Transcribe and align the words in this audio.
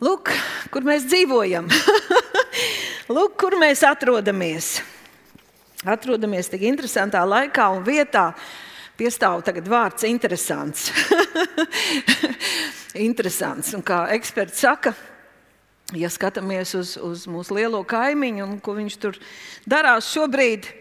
Lūk, 0.00 0.30
kur 0.72 0.84
mēs 0.86 1.04
dzīvojam, 1.04 1.66
Lūk, 3.16 3.34
kur 3.42 3.52
mēs 3.60 3.82
atrodamies. 3.84 4.78
Atrodamies 5.84 6.48
tik 6.48 6.64
interesantā 6.68 7.20
laikā 7.28 7.66
un 7.74 7.84
vietā. 7.84 8.30
Piestāv 8.96 9.42
tagad 9.44 9.68
vārds 9.68 10.06
interesants. 10.08 10.88
interesants. 13.10 13.74
Un 13.76 13.84
kā 13.84 14.06
eksperts 14.16 14.64
saka, 14.64 14.94
ja 15.92 16.08
skatāmies 16.12 16.72
uz, 16.80 16.96
uz 16.96 17.28
mūsu 17.28 17.60
lielo 17.60 17.84
kaimiņu 17.84 18.46
un 18.46 18.56
ko 18.64 18.78
viņš 18.80 18.98
tur 19.04 19.20
darās 19.68 20.08
šobrīd, 20.14 20.72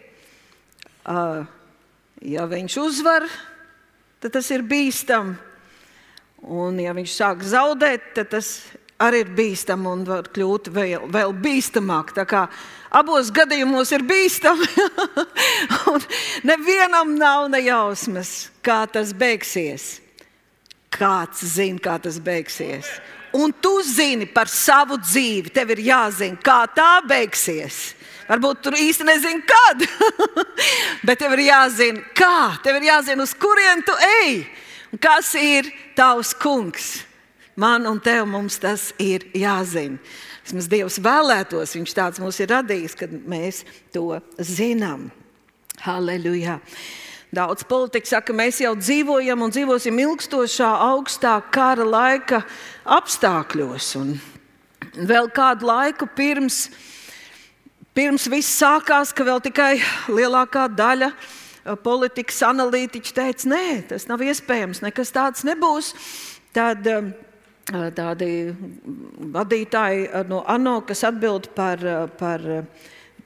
uh, 1.12 1.44
ja 2.24 2.48
viņš 2.48 2.82
uzvar, 2.88 3.28
tad 4.24 4.40
tas 4.40 4.56
ir 4.56 4.64
bīstami. 4.64 5.36
Un, 6.40 6.80
ja 6.80 6.96
viņš 6.96 7.14
sāk 7.20 7.42
zaudēt, 7.44 8.14
tad 8.16 8.30
tas 8.32 8.54
arī 9.00 9.24
ir 9.24 9.32
bīstami 9.36 9.88
un 9.90 10.04
var 10.08 10.28
kļūt 10.34 10.70
vēl, 10.76 11.08
vēl 11.12 11.34
bīstamāk. 11.44 12.14
Abos 12.90 13.32
gadījumos 13.32 13.94
ir 13.96 14.04
bīstami. 14.08 14.68
nevienam 16.50 17.16
nav 17.20 17.48
nejausmas, 17.54 18.50
kā 18.66 18.84
tas 18.92 19.14
beigsies. 19.14 20.00
Kāds 20.90 21.46
zina, 21.46 21.80
kā 21.80 22.00
tas 22.02 22.18
beigsies. 22.20 22.90
Un 23.38 23.54
tu 23.54 23.76
zini 23.86 24.26
par 24.26 24.50
savu 24.50 24.98
dzīvi. 24.98 25.54
Tev 25.54 25.76
ir 25.76 25.84
jāzina, 25.86 26.40
kā 26.42 26.64
tā 26.74 26.98
beigsies. 27.06 27.94
Varbūt 28.30 28.64
tur 28.66 28.78
īsti 28.78 29.06
nezini, 29.06 29.44
kad. 29.46 29.86
Bet 31.06 31.22
tev 31.22 31.38
ir 31.38 31.46
jāzina, 31.48 32.02
kā. 32.18 32.58
Tev 32.66 32.82
ir 32.82 32.90
jāzina, 32.90 33.22
uz 33.26 33.36
kurien 33.38 33.86
tu 33.86 33.94
ej. 34.24 34.42
Kas 35.02 35.36
ir 35.38 35.70
tavs 35.98 36.34
kungs? 36.38 37.09
Man 37.60 37.88
un 37.90 38.00
tev 38.00 38.30
tas 38.62 38.94
ir 38.98 39.26
jāzina. 39.36 40.00
Vismaz 40.46 40.70
Dievs 40.72 41.00
vēlētos, 41.04 41.76
Viņš 41.76 41.94
tāds 41.94 42.20
mums 42.20 42.40
ir 42.40 42.50
radījis, 42.50 42.96
kad 42.96 43.12
mēs 43.12 43.66
to 43.92 44.22
zinām. 44.40 45.12
Halleluja! 45.84 46.60
Daudz 47.30 47.62
politiķi 47.70 48.10
saka, 48.10 48.32
ka 48.32 48.34
mēs 48.34 48.58
jau 48.64 48.72
dzīvojam 48.74 49.44
un 49.46 49.52
dzīvosim 49.54 50.00
ilgstošā, 50.02 50.70
augstā 50.88 51.36
kara 51.54 51.86
laika 51.86 52.42
apstākļos. 52.90 53.92
Un 54.00 54.16
vēl 54.96 55.30
kādu 55.30 55.70
laiku 55.70 56.08
pirms, 56.18 56.72
pirms 57.94 58.26
viss 58.34 58.58
sākās, 58.58 59.14
ka 59.14 59.28
vēl 59.28 59.44
tikai 59.46 59.76
lielākā 60.10 60.66
daļa 60.74 61.12
politikas 61.84 62.42
analītiķi 62.50 63.14
teica, 63.14 63.50
nē, 63.52 63.66
tas 63.92 64.08
nav 64.10 64.24
iespējams, 64.26 64.82
nekas 64.82 65.14
tāds 65.14 65.46
nebūs. 65.46 65.94
Tad, 66.56 66.88
um, 66.90 67.12
tādi 67.70 68.30
vadītāji 69.34 70.08
no 70.30 70.42
ANO, 70.50 70.80
kas 70.88 71.04
atbild 71.08 71.52
par, 71.56 71.82
par 72.18 72.46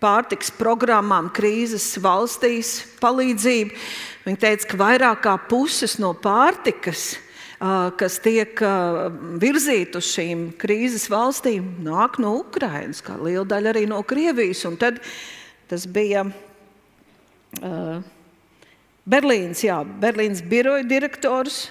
pārtiks 0.04 0.52
programmām 0.58 1.30
krīzes 1.34 1.94
valstīs, 2.04 2.82
palīdzību. 3.02 3.78
Viņi 4.26 4.42
teica, 4.42 4.70
ka 4.70 4.80
vairāk 4.82 5.22
kā 5.24 5.36
puses 5.50 5.98
no 6.02 6.14
pārtikas, 6.14 7.14
kas 8.00 8.18
tiek 8.24 8.60
virzīta 9.40 10.02
uz 10.02 10.10
šīm 10.12 10.50
krīzes 10.60 11.08
valstīm, 11.12 11.70
nāk 11.86 12.20
no 12.20 12.36
Ukrainas, 12.42 13.00
kā 13.04 13.16
liela 13.22 13.46
daļa 13.48 13.72
arī 13.72 13.86
no 13.88 14.02
Krievijas. 14.04 14.66
Un 14.68 14.76
tad 14.82 15.00
tas 15.72 15.86
bija 15.88 16.26
uh, 16.28 18.04
Berlīnas, 19.08 19.64
jā, 19.64 19.80
Berlīnas 20.04 20.44
biroja 20.48 20.84
direktors 20.88 21.70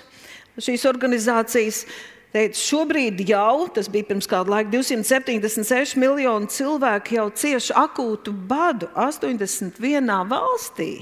šīs 0.60 0.82
organizācijas 0.88 1.84
teica, 2.32 2.56
šobrīd 2.58 3.20
jau, 3.28 3.68
tas 3.74 3.88
bija 3.92 4.08
pirms 4.08 4.28
kāda 4.30 4.54
laika, 4.56 4.72
276 4.72 5.98
miljoni 6.00 6.48
cilvēku 6.52 7.16
jau 7.18 7.26
cieši 7.42 7.74
akūtu 7.76 8.32
badu 8.48 8.88
81 8.96 10.12
valstī. 10.30 10.92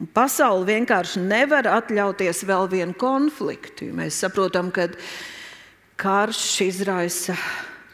Un 0.00 0.08
pasaule 0.16 0.64
vienkārši 0.64 1.20
nevar 1.20 1.68
atļauties 1.68 2.40
vēl 2.48 2.70
vienu 2.72 2.96
konfliktu. 2.96 3.90
Mēs 3.92 4.22
saprotam, 4.22 4.70
ka 4.72 4.88
karš 6.00 6.44
izraisa 6.64 7.36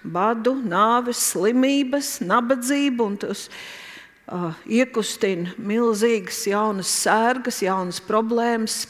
badu, 0.06 0.55
nāves, 0.62 1.19
slimības, 1.33 2.21
nabadzību 2.23 3.09
un 3.11 3.19
tas 3.25 3.49
uh, 3.51 4.55
iekustina 4.71 5.56
milzīgas 5.59 6.45
jaunas 6.47 6.95
sērgas, 7.03 7.59
jaunas 7.67 7.99
problēmas, 8.06 8.85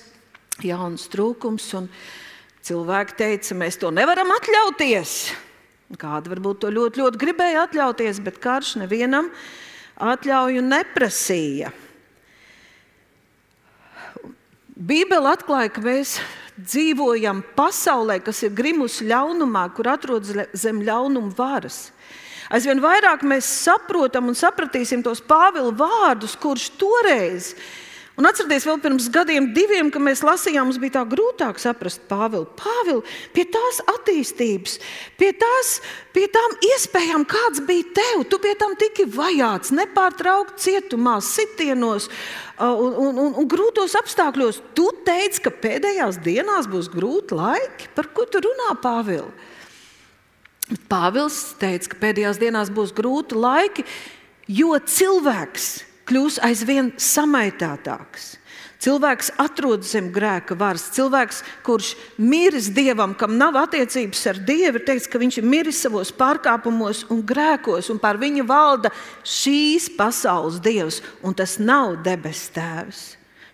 jaunas 0.61 1.09
trūkums. 1.09 1.73
Un, 1.81 1.89
uh, 1.89 2.26
Cilvēki 2.67 3.15
teica, 3.15 3.55
mēs 3.55 3.77
to 3.79 3.93
nevaram 3.95 4.33
atļauties. 4.35 5.11
Kāda 6.01 6.33
varbūt 6.33 6.65
to 6.65 6.71
ļoti, 6.75 6.99
ļoti 6.99 7.21
gribēja 7.21 7.67
atļauties, 7.69 8.19
bet 8.27 8.41
karš 8.43 8.73
nevienam 8.81 9.29
atļauju 10.03 10.65
neprasīja. 10.67 11.71
Bībele 14.77 15.31
atklāja, 15.31 15.71
ka 15.77 15.85
mēs 15.85 16.17
dzīvojam 16.59 17.45
pasaulē, 17.55 18.19
kas 18.27 18.43
ir 18.43 18.59
grimusi 18.59 19.07
ļaunumā, 19.13 19.69
kur 19.77 19.93
atrodas 19.95 20.51
zem 20.59 20.83
ļaunuma 20.83 21.37
varas. 21.39 21.93
Aizvien 22.51 22.83
vairāk 22.83 23.23
mēs 23.27 23.47
saprotam 23.63 24.27
un 24.27 24.35
sapratīsim 24.39 25.07
tos 25.07 25.23
Pāvila 25.23 25.71
vārdus, 25.71 26.35
kurš 26.35 26.73
toreiz 26.83 27.55
bija 27.55 27.86
Un 28.17 28.25
atcerieties, 28.25 28.65
vēl 28.65 28.79
pirms 28.81 29.07
gadiem, 29.13 29.51
diviem, 29.53 29.91
kad 29.93 30.01
mēs 30.01 30.23
lasījām, 30.25 30.71
mums 30.71 30.79
bija 30.81 30.95
tā 30.95 31.03
grūtāk 31.11 31.59
saprast 31.61 32.01
Pāvilu. 32.09 32.47
Pāvilu, 32.57 33.03
pie 33.37 33.43
tās 33.53 33.83
attīstības, 33.93 34.79
pie, 35.21 35.35
tās, 35.37 35.75
pie 36.17 36.25
tām 36.33 36.55
iespējām, 36.65 37.27
kāds 37.29 37.61
bija 37.69 37.85
tev, 37.99 38.23
tu 38.33 38.39
pie 38.41 38.55
tam 38.57 38.73
tiki 38.81 39.05
vajāts, 39.13 39.75
nepārtraukti 39.77 40.65
cietumā, 40.65 41.19
sitienos 41.21 42.09
uh, 42.09 42.73
un, 42.73 42.95
un, 43.05 43.21
un, 43.21 43.35
un 43.43 43.51
grūtos 43.53 43.93
apstākļos. 44.01 44.63
Tu 44.73 44.87
teici, 45.05 45.43
ka 45.45 45.53
pēdējās 45.53 46.17
dienās 46.25 46.71
būs 46.73 46.89
grūti 46.93 47.37
laiki. 47.37 47.91
Par 47.99 48.09
ko 48.17 48.25
tu 48.25 48.41
runā, 48.47 48.73
Pāvils? 48.81 49.53
Pāvils 50.89 51.43
teica, 51.61 51.93
ka 51.93 52.01
pēdējās 52.01 52.41
dienās 52.41 52.73
būs 52.75 52.97
grūti 52.97 53.37
laiki, 53.39 53.85
jo 54.49 54.73
cilvēks 54.81 55.69
kļūs 56.07 56.41
aizvien 56.47 56.93
samaitātāks. 57.01 58.37
Cilvēks 58.87 59.33
atrodas 59.41 59.91
zem 59.97 60.11
grēka 60.15 60.55
varas. 60.59 60.85
Cilvēks, 60.95 61.41
kurš 61.67 61.95
miris 62.21 62.69
dievam, 62.77 63.17
kam 63.19 63.39
nav 63.41 63.57
attiecības 63.59 64.23
ar 64.31 64.41
dievu, 64.47 64.79
ir 64.79 64.87
teiks, 64.87 65.09
ka 65.11 65.21
viņš 65.21 65.41
ir 65.41 65.49
miris 65.49 65.81
savos 65.83 66.13
pārkāpumos 66.15 67.07
un 67.11 67.25
grēkos, 67.27 67.91
un 67.91 68.01
pār 68.03 68.21
viņu 68.21 68.47
valda 68.47 68.93
šīs 69.25 69.89
pasaules 69.97 70.61
dievs, 70.63 71.01
un 71.25 71.35
tas 71.35 71.57
nav 71.59 71.97
debes 72.05 72.47
tēvs 72.55 73.07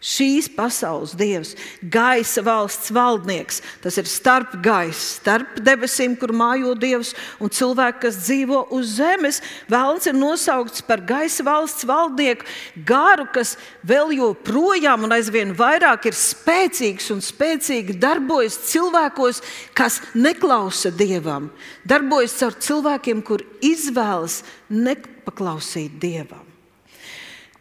šīs 0.03 0.49
pasaules 0.51 1.15
dievs, 1.17 1.55
gaisa 1.81 2.43
valsts 2.43 2.91
valdnieks. 2.95 3.61
Tas 3.83 3.97
ir 4.01 4.09
starp 4.11 4.57
gaisa, 4.65 4.99
starp 5.23 5.61
debesīm, 5.63 6.17
kur 6.19 6.35
mājo 6.35 6.75
dievs 6.79 7.13
un 7.43 7.53
cilvēku, 7.53 8.03
kas 8.07 8.19
dzīvo 8.25 8.65
uz 8.75 8.97
zemes. 8.99 9.41
Vēlns 9.71 10.11
ir 10.11 10.19
nosaukts 10.19 10.83
par 10.87 11.05
gaisa 11.07 11.47
valsts 11.47 11.87
valdnieku, 11.89 12.47
garu, 12.89 13.29
kas 13.33 13.55
vēl 13.87 14.17
joprojām 14.19 15.07
un 15.07 15.15
aizvien 15.15 15.55
vairāk 15.57 16.11
ir 16.11 16.19
spēcīgs 16.19 17.13
un 17.15 17.23
spēcīgi 17.23 17.99
darbojas 18.03 18.59
cilvēkos, 18.73 19.43
kas 19.79 20.01
neklausa 20.19 20.91
dievam, 20.91 21.53
darbojas 21.87 22.41
ar 22.43 22.59
cilvēkiem, 22.59 23.23
kur 23.23 23.45
izvēlas 23.63 24.43
nepaklausīt 24.73 26.01
dievam. 26.03 26.49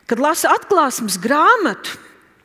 Kad 0.09 0.19
lasa 0.19 0.49
atklāsmes 0.51 1.15
grāmatu, 1.23 1.93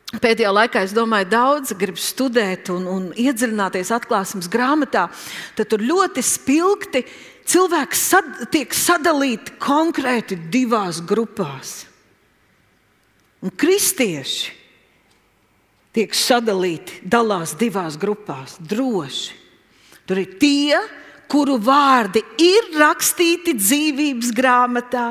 Pēdējā 0.07 0.53
laikā, 0.55 0.85
es 0.87 0.93
domāju, 0.95 1.27
daudz 1.33 1.73
grib 1.75 1.97
studēt 1.99 2.69
un, 2.71 2.85
un 2.87 3.07
iedziļināties 3.11 3.89
atklāsmes 3.91 4.47
grāmatā. 4.47 5.09
Tad 5.57 5.67
tur 5.67 5.83
ļoti 5.83 6.23
spilgti 6.23 7.01
cilvēki 7.47 7.99
sad, 7.99 8.29
tiek 8.53 8.71
sadalīti 8.71 9.57
konkrēti 9.59 10.37
divās 10.53 11.01
grupās. 11.03 11.81
Un 13.43 13.51
kristieši 13.51 14.55
tiek 15.97 16.15
sadalīti, 16.15 17.01
dalās 17.03 17.57
divās 17.59 17.99
grupās, 17.99 18.55
droši. 18.63 19.35
Tur 20.07 20.23
ir 20.23 20.39
tie, 20.39 20.79
kuru 21.27 21.59
vārdi 21.59 22.23
ir 22.39 22.71
rakstīti 22.79 23.57
dzīvības 23.59 24.31
grāmatā, 24.31 25.09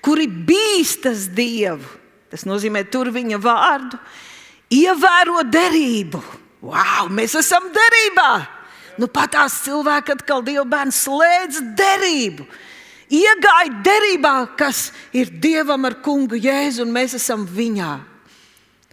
kuri 0.00 0.24
bīstas 0.32 1.28
Dievu 1.28 1.97
Tas 2.28 2.44
nozīmē, 2.48 2.84
tur 2.92 3.10
viņa 3.14 3.40
vārdu, 3.40 3.98
ievēro 4.74 5.42
derību. 5.48 6.20
Wow, 6.68 7.08
mēs 7.14 7.36
esam 7.38 7.70
derībā! 7.72 8.32
Nu, 8.98 9.06
pat 9.06 9.30
tās 9.36 9.60
cilvēki 9.62 10.16
atkal 10.16 10.42
Dieva 10.42 10.64
bērns 10.66 11.04
slēdz 11.06 11.60
derību. 11.78 12.44
Iegāja 13.14 13.78
derībā, 13.86 14.34
kas 14.58 14.88
ir 15.16 15.30
Dievam 15.30 15.86
ar 15.88 16.00
kungu 16.04 16.36
Jēzu, 16.36 16.82
un 16.84 16.92
mēs 16.92 17.14
esam 17.16 17.46
viņā. 17.46 17.92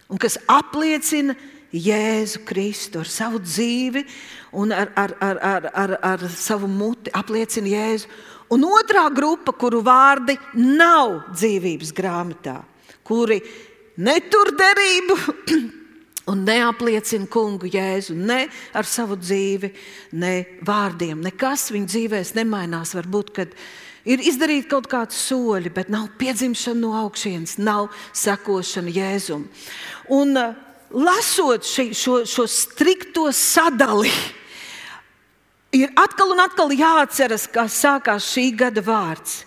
Un 0.06 0.22
kas 0.22 0.38
apliecina 0.46 1.34
Jēzu 1.74 2.44
Kristu 2.46 3.02
ar 3.02 3.10
savu 3.10 3.42
dzīvi 3.42 4.04
un 4.56 4.72
ar, 4.72 4.92
ar, 4.96 5.12
ar, 5.20 5.42
ar, 5.42 5.68
ar, 5.74 5.96
ar 6.14 6.24
savu 6.32 6.70
muti 6.70 7.12
apliecina 7.12 7.74
Jēzu. 7.74 8.08
Un 8.54 8.62
otrā 8.70 9.08
grupa, 9.10 9.50
kuru 9.50 9.82
vārdi 9.82 10.38
nav 10.54 11.32
dzīvības 11.34 11.90
grāmatā, 11.96 12.60
kuri 13.06 13.40
netur 14.02 14.52
derību 14.58 15.16
un 16.32 16.44
neapliecina 16.46 17.30
kungu 17.30 17.70
Jēzu 17.70 18.16
ne 18.18 18.44
ar 18.74 18.88
savu 18.88 19.18
dzīvi, 19.20 19.72
ne 20.18 20.34
vārdiem. 20.66 21.22
Nekas 21.24 21.70
viņu 21.74 21.90
dzīvēs 21.92 22.34
nemainās. 22.36 22.96
Varbūt, 22.98 23.32
kad 23.36 23.54
ir 24.06 24.22
izdarīti 24.22 24.70
kaut 24.70 24.90
kādi 24.90 25.16
soļi, 25.16 25.72
bet 25.74 25.90
nav 25.92 26.10
piedzimšana 26.18 26.82
no 26.82 26.94
augšas, 27.04 27.56
nav 27.62 27.90
sekošana 28.14 28.94
Jēzum. 28.94 29.46
Un 30.14 30.38
uh, 30.40 30.56
lasot 30.90 31.66
ši, 31.66 31.90
šo, 31.94 32.20
šo 32.28 32.46
strikto 32.50 33.28
sadali, 33.34 34.10
ir 35.76 35.92
atkal 35.98 36.32
un 36.34 36.42
atkal 36.44 36.74
jāatceras, 36.74 37.48
kā 37.52 37.66
sākās 37.70 38.30
šī 38.32 38.50
gada 38.58 38.84
vārds. 38.84 39.42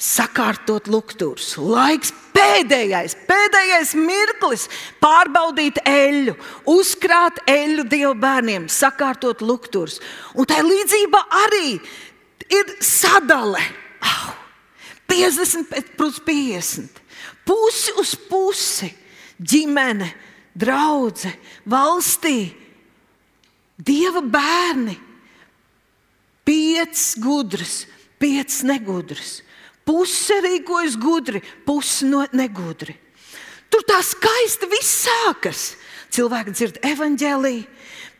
Sakārtot 0.00 0.88
lukturs, 0.90 1.52
laiks 1.60 2.10
pēdējais, 2.34 3.14
pēdējais 3.28 3.92
mirklis 3.94 4.66
pārbaudīt 5.02 5.78
eļļu, 5.86 6.34
uzkrāt 6.72 7.38
eļļu 7.46 7.84
dievu 7.92 8.16
bērniem, 8.18 8.66
sakārtot 8.66 9.44
lukturs. 9.44 10.00
Un 10.34 10.48
tā 10.50 10.58
līdzība 10.66 11.22
arī 11.44 11.76
ir 12.50 12.74
sadale. 12.82 13.62
Au, 14.04 14.34
50 15.14 15.94
plus 15.94 16.18
50, 16.26 17.00
pusi 17.46 17.94
uz 18.02 18.16
pusi, 18.28 18.90
ģimene, 19.38 20.10
draudzene, 20.58 21.38
valstī, 21.70 22.50
dieva 23.78 24.20
bērni 24.26 24.98
Piecas 26.44 27.16
gudras, 27.16 27.86
piecas 28.20 28.62
negudras. 28.62 29.40
Puse 29.84 30.38
rīkojas 30.40 30.96
gudri, 31.00 31.42
puse 31.66 32.08
no 32.08 32.24
negudri. 32.32 32.96
Tur 33.68 33.84
tā 33.88 33.98
skaisti 34.04 34.68
viss 34.70 35.04
sākas. 35.04 35.74
Cilvēki 36.14 36.54
dzird 36.54 36.78
evaņģēlīju. 36.86 37.64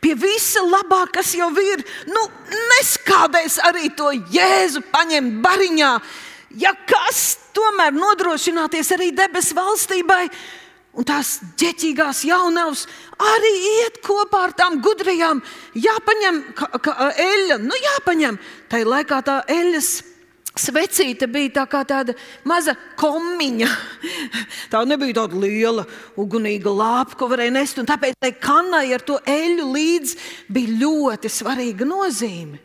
Pie 0.03 0.11
visa 0.19 0.61
labā, 0.61 1.05
kas 1.09 1.31
jau 1.33 1.47
ir, 1.57 1.81
nu, 2.11 2.21
neskādēs 2.75 3.55
arī 3.65 3.87
to 3.97 4.11
jēzu 4.35 4.83
paņemt 4.91 5.39
bariņā. 5.41 5.93
Ja 6.61 6.75
kas 6.85 7.39
tomēr 7.55 7.95
nodrošināties 7.95 8.91
arī 8.93 9.09
debesu 9.15 9.57
valstībai, 9.57 10.27
Un 10.95 11.03
tās 11.03 11.41
ģeķīgās 11.59 12.21
jaunavas 12.23 12.85
arī 13.19 13.51
iet 13.81 13.97
kopā 14.03 14.45
ar 14.47 14.53
tām 14.55 14.77
gudrajām. 14.83 15.41
Jāpaņem 15.75 16.37
ka, 16.55 16.69
ka, 16.79 16.93
eļļa, 17.19 17.57
nu 17.59 17.75
jāpaņem. 17.83 18.37
Tā 18.71 18.79
laikā 18.87 19.19
tā 19.27 19.41
eļļas 19.51 19.89
svecīte 20.59 21.27
bija 21.31 21.53
tā 21.59 21.65
kā 21.69 21.81
tāda 21.87 22.15
maza 22.47 22.75
komiņa. 22.99 23.69
Tā 24.71 24.83
nebija 24.87 25.21
tāda 25.21 25.39
liela, 25.39 25.85
ugunīga 26.19 26.71
lāpa, 26.71 27.17
ko 27.19 27.29
varēja 27.31 27.53
nest. 27.55 27.81
Tāpēc 27.87 28.17
tai 28.21 28.31
kanai 28.39 28.87
ar 28.95 29.03
to 29.05 29.19
eļļu 29.19 29.67
līdzi 29.71 30.17
bija 30.55 30.79
ļoti 30.83 31.31
svarīga 31.31 31.87
nozīme. 31.87 32.61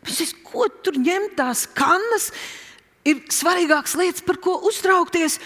Viņš 0.00 0.34
ko 0.46 0.66
tur 0.82 0.96
ņemt 0.96 1.36
tās 1.38 1.66
kannas, 1.76 2.30
ir 3.04 3.20
svarīgākas 3.32 3.96
lietas, 4.00 4.24
par 4.24 4.40
ko 4.42 4.56
uztraukties. 4.68 5.38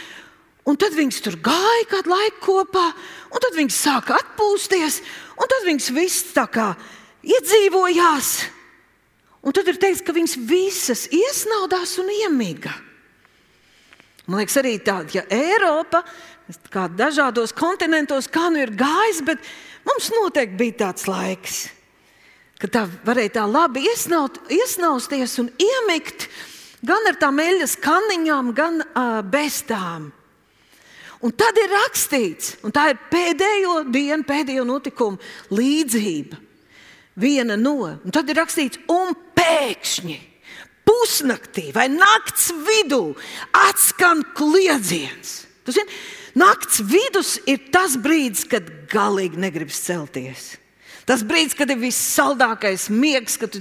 Un 0.65 0.79
tad 0.81 0.95
viņas 0.97 1.21
tur 1.21 1.35
gāja 1.45 1.89
kādu 1.91 2.15
laiku 2.15 2.41
kopā, 2.47 2.87
un 3.29 3.43
tad 3.45 3.57
viņas 3.59 3.81
sāka 3.85 4.17
atpūsties, 4.17 5.03
un 5.37 5.51
tad 5.51 5.67
viņas 5.67 5.91
visas 5.93 6.31
tā 6.33 6.47
kā 6.49 6.71
iedzīvojās. 7.21 8.31
Un 9.45 9.53
tad 9.53 9.69
ir 9.69 9.77
teikts, 9.81 10.01
ka 10.05 10.15
viņas 10.17 10.39
visas 10.49 11.05
iesnaudās 11.13 11.99
un 12.01 12.09
iemiga. 12.15 12.73
Man 14.25 14.41
liekas, 14.41 14.57
arī 14.57 14.79
tāda, 14.81 15.19
ja 15.19 15.25
Eiropa, 15.29 16.01
kā 16.73 16.87
dažādos 16.89 17.53
kontinentos, 17.57 18.29
kā 18.33 18.49
nu 18.53 18.63
ir 18.63 18.73
gājis, 18.73 19.21
bet 19.27 19.43
mums 19.85 20.09
noteikti 20.17 20.61
bija 20.63 20.79
tāds 20.87 21.05
laiks, 21.11 21.59
kad 22.63 22.73
tā 22.73 22.87
varēja 23.05 23.35
tā 23.37 23.45
labi 23.45 23.85
iesnaut, 23.91 24.41
iesnausties 24.49 25.37
un 25.43 25.51
iemigt 25.61 26.31
gan 26.85 27.05
ar 27.11 27.21
tām 27.21 27.41
eļļas 27.45 27.77
kanniņām, 27.85 28.53
gan 28.57 28.81
uh, 28.81 29.19
bez 29.29 29.61
tām. 29.69 30.09
Un 31.25 31.33
tad 31.33 31.57
ir 31.61 31.73
rakstīts, 31.73 32.59
un 32.65 32.73
tā 32.73 32.91
ir 32.93 33.05
pēdējo 33.13 33.83
dienu, 33.93 34.25
pēdējo 34.29 34.65
notikumu 34.69 35.53
līdzība. 35.57 36.41
Viena 37.21 37.57
no, 37.57 37.79
un 37.93 38.13
tad 38.13 38.29
ir 38.29 38.41
rakstīts, 38.41 38.81
un 38.93 39.15
pēkšņi 39.45 40.17
pusnaktī 40.85 41.71
vai 41.75 41.89
naktas 41.93 42.51
vidū 42.65 43.15
atskan 43.57 44.25
kliedziens. 44.37 45.45
Tas 45.65 45.79
ir 45.81 45.89
naktas 46.37 46.83
vidus, 46.85 47.39
ir 47.49 47.71
tas 47.73 47.97
brīdis, 48.01 48.45
kad 48.49 48.69
galīgi 48.93 49.41
negribas 49.41 49.81
celties. 49.85 50.55
Tas 51.05 51.21
brīdis, 51.25 51.57
kad 51.57 51.69
ir 51.69 51.81
vissaldākais 51.83 52.87
miegs, 52.93 53.37
kad 53.41 53.53
tu, 53.53 53.61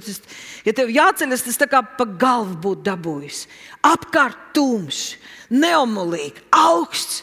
ja 0.63 0.73
tev 0.75 0.91
jāceļas, 0.93 1.43
tas 1.43 1.59
tā 1.59 1.67
kā 1.71 1.81
pa 1.83 2.07
galvu 2.07 2.55
būtu 2.63 2.85
dabūjis. 2.87 3.43
Apkārt 3.87 4.53
tumšs, 4.55 5.17
neomolīgi, 5.51 6.45
augsts 6.55 7.19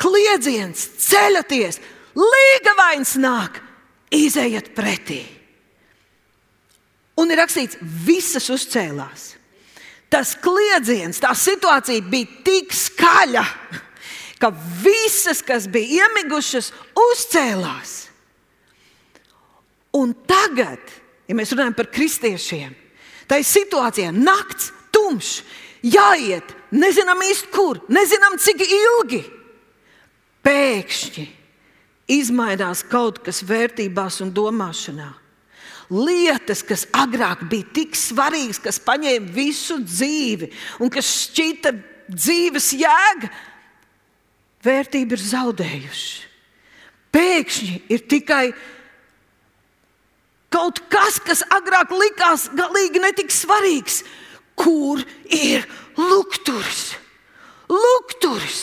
kliedziens, 0.00 0.86
ceļaties, 1.04 1.82
līgavains 2.16 3.14
nāk, 3.20 3.60
izejiet 4.12 4.72
pretī. 4.76 5.20
Un 7.22 7.30
ir 7.30 7.38
rakstīts, 7.38 7.78
visas 7.80 8.48
uzcēlās. 8.50 9.32
Tas 10.12 10.34
kliedziens, 10.42 11.22
tā 11.22 11.30
situācija 11.38 12.04
bija 12.04 12.42
tik 12.44 12.74
skaļa, 12.76 13.44
ka 14.42 14.50
visas, 14.82 15.40
kas 15.46 15.68
bija 15.70 16.02
iemigušas, 16.02 16.72
uzcēlās. 16.98 17.94
Un 19.96 20.12
tagad, 20.28 20.82
ja 21.28 21.36
mēs 21.38 21.52
runājam 21.54 21.76
par 21.78 21.88
kristiešiem, 21.92 22.74
tā 23.30 23.38
ir 23.40 23.48
situācija, 23.48 24.12
nakts, 24.12 24.72
tumšs, 24.92 25.42
jāiet, 25.84 26.52
nezinām 26.74 27.22
īsti 27.28 27.52
kur, 27.54 27.80
nezinām 27.92 28.36
cik 28.40 28.66
ilgi 28.66 29.22
pēkšņi 30.42 31.26
izmainās 32.12 32.82
kaut 32.90 33.22
kas 33.24 33.42
vērtībās 33.46 34.20
un 34.24 34.32
domāšanā. 34.34 35.10
Lietas, 35.92 36.62
kas 36.64 36.86
agrāk 36.96 37.44
bija 37.50 37.68
tik 37.76 37.96
svarīgas, 37.98 38.62
kas 38.64 38.80
paņēma 38.80 39.32
visu 39.34 39.76
dzīvi 39.84 40.48
un 40.80 40.92
kas 40.92 41.10
šķita 41.26 41.72
dzīves 42.08 42.70
jēga, 42.80 43.28
vērtība 44.64 45.18
ir 45.18 45.24
zaudējuši. 45.26 46.30
Pēkšņi 47.12 47.76
ir 47.92 48.06
tikai 48.08 48.46
kaut 50.52 50.80
kas, 50.92 51.20
kas 51.20 51.44
agrāk 51.52 51.92
likās 51.92 52.48
galīgi 52.56 53.02
netik 53.02 53.32
svarīgs. 53.34 54.00
Kur 54.56 55.00
ir 55.32 55.64
lukturis? 55.96 56.92
Lukturis, 57.72 58.62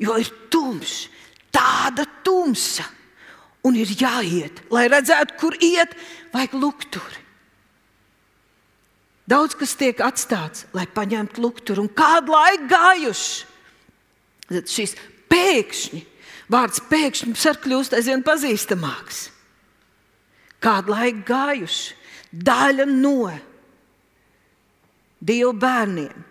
jo 0.00 0.16
ir 0.20 0.28
tumšs 0.52 1.06
tāda 1.56 2.04
tumsa. 2.24 2.84
Un 3.66 3.76
ir 3.78 3.90
jāiet, 3.90 4.62
lai 4.70 4.86
redzētu, 4.90 5.36
kur 5.40 5.56
iet, 5.62 5.94
vajag 6.34 6.54
lukturi. 6.60 7.22
Daudz 9.26 9.56
kas 9.58 9.74
tiek 9.74 9.98
atstāts, 10.06 10.68
lai 10.76 10.86
paņemtu 10.86 11.42
lukturi, 11.42 11.82
un 11.82 11.90
kādu 11.90 12.30
laiku 12.30 12.68
gājuši. 12.70 13.46
Tad 14.46 14.70
šis 14.70 14.94
pēkšņi, 15.32 16.02
vārds 16.54 16.84
pēkšņi 16.86 17.34
ar 17.50 17.58
kļūst 17.64 17.96
aizvien 17.98 18.22
pazīstamāks. 18.26 19.24
Kādu 20.62 20.94
laiku 20.94 21.24
gājuši, 21.26 21.96
daļa 22.30 22.86
no 22.92 23.32
Dieva 25.26 25.50
bērniem 25.58 26.22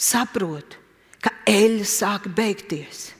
saprot, 0.00 0.78
ka 1.20 1.34
eļļa 1.50 1.86
sāk 1.90 2.28
beigties 2.32 3.10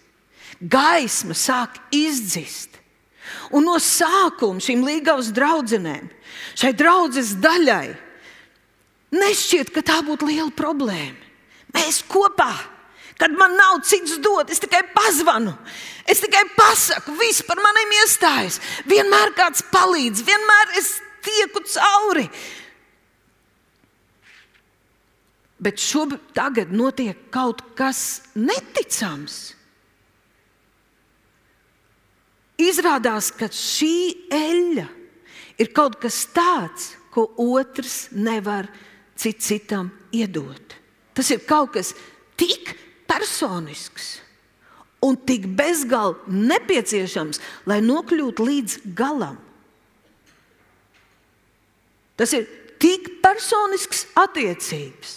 gaisma 0.61 1.35
sāk 1.37 1.79
izdzist. 1.95 2.74
Un 3.55 3.67
no 3.69 3.77
sākuma 3.81 4.63
šīm 4.63 4.85
līgavas 4.87 5.31
draudzenēm, 5.35 6.09
šai 6.59 6.73
draudzes 6.77 7.35
daļai, 7.43 7.95
nešķiet, 9.15 9.73
ka 9.75 9.85
tā 9.87 10.01
būtu 10.07 10.29
liela 10.29 10.51
problēma. 10.55 11.21
Mēs 11.75 12.03
kopā, 12.07 12.53
kad 13.19 13.35
man 13.35 13.57
nav 13.59 13.81
cits 13.87 14.19
dot, 14.23 14.51
es 14.51 14.63
tikai 14.63 14.83
pazvanu, 14.95 15.55
es 16.07 16.23
tikai 16.23 16.45
pasaku, 16.57 17.15
viss 17.19 17.45
par 17.47 17.59
maniem 17.63 17.97
iestājas. 18.03 18.61
Vienmēr 18.91 19.35
kāds 19.39 19.65
palīdz, 19.73 20.23
vienmēr 20.27 20.77
es 20.81 20.99
tieku 21.25 21.65
cauri. 21.67 22.29
Bet 25.65 25.81
šobrīd 25.81 26.75
notiek 26.75 27.29
kaut 27.33 27.63
kas 27.79 28.23
neticams. 28.37 29.55
Izrādās, 32.61 33.33
ka 33.35 33.49
šī 33.51 34.29
eļļa 34.33 34.87
ir 35.59 35.71
kaut 35.75 35.99
kas 36.03 36.25
tāds, 36.35 36.93
ko 37.15 37.29
otrs 37.39 38.09
nevar 38.15 38.69
cit 39.19 39.43
citam 39.43 39.91
iedot. 40.15 40.75
Tas 41.15 41.31
ir 41.31 41.45
kaut 41.47 41.75
kas 41.77 41.93
tik 42.39 42.75
personisks 43.07 44.19
un 45.05 45.19
tik 45.21 45.47
bezgalīgi 45.55 46.39
nepieciešams, 46.51 47.41
lai 47.71 47.81
nokļūtu 47.85 48.47
līdz 48.49 48.79
galam. 48.97 49.37
Tas 52.19 52.33
ir 52.35 52.47
tik 52.83 53.11
personisks 53.23 54.05
attiecības, 54.19 55.17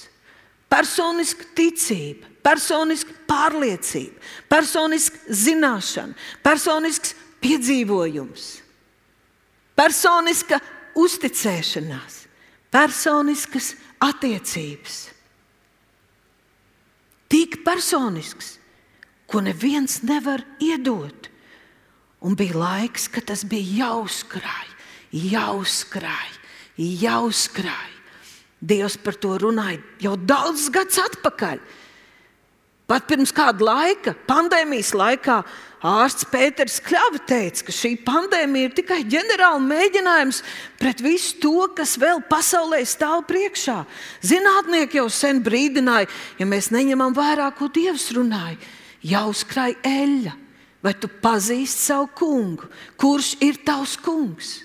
personiska 0.69 1.47
ticība, 1.57 2.29
personiska 2.45 3.13
pārliecība, 3.29 4.17
personiska 4.49 5.37
zināšana, 5.45 6.17
personisks 6.45 7.15
piedzīvojums, 7.43 8.47
personiska 9.77 10.59
uzticēšanās, 10.97 12.23
personiskas 12.73 13.73
attiecības. 14.03 14.97
Tik 17.27 17.59
personisks, 17.65 18.55
ko 19.27 19.41
neviens 19.43 19.99
nevar 20.07 20.43
iedot. 20.63 21.27
Un 22.23 22.33
bija 22.39 22.57
laiks, 22.57 23.09
kad 23.11 23.27
tas 23.29 23.43
bija 23.45 23.83
jāuzkrāj, 23.83 24.69
jāuzkrāj, 25.11 26.31
jāuzkrāj. 26.79 27.91
Dievs 28.57 28.95
par 28.97 29.19
to 29.21 29.35
runāja 29.37 29.83
jau 30.01 30.15
daudzus 30.17 30.71
gadus 30.73 30.97
atpakaļ. 31.03 31.59
Pat 32.87 33.03
pirms 33.03 33.33
kāda 33.35 33.65
laika, 33.67 34.13
pandēmijas 34.29 34.93
laikā, 34.95 35.41
ārsts 35.83 36.23
Pēters 36.31 36.77
Kļava 36.85 37.19
teica, 37.27 37.65
ka 37.67 37.73
šī 37.75 37.97
pandēmija 38.05 38.69
ir 38.69 38.75
tikai 38.77 39.01
ģenerāla 39.11 39.59
mēģinājums 39.59 40.39
pret 40.79 41.03
visu 41.03 41.35
to, 41.43 41.65
kas 41.75 41.97
vēl 41.99 42.21
pasaulē 42.29 42.79
stāv 42.87 43.25
priekšā. 43.27 43.81
Zinātnieki 44.23 45.01
jau 45.01 45.09
sen 45.11 45.43
brīdināja, 45.43 46.07
ja 46.39 46.47
mēs 46.47 46.71
neņemam 46.71 47.11
vērā, 47.17 47.49
ko 47.59 47.67
Dievs 47.75 48.07
runāja, 48.15 48.55
jāuzkrāj 49.03 49.75
eļļa. 49.83 50.37
Vai 50.87 50.93
tu 50.95 51.09
pazīsti 51.11 51.89
savu 51.89 52.07
kungu? 52.15 52.71
Kurš 52.95 53.33
ir 53.43 53.59
tavs 53.67 53.97
kungs? 53.99 54.61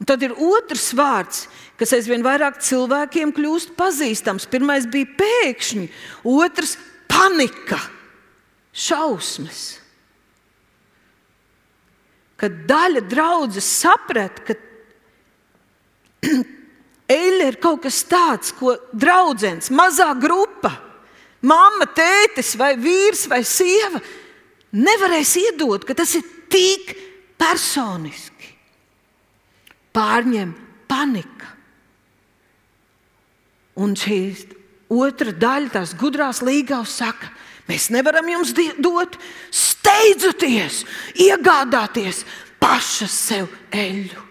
Un 0.00 0.08
tad 0.08 0.22
ir 0.24 0.32
otrs 0.32 0.90
vārds, 0.96 1.46
kas 1.80 1.94
aizvien 1.96 2.24
vairāk 2.24 2.60
cilvēkiem 2.62 3.32
kļūst 3.36 3.74
pazīstams. 3.78 4.48
Pirmais 4.52 4.86
bija 4.90 5.08
pēkšņi, 5.18 5.88
otrs- 6.28 6.76
panika, 7.10 7.80
šausmas. 8.72 9.80
Kad 12.40 12.62
daļa 12.68 13.02
draudzes 13.08 13.66
saprata, 13.80 14.44
ka 14.46 14.54
eļļa 17.20 17.50
ir 17.50 17.60
kaut 17.60 17.82
kas 17.84 18.04
tāds, 18.08 18.52
ko 18.56 18.76
draudzens, 18.92 19.72
mazā 19.72 20.12
grupa, 20.20 20.72
mamma, 21.40 21.88
tētis 21.88 22.54
vai 22.60 22.74
vīrs 22.76 23.26
vai 23.28 23.42
sieva 23.44 24.00
nevarēs 24.72 25.34
iedot, 25.40 25.84
ka 25.84 25.96
tas 25.98 26.14
ir 26.18 26.26
tik 26.50 26.94
personiski. 27.40 28.54
Pārņem 29.96 30.52
panika. 30.90 31.39
Un 33.80 33.94
šī 33.96 34.20
otra 34.92 35.32
daļa, 35.32 35.72
tās 35.76 35.94
gudrās 35.96 36.42
līgavas, 36.44 36.98
saka, 37.00 37.30
mēs 37.70 37.88
nevaram 37.94 38.28
jums 38.28 38.52
dot, 38.82 39.16
steidzoties, 39.54 40.82
iegādāties 41.16 42.24
pašas 42.60 43.14
sev 43.30 43.48
eļļu. 43.72 44.26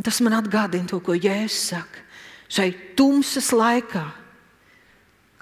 Un 0.00 0.06
tas 0.06 0.18
man 0.24 0.38
atgādina 0.38 0.88
to, 0.88 0.98
ko 1.04 1.12
Jēzus 1.12 1.74
saka. 1.74 2.06
Šai 2.50 2.70
tumsas 2.96 3.50
laikā, 3.54 4.06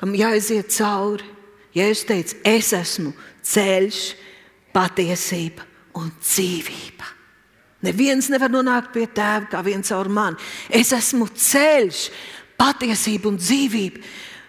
kam 0.00 0.16
jāiziet 0.18 0.74
cauri, 0.74 1.24
Jēzus 1.78 2.08
teica, 2.08 2.40
es 2.50 2.72
esmu 2.74 3.12
ceļš, 3.46 4.02
patiesība 4.74 5.64
un 5.96 6.10
dzīvība. 6.18 7.17
Neviens 7.84 8.26
nevar 8.32 8.50
nonākt 8.50 8.90
pie 8.94 9.06
tēva 9.06 9.46
kā 9.52 9.60
viens 9.62 9.86
caur 9.92 10.08
mani. 10.10 10.38
Es 10.68 10.90
esmu 10.96 11.28
ceļš, 11.30 12.08
patiesība 12.58 13.30
un 13.30 13.38
dzīvība. 13.38 14.02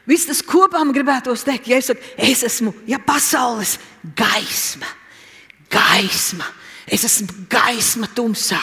Viss 0.10 0.26
tas 0.26 0.42
kopā 0.42 0.82
man 0.82 0.96
gribētos 0.96 1.46
teikt, 1.46 1.70
ja 1.70 1.78
es 1.78 1.92
saku, 1.92 2.02
es 2.18 2.42
esmu 2.48 2.74
ja 2.90 2.98
pasaules 3.06 3.76
gaisma, 4.18 4.90
gaisma. 5.70 6.48
Es 6.90 7.06
esmu 7.06 7.46
gaisma 7.52 8.10
tumsā. 8.18 8.62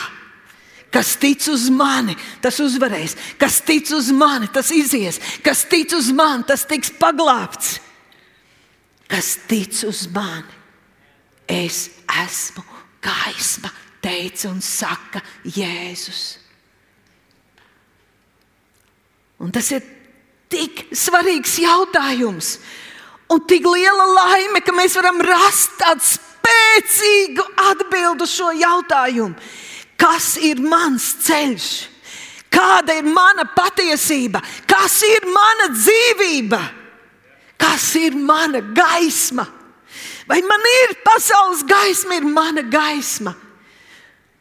Kas 0.90 1.12
tic 1.20 1.44
uz 1.52 1.68
mani, 1.70 2.16
tas 2.42 2.58
uzvarēs. 2.62 3.14
Kas 3.38 3.60
tic 3.62 3.90
uz 3.94 4.10
mani, 4.10 4.48
tas 4.50 4.72
izies. 4.74 5.20
Kas 5.46 5.62
tic 5.70 5.94
uz 5.94 6.10
mani, 6.10 6.42
tas 6.48 6.64
tiks 6.66 6.90
paglābts. 6.98 7.76
Kas 9.06 9.36
tic 9.46 9.78
uz 9.86 10.06
mani, 10.10 10.56
es 11.46 11.84
esmu 12.24 12.64
gaisma 13.04 13.70
teica 14.06 14.50
un 14.50 14.62
saka 14.62 15.22
Jēzus. 15.44 16.36
Un 19.42 19.52
tas 19.52 19.68
ir 19.74 19.82
tik 20.52 20.86
svarīgs 20.96 21.58
jautājums, 21.60 22.56
un 23.32 23.42
tik 23.50 23.66
liela 23.68 24.06
laime, 24.14 24.62
ka 24.64 24.72
mēs 24.72 24.96
varam 24.96 25.18
rast 25.26 25.74
tādu 25.80 26.06
spēcīgu 26.06 27.44
atbildi 27.72 28.24
uz 28.24 28.32
šo 28.32 28.52
jautājumu. 28.56 29.34
Kas 29.96 30.36
ir 30.44 30.60
mans 30.62 31.10
ceļš? 31.26 31.68
Kāda 32.52 32.94
ir 32.96 33.08
mana 33.10 33.44
patiesība? 33.52 34.40
Kas 34.68 35.00
ir 35.04 35.26
mana 35.28 35.70
dzīvība? 35.74 36.60
Kas 37.60 37.90
ir 37.98 38.16
mana 38.16 38.60
gaisma? 38.60 39.44
Vai 40.28 40.40
man 40.44 40.64
ir 40.82 40.94
pasaules 41.04 41.64
gaisma, 41.66 42.16
ir 42.20 42.28
mana 42.28 42.62
gaisma? 42.62 43.34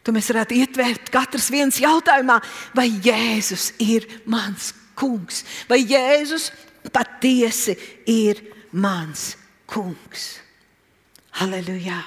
To 0.06 0.14
mēs 0.14 0.30
varētu 0.30 0.58
ietvērt 0.62 1.10
katrs 1.14 1.50
viens 1.50 1.80
jautājumā, 1.82 2.38
vai 2.78 2.88
Jēzus 2.94 3.72
ir 3.82 4.06
mans 4.30 4.70
kungs, 4.98 5.42
vai 5.70 5.82
Jēzus 5.82 6.52
patiesi 6.94 7.74
ir 8.06 8.44
mans 8.78 9.34
kungs. 9.70 10.36
Halleluja! 11.42 12.04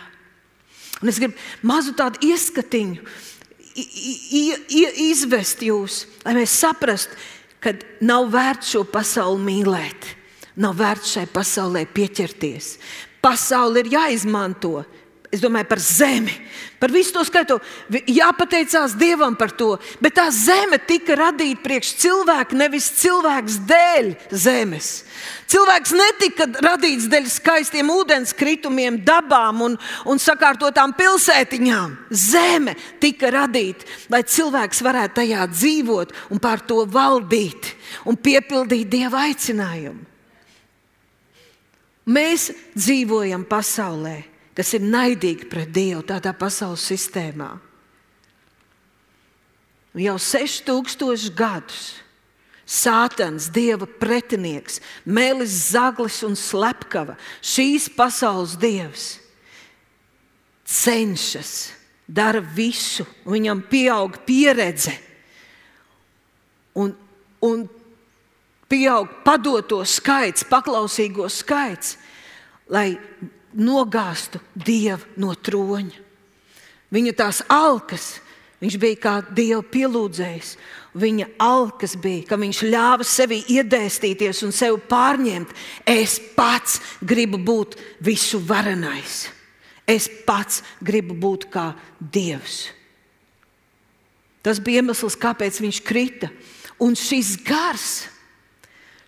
Un 1.03 1.11
es 1.11 1.19
gribu 1.21 1.39
mazu 1.67 1.93
tādu 1.99 2.23
ieskatiņu 2.27 3.03
izvest 5.09 5.61
jūs, 5.63 6.05
lai 6.25 6.35
mēs 6.41 6.55
saprastu, 6.59 7.19
ka 7.63 7.75
nav 8.03 8.31
vērts 8.33 8.73
šo 8.75 8.85
pasauli 8.91 9.45
mīlēt, 9.47 10.09
nav 10.59 10.79
vērts 10.79 11.15
šai 11.15 11.27
pasaulē 11.31 11.85
pieķerties. 11.95 12.77
Pasaule 13.23 13.83
ir 13.83 13.93
jāizmanto 13.95 14.83
Es 15.29 15.43
domāju 15.45 15.67
par 15.69 15.81
zemi, 15.85 16.33
par 16.81 16.89
visu 16.89 17.13
to 17.13 17.21
skaitu. 17.29 17.59
Jāpateicās 18.09 18.95
Dievam 18.97 19.35
par 19.37 19.51
to. 19.53 19.75
Bet 20.01 20.15
tā 20.17 20.25
zeme 20.33 20.79
tika 20.81 21.19
radīta 21.21 21.61
priekš 21.67 21.91
cilvēka, 22.01 22.57
nevis 22.57 22.87
cilvēks 23.03 23.59
dēļ 23.69 24.09
zemes. 24.33 24.89
Cilvēks 25.53 25.93
netika 25.99 26.47
radīts 26.65 27.11
dēļ 27.13 27.29
skaistiem 27.29 27.93
ūdenskritumiem, 27.93 28.97
dabām 29.05 29.61
un, 29.67 29.77
un 30.09 30.23
sakārtotām 30.23 30.97
pilsētiņām. 30.97 31.93
Zeme 32.09 32.79
tika 33.03 33.29
radīta, 33.37 33.85
lai 34.09 34.23
cilvēks 34.25 34.81
varētu 34.89 35.21
tajā 35.21 35.45
dzīvot 35.53 36.17
un 36.33 36.41
pār 36.41 36.65
to 36.65 36.87
valdīt 36.89 37.75
un 38.09 38.17
piepildīt 38.17 38.89
Dieva 38.97 39.27
aicinājumu. 39.29 40.09
Mēs 42.09 42.49
dzīvojam 42.73 43.45
pasaulē 43.45 44.17
kas 44.59 44.75
ir 44.75 44.83
naidīgi 44.83 45.47
pret 45.47 45.71
Dievu 45.71 46.03
tādā 46.07 46.35
pasaules 46.35 46.83
sistēmā. 46.91 47.53
Jau 49.99 50.19
6000 50.19 51.33
gadus 51.39 51.97
Sātans, 52.69 53.47
dieva 53.49 53.87
pretinieks, 53.89 54.83
Mēlis 55.09 55.55
Zaglis 55.71 56.19
un 56.27 56.35
Slepkava, 56.37 57.15
šīs 57.41 57.87
pasaules 57.97 58.59
dievs, 58.61 59.07
cenšas, 60.69 61.71
dara 62.05 62.43
visu, 62.45 63.07
viņam 63.25 63.63
pieaug 63.73 64.19
pieredze 64.29 64.93
un, 66.77 66.93
un 67.41 67.65
pieaug 68.69 69.17
padoto 69.25 69.81
skaits, 69.89 70.45
paklausīgo 70.53 71.25
skaits, 71.33 71.97
lai 72.69 72.99
nogāztu 73.55 74.41
dievu 74.55 75.21
no 75.21 75.35
troņa. 75.35 76.05
Viņa 76.93 77.15
tās 77.17 77.43
alkas, 77.53 78.19
viņš 78.63 78.77
bija 78.81 79.01
kā 79.01 79.15
dieva 79.29 79.63
pielūdzējs. 79.63 80.55
Viņa 80.99 81.27
alkas 81.45 81.95
bija, 82.01 82.25
ka 82.31 82.39
viņš 82.41 82.63
ļāva 82.73 83.05
sevi 83.07 83.43
iedēstīties 83.55 84.41
un 84.47 84.55
sevi 84.57 84.81
pārņemt. 84.89 85.53
Es 85.85 86.17
pats 86.35 86.81
gribu 87.05 87.39
būt 87.39 87.77
visu 88.03 88.41
varenais. 88.41 89.27
Es 89.89 90.09
pats 90.27 90.63
gribu 90.85 91.17
būt 91.17 91.47
kā 91.53 91.71
Dievs. 92.01 92.67
Tas 94.45 94.61
bija 94.65 94.83
iemesls, 94.83 95.17
kāpēc 95.19 95.61
viņš 95.61 95.81
krita. 95.85 96.29
Un 96.81 96.95
šis 96.97 97.35
gars, 97.45 98.07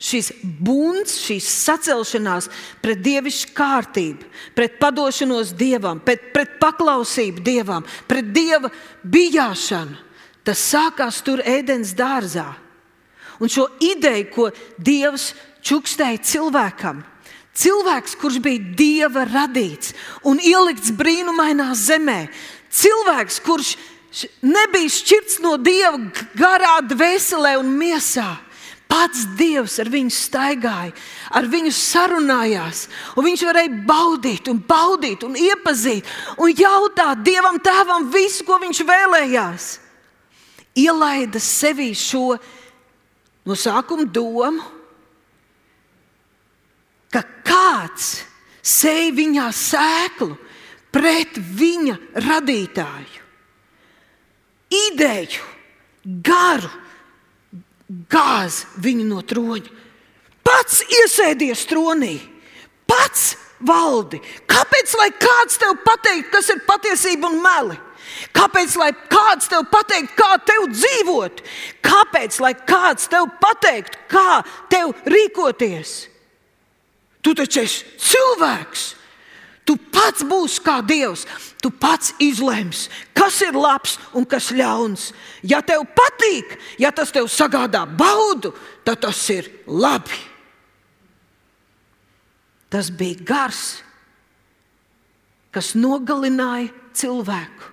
šis 0.00 0.30
bunds, 0.42 1.18
šī 1.20 1.36
sacelšanās 1.44 2.48
pret 2.80 3.02
dievišķu 3.04 3.52
kārtību, 3.56 4.30
pret 4.56 4.78
padošanos 4.80 5.52
dievam, 5.58 6.00
pret, 6.00 6.30
pret 6.34 6.56
paklausību 6.62 7.44
dievam, 7.44 7.84
pret 8.08 8.32
dieva 8.32 8.72
bijāšanu, 9.04 9.98
tas 10.44 10.64
sākās 10.72 11.20
tur 11.24 11.44
ēdienas 11.44 11.92
dārzā. 11.96 12.48
Un 13.40 13.48
šo 13.48 13.66
ideju, 13.80 14.26
ko 14.34 14.48
Dievs 14.76 15.30
čukstēja 15.64 16.20
cilvēkam, 16.28 17.00
cilvēks, 17.56 18.16
kurš 18.20 18.36
bija 18.44 18.74
Dieva 18.76 19.24
radīts 19.28 19.94
un 20.28 20.40
ielikts 20.44 20.92
brīnumainā 20.96 21.70
zemē, 21.72 22.26
cilvēks, 22.68 23.40
kurš 23.44 23.74
nebija 24.44 24.92
šķirts 24.92 25.40
no 25.44 25.56
Dieva 25.56 25.96
garā, 26.36 26.80
dvēselē 26.84 27.56
un 27.62 27.72
miesā. 27.80 28.28
Pats 28.90 29.22
Dievs 29.38 29.76
ar 29.78 29.88
viņu 29.92 30.10
staigāja, 30.10 30.90
ar 31.30 31.46
viņu 31.46 31.70
sarunājās, 31.74 32.88
un 33.14 33.28
viņš 33.28 33.44
varēja 33.46 33.76
baudīt, 33.86 34.50
un 34.50 34.58
baudīt, 34.66 35.22
un 35.26 35.38
iepazīt, 35.38 36.08
un 36.42 36.50
jautāt 36.50 37.22
Dievam, 37.26 37.60
Tēvam 37.62 38.08
visu, 38.10 38.42
ko 38.48 38.58
viņš 38.62 38.82
vēlējās. 38.88 39.68
Ielaida 40.80 41.38
sevī 41.42 41.92
šo 41.98 42.34
no 43.46 43.56
sākuma 43.58 44.06
domu, 44.10 44.66
ka 47.10 47.22
kāds 47.46 48.20
sēž 48.62 49.14
viņā 49.16 49.48
sēklu 49.54 50.34
pret 50.90 51.38
viņa 51.38 51.96
radītāju. 52.26 53.26
Ideju, 54.70 55.46
garu, 56.22 56.70
gāz 58.10 58.64
viņu 58.80 59.06
no 59.08 59.20
troņa. 59.26 59.78
Pats 60.46 60.82
iesēdies 60.86 61.66
tronī, 61.70 62.16
pats 62.88 63.34
valdi. 63.66 64.20
Kāpēc 64.50 64.94
lai 64.98 65.10
kāds 65.20 65.60
tev 65.60 65.76
pateikt, 65.84 66.30
kas 66.32 66.50
ir 66.54 66.62
patiesība 66.66 67.30
un 67.30 67.40
meli? 67.44 67.78
Kāpēc 68.34 68.74
lai 68.80 68.90
kāds 69.12 69.48
tev 69.50 69.66
pateikt, 69.70 70.14
kā 70.18 70.30
tev 70.46 70.66
dzīvot? 70.72 71.42
Kāpēc 71.84 72.38
lai 72.42 72.54
kāds 72.54 73.06
tev 73.10 73.28
pateikt, 73.42 73.98
kā 74.10 74.40
tev 74.72 74.94
rīkoties? 75.06 75.94
Tu 77.20 77.34
taču 77.36 77.62
esi 77.62 77.84
cilvēks. 78.00 78.86
Tu 79.70 79.76
pats 79.94 80.24
būsi 80.26 80.58
kā 80.66 80.80
Dievs. 80.82 81.22
Tu 81.62 81.70
pats 81.70 82.10
izlems, 82.18 82.88
kas 83.14 83.36
ir 83.46 83.54
labs 83.54 84.00
un 84.18 84.24
kas 84.26 84.48
ļauns. 84.50 85.10
Ja 85.46 85.60
tev 85.62 85.84
patīk, 85.94 86.56
ja 86.82 86.90
tas 86.90 87.12
tev 87.14 87.28
sagādā 87.30 87.84
baudu, 87.86 88.50
tad 88.82 89.04
tas 89.04 89.20
ir 89.30 89.46
labi. 89.70 90.18
Tas 92.70 92.90
bija 92.90 93.22
gars, 93.28 93.62
kas 95.54 95.76
nogalināja 95.78 96.72
cilvēku 96.98 97.70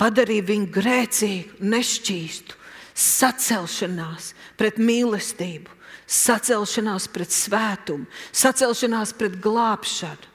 padarīja 0.00 0.46
viņu 0.48 0.72
grēcīgu, 0.72 1.60
nešķīstu, 1.60 2.56
sacelšanās 2.96 4.32
pret 4.56 4.80
mīlestību, 4.80 5.68
sacelšanās 6.08 7.12
pret 7.12 7.36
svētumu, 7.36 8.08
sacelšanās 8.32 9.12
pret 9.20 9.36
glābšanu. 9.44 10.29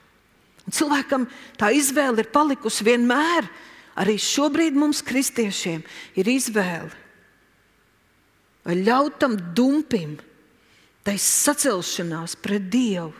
Un 0.66 0.74
cilvēkam 0.74 1.26
tā 1.58 1.70
izvēle 1.74 2.24
ir 2.24 2.30
palikusi 2.34 2.86
vienmēr. 2.86 3.48
Arī 3.96 4.18
šobrīd 4.20 4.76
mums, 4.76 5.00
kristiešiem, 5.06 5.84
ir 6.20 6.28
izvēle. 6.28 6.90
Vai 8.66 8.74
ļaut 8.82 9.20
tam 9.22 9.38
dumpim, 9.56 10.16
tai 11.06 11.14
sacelšanās 11.22 12.34
pret 12.42 12.66
Dievu, 12.68 13.14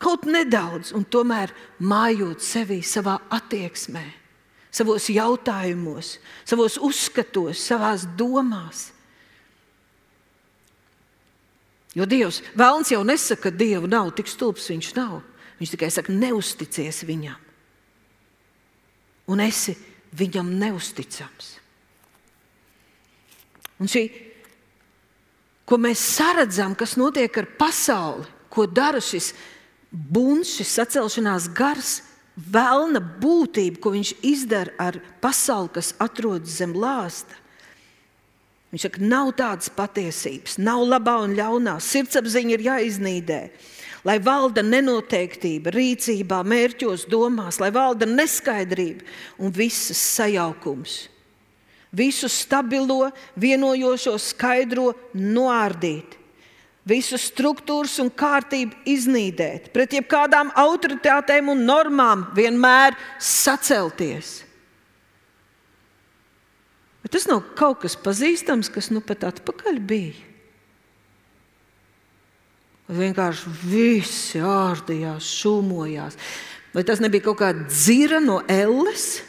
kaut 0.00 0.24
nedaudz, 0.24 0.94
un 0.96 1.04
tomēr 1.04 1.52
mājot 1.84 2.40
sevi 2.42 2.80
savā 2.80 3.18
attieksmē 3.28 4.06
savos 4.70 5.08
jautājumos, 5.10 6.16
savos 6.46 6.78
uzskatos, 6.80 7.58
savās 7.58 8.06
domās. 8.18 8.90
Jo 11.94 12.06
Dievs, 12.06 12.38
Vēlns 12.54 12.92
jau 12.92 13.02
nesaka, 13.02 13.48
ka 13.48 13.56
Dievu 13.56 13.90
nav 13.90 14.12
tik 14.14 14.30
stulbs, 14.30 14.68
viņš 14.70 14.92
nav. 14.94 15.18
Viņš 15.60 15.74
tikai 15.74 15.90
saka, 15.92 16.12
neusticies 16.16 17.02
viņam. 17.04 17.36
Un 19.30 19.42
esi 19.44 19.76
viņam 20.16 20.48
neusticams. 20.58 21.54
Un 23.80 23.88
šī, 23.88 24.06
ko 25.68 25.78
mēs 25.80 26.02
saredzam, 26.16 26.74
kas 26.76 26.96
notiek 27.00 27.36
ar 27.40 27.48
pasauli, 27.60 28.26
ko 28.50 28.66
dara 28.66 29.00
šis 29.04 29.32
buns, 29.90 30.56
šis 30.58 30.72
sacelšanās 30.80 31.48
gars, 31.56 32.00
vēlna 32.36 33.00
būtību, 33.20 33.80
ko 33.80 33.92
viņš 33.94 34.14
izdara 34.26 34.74
ar 34.80 34.98
pasauli, 35.22 35.72
kas 35.76 35.92
atrodas 36.00 36.58
zem 36.60 36.74
lāsta. 36.76 37.36
Viņš 38.70 38.86
saka, 38.86 39.02
nav 39.02 39.32
tādas 39.38 39.70
patiesības, 39.74 40.56
nav 40.62 40.84
labā 40.86 41.16
un 41.24 41.34
ļaunā. 41.34 41.74
Sirdsapziņa 41.82 42.54
ir 42.54 42.66
jāiznīdē, 42.68 43.40
lai 44.04 44.18
valda 44.22 44.62
nenoteiktība 44.64 45.72
rīcībā, 45.74 46.40
mērķos, 46.46 47.08
domās, 47.10 47.60
lai 47.60 47.72
valda 47.74 48.08
neskaidrība 48.08 49.04
un 49.38 49.52
visas 49.54 50.00
sajaukums. 50.16 51.02
Visu 51.90 52.30
stabilo, 52.30 53.10
vienojošo, 53.40 54.14
skaidro 54.22 54.92
noārdīt 55.14 56.20
visu 56.90 57.18
struktūras 57.20 57.98
un 58.02 58.10
kārtību 58.10 58.84
iznīdēt, 58.88 59.70
pret 59.74 59.94
jebkādām 59.98 60.52
autoritātēm 60.58 61.52
un 61.52 61.64
normām 61.68 62.28
vienmēr 62.36 62.96
sacelties. 63.20 64.40
Bet 67.00 67.14
tas 67.16 67.28
nav 67.30 67.44
kaut 67.56 67.82
kas 67.84 67.96
pazīstams, 68.00 68.72
kas 68.72 68.90
nu 68.92 69.02
pat 69.04 69.24
atpakaļ 69.30 69.80
bija. 69.80 70.29
Vienkārši 72.90 73.50
visi 73.70 74.40
ārdījās, 74.42 75.26
šūmojās. 75.40 76.16
Vai 76.74 76.82
tas 76.86 77.02
nebija 77.02 77.28
kaut 77.28 77.38
kāda 77.42 77.68
dzira 77.70 78.18
no 78.22 78.40
elles? 78.50 79.20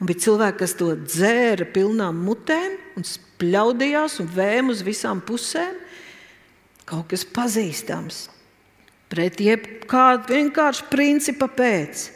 Un 0.00 0.08
bija 0.08 0.24
cilvēki, 0.24 0.58
kas 0.62 0.74
to 0.78 0.88
dzēra 0.98 1.68
pilnām 1.74 2.24
mutēm 2.26 2.74
un 2.98 3.06
spļaudījās 3.06 4.18
un 4.22 4.30
vēm 4.32 4.72
uz 4.72 4.80
visām 4.86 5.20
pusēm 5.24 5.76
kaut 6.88 7.06
kas 7.12 7.22
pazīstams. 7.28 8.26
Pret 9.12 9.38
jebkādu 9.44 10.32
vienkāršu 10.32 10.88
principu 10.90 11.46
pēc 11.52 12.08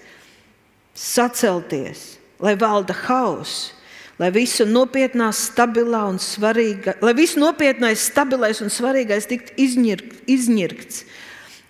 sacelties, 0.97 2.17
lai 2.41 2.57
valda 2.59 2.97
hauss, 3.05 3.76
lai 4.21 4.31
visu 4.33 4.67
nopietnā, 4.69 5.29
stabilā 5.35 6.07
un 6.11 6.21
svarīga, 6.23 6.97
lai 7.05 7.15
viss 7.17 7.37
nopietnais, 7.39 8.09
stabilais 8.11 8.63
un 8.65 8.73
svarīgais 8.73 9.29
tiktu 9.29 9.57
izņirkt, 9.61 10.23
izņirkts. 10.31 11.05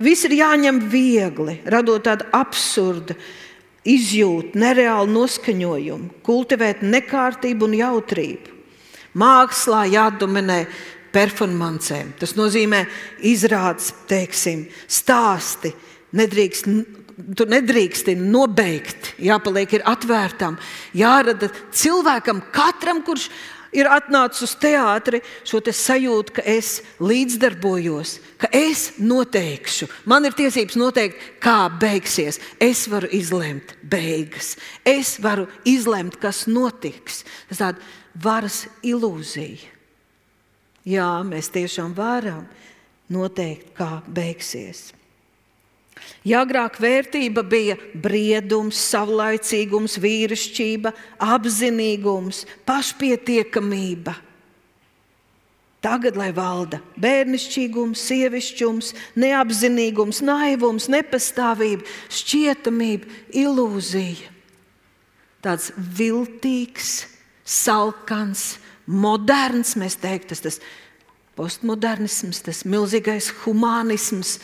Viss 0.03 0.27
ir 0.29 0.37
jāņem 0.37 0.83
viegli, 0.93 1.59
radot 1.65 2.05
tādu 2.05 2.27
absurdu 2.37 3.17
izjūtu, 3.87 4.59
nereālu 4.61 5.09
noskaņojumu, 5.15 6.21
kultivēt 6.27 6.83
nekārtību 6.85 7.69
un 7.69 7.79
jautrību. 7.81 8.55
Mākslā 9.17 9.87
jādominē 9.89 10.61
performancēm. 11.15 12.13
Tas 12.21 12.35
nozīmē 12.37 12.83
izrādes, 13.25 13.95
teiksim, 14.11 14.67
stāsti. 14.85 15.73
Nedrīkst, 16.17 16.69
tu 17.37 17.47
nedrīksti 17.49 18.17
nobeigt, 18.21 19.15
jāpaliek 19.23 19.77
atvērtam, 19.89 20.59
jārada 20.97 21.49
cilvēkam, 21.75 22.43
katram, 22.55 23.03
kurš 23.07 23.29
ir 23.77 23.89
atnācis 23.91 24.45
uz 24.47 24.55
teātri, 24.61 25.21
šo 25.47 25.61
te 25.65 25.73
sajūtu, 25.75 26.37
ka 26.39 26.45
es 26.49 26.81
līdzdarbojos, 27.03 28.17
ka 28.41 28.51
es 28.55 28.89
noteikšu, 29.01 29.89
man 30.09 30.29
ir 30.29 30.37
tiesības 30.37 30.79
noteikt, 30.81 31.23
kā 31.43 31.67
beigsies. 31.81 32.41
Es 32.63 32.87
varu 32.91 33.11
izlemt 33.17 33.77
beigas, 33.83 34.55
es 34.85 35.17
varu 35.23 35.49
izlemt, 35.69 36.19
kas 36.23 36.47
notiks. 36.51 37.25
Tas 37.51 37.63
ir 37.63 37.81
varas 38.23 38.65
ilūzija. 38.87 39.75
Jā, 40.87 41.11
mēs 41.27 41.51
tiešām 41.51 41.97
varam 41.97 42.45
noteikt, 43.11 43.73
kā 43.75 43.99
beigsies. 44.07 44.93
Ja 46.27 46.43
agrāk 46.45 46.81
vērtība 46.83 47.45
bija 47.47 47.77
briedums, 47.95 48.79
savlaicīgums, 48.91 49.99
vīrišķība, 50.03 50.93
apzinīgums, 51.23 52.45
pašpietiekamība, 52.69 54.17
Tagad, 55.87 56.17
lai 56.19 56.33
valda 56.35 56.81
bērnišķīgums, 56.99 58.01
sievišķums, 58.09 58.89
neapzinīgums, 59.23 60.19
naivums, 60.25 60.89
nepastāvība, 60.91 61.87
šķietamība, 62.11 63.07
ilūzija. 63.45 64.33
Tāds 65.45 65.69
viltīgs, 65.77 67.05
salkans, 67.47 68.57
moderns, 68.91 69.77
mēs 69.79 69.99
teiktu, 70.03 70.35
tas, 70.35 70.43
tas 70.43 70.59
postmodernisms, 71.39 72.43
tas 72.49 72.65
milzīgais 72.67 73.31
humanisms, 73.45 74.41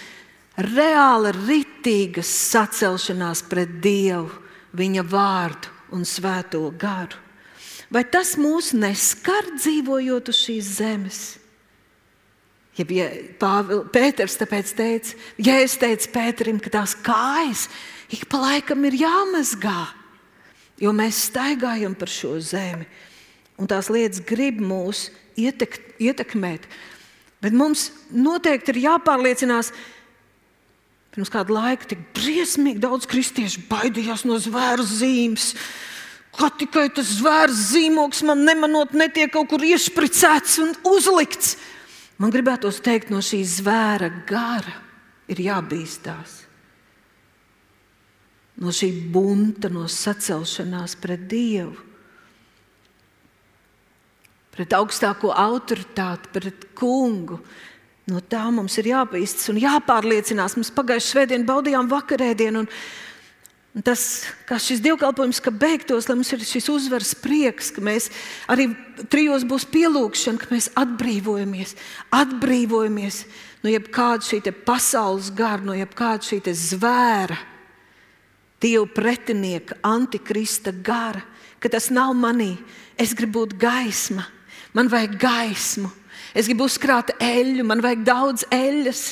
reāla 0.58 1.32
ritīga 1.34 2.24
sacelšanās 2.24 3.44
pret 3.48 3.78
Dievu, 3.82 4.30
viņa 4.76 5.04
vārdu 5.04 5.72
un 5.92 6.04
svēto 6.08 6.64
garu. 6.78 7.18
Vai 7.92 8.04
tas 8.08 8.38
mūs 8.40 8.72
neskar 8.72 9.52
dzīvojot 9.58 10.30
uz 10.32 10.38
šīs 10.46 10.68
zemes? 10.78 11.20
Ja 12.78 12.86
Pāvils, 12.88 13.90
Pēters 13.92 14.38
tāpēc 14.40 14.70
teica, 14.76 15.16
ja 15.36 15.58
es 15.60 15.76
teicu 15.76 16.08
Pēterim, 16.14 16.60
ka 16.62 16.72
tās 16.72 16.94
kājas 16.96 17.66
ik 18.12 18.24
pa 18.32 18.40
laikam 18.40 18.86
ir 18.88 18.96
jāmazgā, 18.96 19.90
jo 20.80 20.92
mēs 20.96 21.26
staigājam 21.28 21.92
par 21.96 22.08
šo 22.08 22.38
zemi, 22.40 22.88
un 23.60 23.68
tās 23.68 23.92
lietas 23.92 24.24
grib 24.24 24.60
mūs 24.64 25.10
ietek, 25.36 25.76
ietekmēt. 26.00 26.64
Bet 27.44 27.52
mums 27.52 27.90
noteikti 28.08 28.72
ir 28.72 28.84
jāpārliecinās, 28.86 29.72
pirms 31.12 31.32
kāda 31.32 31.52
laika 31.52 31.88
tik 31.90 32.04
briesmīgi 32.16 32.80
daudz 32.82 33.08
kristiešu 33.10 33.66
baidījās 33.68 34.24
no 34.28 34.38
zvēru 34.40 34.86
zīmes. 34.88 35.52
Kā 36.32 36.48
tikai 36.56 36.86
tas 36.96 37.10
zvērs 37.18 37.66
zīmogs 37.74 38.22
man 38.24 38.46
nemanot, 38.46 38.94
netiek 38.96 39.32
kaut 39.34 39.50
kur 39.50 39.64
iespricēts 39.66 40.56
un 40.64 40.72
uzlikts. 40.88 41.58
Man 42.16 42.32
gribētos 42.32 42.80
teikt, 42.84 43.10
no 43.12 43.20
šī 43.20 43.42
zvēra 43.58 44.08
gara 44.28 44.78
ir 45.28 45.42
jābīstās. 45.44 46.38
No 48.62 48.72
šī 48.72 48.88
bunta, 49.12 49.68
no 49.72 49.84
sacelšanās 49.90 50.94
pret 51.00 51.24
Dievu, 51.28 51.74
pret 54.52 54.74
augstāko 54.76 55.32
autoritāti, 55.32 56.32
pret 56.36 56.66
kungu. 56.78 57.40
No 58.12 58.20
tā 58.20 58.42
mums 58.52 58.74
ir 58.76 58.90
jābīstas 58.90 59.48
un 59.48 59.60
jāpārliecinās. 59.62 60.58
Mēs 60.58 60.72
pagājušajā 60.76 61.14
svētdienā 61.14 61.48
baudījām 61.48 61.88
vakarēdienu. 61.88 62.66
Tas, 63.86 64.02
kā 64.44 64.58
šis 64.60 64.82
dievkalpojums 64.84 65.40
beigtos, 65.56 66.04
lai 66.04 66.18
mums 66.18 66.32
ir 66.34 66.42
šis 66.44 66.68
uzvaras 66.68 67.14
prieks, 67.16 67.70
ka 67.72 67.80
mēs 67.80 68.10
arī 68.52 68.66
trijos 69.08 69.46
būs 69.48 69.64
pielūgšana, 69.72 70.42
ka 70.42 70.50
mēs 70.52 70.68
atbrīvojamies, 70.76 71.72
atbrīvojamies 72.12 73.22
no 73.64 73.72
jebkāda 73.72 74.28
šī 74.28 74.42
pasaules 74.66 75.30
gara, 75.32 75.64
no 75.64 75.72
jebkāda 75.72 76.28
šī 76.28 76.42
zvēra, 76.52 77.38
dievu 78.60 78.90
pretinieka, 78.92 79.80
antikrista 79.80 80.74
gara, 80.84 81.24
ka 81.56 81.72
tas 81.72 81.88
nav 81.88 82.12
manī. 82.12 82.58
Es 83.00 83.16
gribu 83.16 83.40
būt 83.46 83.56
gaisma, 83.56 84.28
man 84.76 84.92
vajag 84.92 85.16
gaismu, 85.16 85.88
es 86.34 86.48
gribu 86.48 86.68
uzkrāt 86.68 87.14
eļļu, 87.22 87.66
man 87.68 87.82
vajag 87.84 88.06
daudz 88.06 88.46
eļļas. 88.52 89.02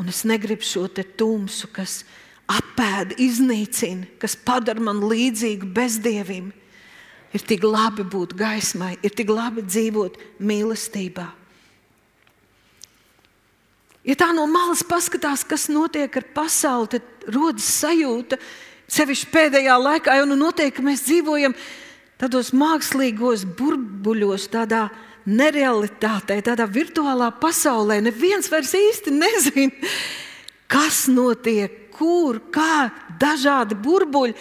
Un 0.00 0.08
es 0.08 0.22
negribu 0.26 0.64
šo 0.66 0.86
tumsu, 0.90 1.68
kas 1.72 2.02
apēda, 2.50 3.16
iznīcina, 3.22 4.08
kas 4.20 4.34
padara 4.36 4.82
man 4.82 5.02
līdzīgu 5.06 5.68
bezdievim. 5.74 6.50
Ir 7.32 7.44
tik 7.48 7.62
labi 7.64 8.04
būt 8.04 8.34
gaismai, 8.36 8.98
ir 9.00 9.14
tik 9.16 9.30
labi 9.32 9.64
dzīvot 9.64 10.18
mīlestībā. 10.44 11.28
Ja 14.02 14.16
tā 14.18 14.32
no 14.34 14.48
malas 14.50 14.82
paskatās, 14.82 15.44
kas 15.46 15.68
notiek 15.70 16.12
ar 16.18 16.26
pasauli, 16.34 16.90
tad 16.96 17.26
rodas 17.30 17.68
sajūta, 17.78 18.36
sevišķi 18.90 19.30
pēdējā 19.30 19.76
laikā, 19.78 20.16
jau 20.18 20.26
nu 20.28 20.36
noteikti, 20.40 20.84
mēs 20.84 21.04
dzīvojam 21.06 21.54
tādos 22.22 22.54
mākslīgos 22.54 23.44
burbuļos, 23.58 24.46
tādā 24.54 24.86
veidā 24.86 25.10
nerealitātei, 25.28 26.42
tādā 26.42 26.66
virtuālā 26.70 27.30
pasaulē. 27.40 28.00
Neviens 28.02 28.50
vairs 28.50 28.74
īsti 28.76 29.14
nezina, 29.14 29.92
kas 30.70 31.06
notiek, 31.10 31.90
kur, 31.94 32.40
kā, 32.52 32.90
dažādi 33.20 33.76
burbuļi, 33.78 34.34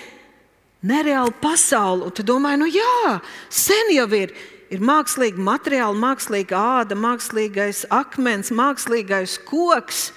nereāla 0.88 1.34
pasaule. 1.42 2.08
Un 2.08 2.16
tu 2.16 2.26
domā, 2.26 2.56
nu 2.58 2.70
jā, 2.70 3.20
sen 3.50 3.94
jau 3.96 4.10
ir. 4.18 4.34
Ir 4.72 4.80
mākslīgi 4.88 5.36
materiāli, 5.36 6.00
mākslīga 6.00 6.60
āda, 6.80 6.96
mākslīgais 6.96 7.84
akmens, 7.92 8.54
mākslīgais 8.56 9.34
koks, 9.44 10.14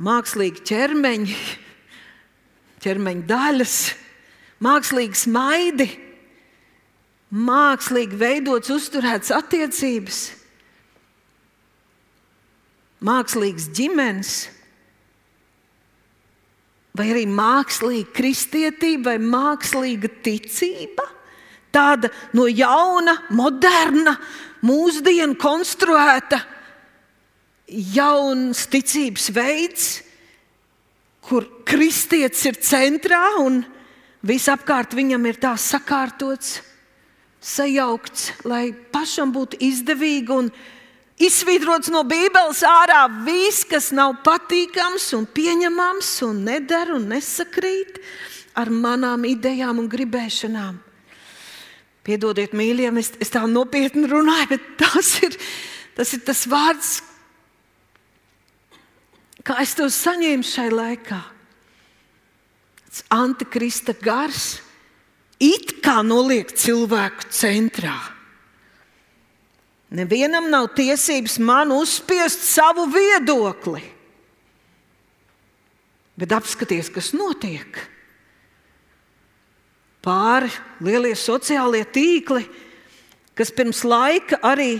mākslīgi 0.00 0.64
ķermeņi, 0.64 1.36
ķermeņa 2.86 3.28
daļas, 3.28 3.76
mākslīgi 4.64 5.24
smaidi 5.26 5.88
mākslīgi 7.34 8.18
veidots, 8.18 8.70
uzturēts 8.70 9.32
attiecības, 9.34 10.20
mākslīgs 13.06 13.68
ģimenes, 13.76 14.34
vai 16.96 17.10
arī 17.12 17.26
mākslīga 17.28 18.14
kristietība, 18.16 19.12
vai 19.12 19.18
mākslīga 19.20 20.10
ticība. 20.24 21.04
Tāda 21.74 22.08
no 22.32 22.46
jauna, 22.48 23.18
moderna, 23.36 24.14
mūsdienu 24.64 25.36
konstruēta, 25.36 26.38
jauns 27.68 28.62
ticības 28.72 29.28
veids, 29.34 29.86
kur 31.26 31.44
kristietis 31.66 32.46
ir 32.48 32.56
centrā 32.62 33.24
un 33.42 33.60
visapkārt 34.26 34.96
viņam 34.96 35.28
ir 35.30 35.38
tā 35.40 35.52
sakārtots 35.60 36.60
sajaukts, 37.46 38.32
lai 38.48 38.70
pašam 38.92 39.30
būtu 39.34 39.60
izdevīgi 39.62 40.34
un 40.34 40.48
izsvītrots 41.22 41.92
no 41.94 42.02
Bībeles 42.08 42.62
ārā 42.66 43.04
viss, 43.26 43.64
kas 43.68 43.92
nav 43.94 44.18
patīkams 44.26 45.12
un 45.16 45.28
pieņemams 45.30 46.10
un 46.26 46.42
nedara 46.48 46.96
un 46.96 47.06
nesakrīt 47.12 48.00
ar 48.56 48.72
manām 48.72 49.24
idejām 49.28 49.78
un 49.82 49.88
gribēšanām. 49.92 50.82
Piedodiet, 52.06 52.52
mīļie, 52.54 52.90
es, 53.02 53.12
es 53.22 53.32
tā 53.34 53.42
nopietni 53.50 54.06
runāju, 54.10 54.54
bet 54.54 54.66
tas 54.80 55.16
ir 55.26 55.34
tas, 55.96 56.12
ir 56.14 56.22
tas 56.26 56.44
vārds, 56.50 56.90
kā 59.46 59.58
es 59.62 59.74
to 59.78 59.88
saņēmu 59.90 60.46
šai 60.46 60.68
laikā. 60.74 61.22
Tas 62.96 63.04
antikrista 63.12 63.92
gars 63.92 64.62
it 65.36 65.82
kā 65.84 65.98
noliek 66.00 66.48
cilvēku 66.48 67.26
centrā. 67.28 67.92
Nevienam 69.92 70.46
nav 70.48 70.70
tiesības 70.78 71.36
man 71.44 71.74
uzspiest 71.76 72.46
savu 72.48 72.86
viedokli. 72.88 73.82
Bet 76.16 76.32
apskaties, 76.32 76.88
kas 76.88 77.12
notiek. 77.12 77.76
Pāri 80.00 80.48
lielie 80.80 81.12
sociālie 81.20 81.84
tīkli, 81.92 82.46
kas 83.36 83.52
pirms 83.52 83.82
laika 83.84 84.40
arī 84.40 84.78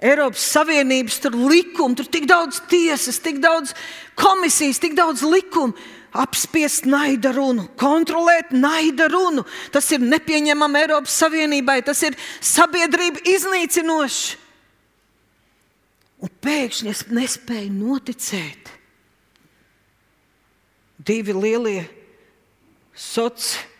Eiropas 0.00 0.48
Savienības 0.56 1.20
tur 1.20 1.36
likumi, 1.36 1.98
tur 2.00 2.08
tik 2.08 2.24
daudz 2.24 2.62
tiesas, 2.72 3.20
tik 3.20 3.36
daudz 3.44 3.76
komisijas, 4.16 4.80
tik 4.80 4.96
daudz 4.96 5.20
likumu 5.28 5.76
apspiest 6.14 6.86
naida 6.86 7.32
runu, 7.34 7.66
kontrolēt 7.80 8.52
naida 8.54 9.08
runu. 9.10 9.44
Tas 9.74 9.90
ir 9.94 10.04
nepieņemami 10.04 10.80
Eiropas 10.84 11.16
Savienībai, 11.24 11.80
tas 11.86 12.02
ir 12.06 12.16
sabiedrība 12.40 13.24
iznīcinoši. 13.34 14.40
Un 16.24 16.30
pēkšņi 16.40 16.88
es 16.92 17.02
nespēju 17.12 17.72
noticēt. 17.74 18.70
Divi 21.04 21.34
lielie 21.36 21.82
sociāli 22.96 23.74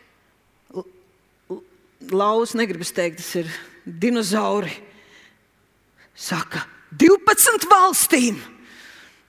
lauzi, 2.13 2.59
negribas 2.59 2.93
teikt, 2.93 3.23
tas 3.23 3.31
ir 3.41 3.49
dinozauri. 3.85 4.73
Saka, 6.15 6.65
12 6.95 7.67
valstīm 7.71 8.37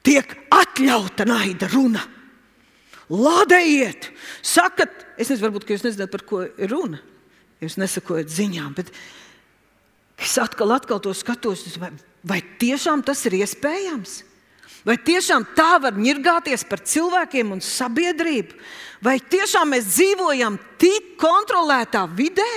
tiek 0.05 0.35
atļauta 0.53 1.25
naida 1.29 1.69
runa. 1.71 2.03
Lādējiet, 3.11 4.09
sakat, 4.41 5.03
es 5.17 5.29
nezinu, 5.29 5.45
varbūt 5.47 5.69
jūs 5.69 5.85
nezināt, 5.85 6.09
par 6.13 6.23
ko 6.25 6.41
ir 6.45 6.71
runa. 6.71 7.01
Jūs 7.61 7.77
nesakojat 7.79 8.31
ziņām, 8.33 8.73
bet 8.77 8.89
es 10.21 10.33
atkal, 10.41 10.73
atkal 10.75 10.99
to 11.03 11.13
skatos, 11.15 11.67
vai, 11.81 11.91
vai 12.25 12.39
tiešām 12.61 13.03
tas 13.05 13.21
ir 13.29 13.37
iespējams? 13.39 14.23
Vai 14.85 14.99
tiešām 15.01 15.47
tā 15.57 15.79
var 15.81 15.95
ņirgāties 15.97 16.65
par 16.69 16.83
cilvēkiem 16.85 17.55
un 17.55 17.61
sabiedrību? 17.63 18.57
Vai 19.05 19.17
tiešām 19.17 19.71
mēs 19.73 19.87
dzīvojam 19.95 20.59
tik 20.81 21.15
kontrolētā 21.21 22.03
vidē? 22.13 22.51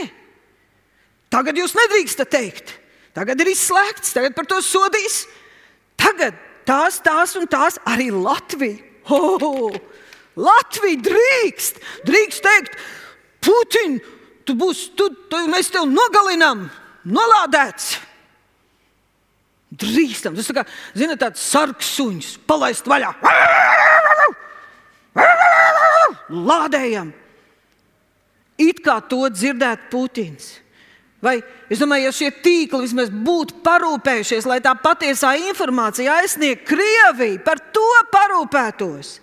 Tagad 1.33 1.57
jūs 1.61 1.77
nedrīkstat 1.77 2.29
teikt. 2.33 2.75
Tagad 3.17 3.41
ir 3.41 3.53
izslēgts, 3.55 4.13
tagad 4.17 4.37
par 4.37 4.49
to 4.49 4.61
sodīs. 4.65 5.23
Tagad 5.99 6.37
tās, 6.69 7.01
tās 7.05 7.35
un 7.41 7.49
tās 7.49 7.81
arī 7.89 8.11
Latvija. 8.13 8.85
Oh, 9.09 9.73
Latvija 10.38 11.03
drīkst, 11.09 11.81
drīkst 12.07 12.44
teikt, 12.44 12.77
Putin, 13.42 13.98
tu 14.46 14.55
būsi, 14.59 14.90
tu, 14.98 15.09
tu, 15.31 15.40
mēs 15.51 15.70
tevi 15.74 15.90
nogalinām, 15.90 16.66
nolādēts. 17.09 17.96
Drīkstam, 19.79 20.37
tas 20.38 20.48
kā, 20.55 20.64
zina, 20.96 21.18
tāds 21.20 21.42
sarks 21.44 21.90
suņš, 21.98 22.31
palaist 22.48 22.88
vaļā. 22.88 23.12
Lādējam! 26.29 27.12
It 28.59 28.81
kā 28.83 28.98
to 29.07 29.29
dzirdētu 29.31 29.87
Putins. 29.92 30.57
Vai 31.22 31.38
es 31.70 31.81
domāju, 31.83 32.09
ja 32.09 32.14
šie 32.14 32.29
tīkli 32.42 32.85
vismaz 32.85 33.11
būtu 33.11 33.61
parūpējušies, 33.66 34.46
lai 34.46 34.59
tā 34.62 34.74
patiesā 34.79 35.33
informācija 35.48 36.20
aizsniegtu 36.22 36.66
Krieviju, 36.72 37.40
par 37.46 37.62
to 37.74 37.87
parūpētos. 38.12 39.16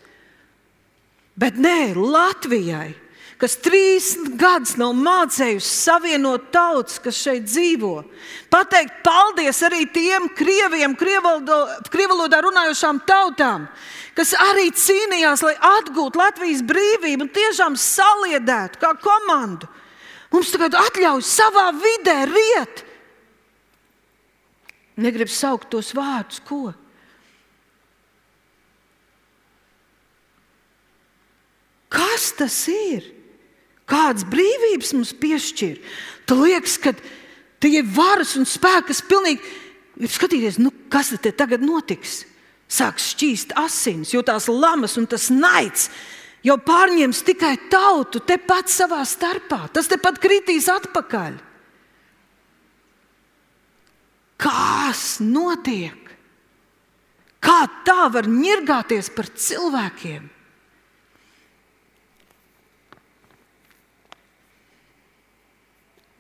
Bet 1.36 1.58
nē, 1.60 1.92
Latvijai, 2.00 2.94
kas 3.42 3.58
trīs 3.60 4.14
gadus 4.40 4.78
nav 4.80 4.94
mācējusi 4.96 5.68
savienot 5.68 6.48
tautas, 6.56 7.02
kas 7.04 7.18
šeit 7.20 7.50
dzīvo, 7.50 8.06
pateikt 8.54 9.02
paldies 9.04 9.60
arī 9.68 9.84
tiem 9.92 10.30
krieviem, 10.32 10.96
krievalodā 10.96 12.40
runājošām 12.46 13.02
tautām, 13.08 13.68
kas 14.16 14.32
arī 14.48 14.70
cīnījās, 14.72 15.44
lai 15.44 15.58
atgūtu 15.76 16.22
Latvijas 16.24 16.64
brīvību 16.64 17.28
un 17.28 17.34
tiešām 17.36 17.76
saliedētu 17.76 18.80
kā 18.80 18.94
komandu. 19.04 19.68
Mums 20.32 20.56
tagad 20.56 20.80
atļauj 20.80 21.24
savā 21.28 21.68
vidē 21.76 22.16
riet. 22.32 22.82
Negribu 25.04 25.32
saukt 25.32 25.68
tos 25.76 25.92
vārdus, 25.96 26.40
ko. 26.48 26.72
Kas 31.92 32.32
tas 32.38 32.56
ir? 32.72 33.06
Kādas 33.86 34.26
brīvības 34.28 34.94
mums 34.98 35.14
piešķir? 35.18 35.78
Tu 36.26 36.38
liekas, 36.40 36.80
ka 36.82 36.96
tie 37.62 37.80
ir 37.80 37.90
varas 37.96 38.34
un 38.40 38.48
spēks, 38.50 38.88
kas 38.90 39.04
pilnīgi 39.06 40.10
skatīties, 40.10 40.58
nu, 40.62 40.74
kas 40.90 41.14
te 41.22 41.32
tagad 41.32 41.64
notiks. 41.64 42.24
Sāks 42.66 43.12
šķīst 43.14 43.54
asins, 43.62 44.12
jo 44.16 44.24
tās 44.26 44.50
lamas 44.50 44.98
un 44.98 45.06
tas 45.06 45.30
naids 45.30 45.92
jau 46.46 46.58
pārņems 46.62 47.22
tikai 47.26 47.56
tautu 47.70 48.22
tepat 48.26 48.72
savā 48.74 49.04
starpā. 49.06 49.68
Tas 49.74 49.90
tepat 49.90 50.18
kritīs 50.22 50.70
atpakaļ. 50.72 51.38
Kas 54.42 55.04
notiek? 55.24 56.02
Kā 57.46 57.62
tā 57.86 58.08
var 58.12 58.26
ņirgāties 58.26 59.12
par 59.14 59.30
cilvēkiem? 59.30 60.35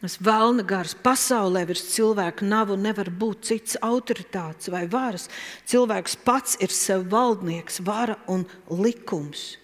Tas 0.05 0.19
vēlna 0.21 0.61
gars 0.69 0.91
pasaulē 1.01 1.63
virs 1.65 1.81
cilvēka 1.95 2.45
nav 2.45 2.69
un 2.75 2.83
nevar 2.85 3.07
būt 3.09 3.47
cits 3.47 3.77
autoritāts 3.81 4.69
vai 4.69 4.83
varas. 4.85 5.23
Cilvēks 5.65 6.13
pats 6.21 6.59
ir 6.61 6.69
sev 6.69 7.07
valdnieks, 7.09 7.79
vara 7.81 8.19
un 8.29 8.43
likums. 8.69 9.55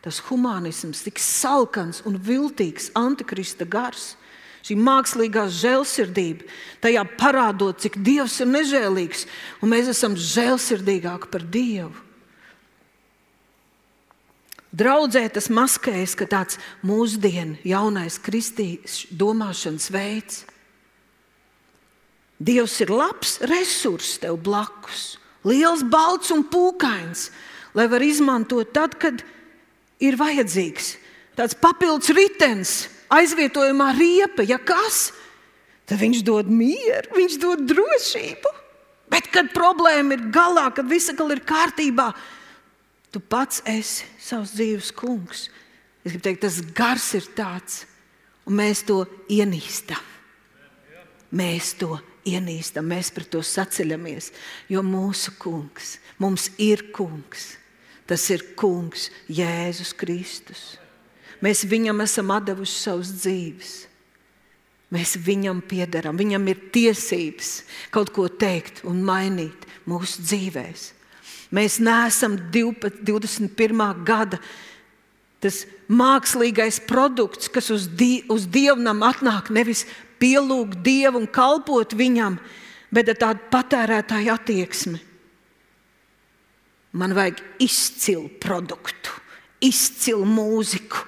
Tas 0.00 0.22
humanisms, 0.30 1.02
tik 1.04 1.20
salkans 1.20 2.00
un 2.08 2.16
viltīgs 2.16 2.88
antikrista 2.96 3.68
gars, 3.68 4.14
šī 4.64 4.78
mākslīgā 4.80 5.44
žēlsirdība, 5.52 6.48
tajā 6.80 7.04
parādot, 7.20 7.84
cik 7.84 8.00
Dievs 8.00 8.40
ir 8.40 8.48
nežēlīgs, 8.56 9.26
un 9.60 9.74
mēs 9.74 9.92
esam 9.92 10.16
žēlsirdīgāki 10.16 11.28
par 11.28 11.44
Dievu. 11.44 11.92
Draudzē 14.70 15.24
tas 15.34 15.48
maskējas, 15.50 16.14
ka 16.14 16.28
tāds 16.30 16.60
mūsdienu 16.86 17.58
jaunais 17.66 18.20
kristīgais 18.22 19.08
domāšanas 19.10 19.90
veids. 19.90 20.44
Dievs 22.40 22.78
ir 22.80 22.92
labs 22.94 23.34
resurs 23.50 24.14
tev 24.22 24.38
blakus, 24.40 25.18
liels, 25.44 25.82
balts 25.82 26.30
un 26.32 26.46
pūkains, 26.46 27.28
lai 27.74 27.88
var 27.90 28.04
izmantot 28.06 28.70
tad, 28.72 28.94
kad 28.96 29.20
ir 30.00 30.16
vajadzīgs. 30.16 30.94
Tāds 31.36 31.58
papildus 31.58 32.14
ritenis, 32.14 32.72
aizvietojumā 33.12 33.90
riepa, 33.98 34.46
ja 34.46 34.56
kas, 34.56 35.10
tad 35.84 36.00
viņš 36.00 36.22
dod 36.24 36.48
mieru, 36.48 37.10
viņš 37.18 37.36
dod 37.42 37.66
drošību. 37.68 38.54
Bet, 39.10 39.26
kad 39.34 39.50
problēma 39.50 40.14
ir 40.14 40.28
galā, 40.30 40.68
kad 40.72 40.86
viss 40.86 41.10
ir 41.10 41.42
kārtībā, 41.42 42.12
Tu 43.10 43.18
pats 43.18 43.62
esi 43.66 44.06
savs 44.22 44.54
dzīves 44.54 44.92
kungs. 44.94 45.48
Es 46.04 46.12
gribu 46.12 46.24
teikt, 46.24 46.44
tas 46.44 46.60
gars 46.74 47.10
ir 47.18 47.26
tāds, 47.36 47.82
un 48.48 48.56
mēs 48.60 48.84
to 48.88 49.02
ienīstam. 49.28 50.06
Mēs 51.36 51.74
to 51.78 51.98
ienīstam, 52.26 52.86
mēs 52.90 53.10
pret 53.14 53.28
to 53.34 53.42
saceļamies, 53.44 54.30
jo 54.70 54.82
mūsu 54.86 55.34
kungs, 55.38 55.98
mums 56.18 56.48
ir 56.58 56.88
kungs. 56.94 57.56
Tas 58.10 58.24
ir 58.34 58.42
kungs 58.58 59.06
Jēzus 59.30 59.92
Kristus. 59.94 60.62
Mēs 61.40 61.62
viņam 61.68 62.02
esam 62.02 62.32
devuši 62.42 62.74
savus 62.74 63.12
dzīves. 63.20 63.74
Mēs 64.90 65.14
viņam 65.22 65.60
piedaram, 65.62 66.18
viņam 66.18 66.48
ir 66.50 66.64
tiesības 66.74 67.60
kaut 67.94 68.10
ko 68.10 68.26
teikt 68.26 68.82
un 68.82 69.04
mainīt 69.06 69.68
mūsu 69.86 70.24
dzīvēm. 70.26 70.99
Mēs 71.50 71.80
neesam 71.82 72.36
12, 72.54 73.02
21. 73.06 74.04
gada 74.06 74.38
tas 75.40 75.64
mākslīgais 75.90 76.82
produkts, 76.86 77.48
kas 77.50 77.70
uz, 77.74 77.88
die, 77.88 78.22
uz 78.30 78.44
dievnam 78.46 79.02
atnāk 79.06 79.48
nevis 79.50 79.86
pielūgt 80.20 80.82
dievu 80.84 81.22
un 81.22 81.30
kalpot 81.32 81.96
viņam, 81.96 82.36
bet 82.92 83.10
ar 83.10 83.18
tādu 83.24 83.48
patērētāju 83.50 84.34
attieksmi. 84.34 85.00
Man 87.00 87.14
vajag 87.14 87.40
izcilu 87.62 88.28
produktu, 88.42 89.14
izcilu 89.62 90.26
mūziku, 90.26 91.02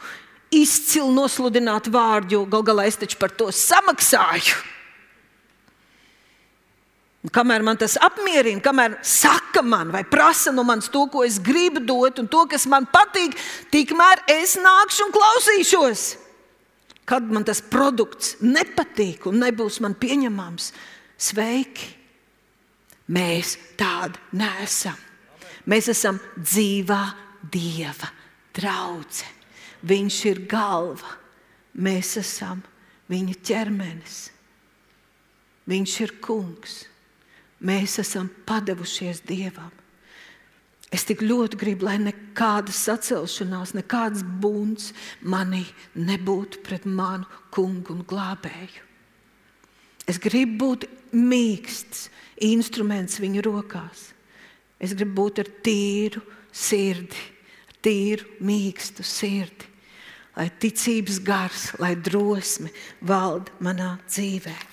izcilu 0.55 1.11
nosludināt 1.15 1.91
vārdu, 1.93 2.39
jo 2.39 2.45
gal 2.51 2.65
galā 2.67 2.87
es 2.91 2.99
taču 3.01 3.19
par 3.21 3.35
to 3.35 3.51
samaksāju. 3.55 4.72
Kamēr 7.31 7.63
man 7.63 7.79
tas 7.79 7.95
apmierina, 8.03 8.59
kamēr 8.59 8.97
saka 9.07 9.63
man 9.63 9.93
vai 9.95 10.03
prasa 10.03 10.51
no 10.51 10.65
manis 10.67 10.91
to, 10.91 11.05
ko 11.07 11.23
es 11.23 11.39
gribu 11.39 11.79
dot, 11.87 12.19
un 12.19 12.27
to, 12.27 12.43
kas 12.51 12.67
man 12.67 12.89
patīk, 12.91 13.37
tikmēr 13.71 14.25
es 14.35 14.57
nākšu 14.59 15.07
un 15.07 15.15
klausīšos. 15.15 16.05
Kad 17.07 17.31
man 17.31 17.47
tas 17.47 17.63
produkts 17.63 18.35
nepatīk 18.43 19.29
un 19.31 19.39
nebūs 19.43 19.79
man 19.83 19.95
pieņemams, 19.95 20.73
sveiki. 21.23 21.93
Mēs 23.13 23.55
tādi 23.79 24.19
neesam. 24.39 24.99
Mēs 25.71 25.93
esam 25.93 26.19
dzīvā 26.39 27.03
Dieva 27.53 28.11
draudzene. 28.55 29.39
Viņš 29.83 30.17
ir 30.31 30.45
galva, 30.51 31.17
mēs 31.75 32.17
esam 32.21 32.63
viņa 33.11 33.35
ķermenis. 33.47 34.23
Viņš 35.71 36.01
ir 36.03 36.19
kungs 36.23 36.83
mēs 37.63 37.99
esam 38.03 38.29
padevušies 38.47 39.23
Dievam. 39.29 39.71
Es 40.93 41.07
tik 41.09 41.23
ļoti 41.25 41.57
gribu, 41.57 41.87
lai 41.89 41.97
nekāda 42.03 42.73
sacelšanās, 42.77 43.73
nekāds 43.79 44.21
būns 44.43 44.91
manī 45.25 45.65
nebūtu 45.97 46.61
pret 46.67 46.85
manu 46.85 47.25
kungu 47.55 47.97
un 47.97 48.03
glābēju. 48.05 48.91
Es 50.05 50.19
gribu 50.21 50.59
būt 50.67 50.85
mīksts 51.17 52.11
instruments 52.45 53.21
viņa 53.23 53.45
rokās. 53.47 54.11
Es 54.83 54.93
gribu 54.99 55.23
būt 55.23 55.41
ar 55.45 55.51
tīru 55.65 56.21
sirdi, 56.53 57.25
tīru, 57.81 58.27
mīkstu 58.45 59.07
sirdi, 59.07 59.71
lai 60.37 60.51
ticības 60.61 61.23
gars, 61.25 61.71
lai 61.81 61.95
drosme 61.97 62.69
valda 63.01 63.55
manā 63.65 63.95
dzīvēm. 64.11 64.72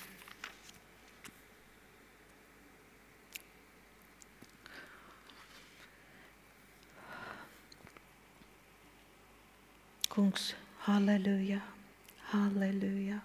Kungs, 10.10 10.54
halleluja, 10.88 11.60
halleluja. 12.32 13.20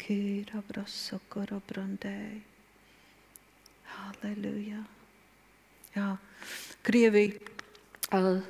Kīra 0.00 0.64
brasakara 0.66 1.60
brandēja. 1.68 2.40
Halleluja. 3.92 4.80
Jā, 5.94 6.08
Krievija 6.82 7.38
uh, 8.18 8.40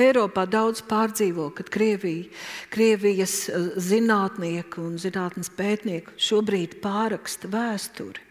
Eiropā 0.00 0.48
daudz 0.50 0.82
pārdzīvo, 0.90 1.48
kad 1.54 1.70
Krievija, 1.70 2.26
Krievijas 2.74 3.36
zinātnieki 3.78 4.82
un 4.82 4.98
zinātnes 4.98 5.50
pētnieki 5.54 6.18
šobrīd 6.18 6.80
pāraksta 6.82 7.50
vēsturi. 7.54 8.26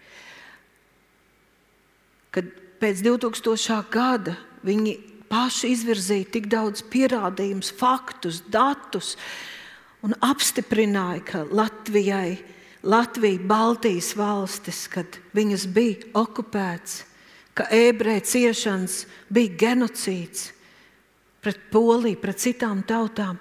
Kad 2.35 2.51
pēc 2.83 3.05
2000. 3.07 3.79
gada 3.91 4.35
viņi 4.67 4.97
paši 5.29 5.73
izvirzīja 5.75 6.31
tik 6.33 6.49
daudz 6.51 6.83
pierādījumus, 6.91 7.71
faktus, 7.77 8.41
datus 8.51 9.15
un 10.05 10.15
apstiprināja, 10.25 11.23
ka 11.25 11.43
Latvijai, 11.51 12.39
Latvija, 12.83 13.41
Baltijas 13.43 14.13
valstis, 14.15 14.85
kad 14.91 15.19
viņas 15.35 15.65
bija 15.75 16.13
okupētas, 16.17 17.03
ka 17.53 17.67
ebreju 17.75 18.23
ciešanas 18.23 19.03
bija 19.27 19.57
genocīds 19.65 20.49
pret 21.43 21.59
Poliju, 21.71 22.19
pret 22.21 22.39
citām 22.39 22.83
tautām. 22.87 23.39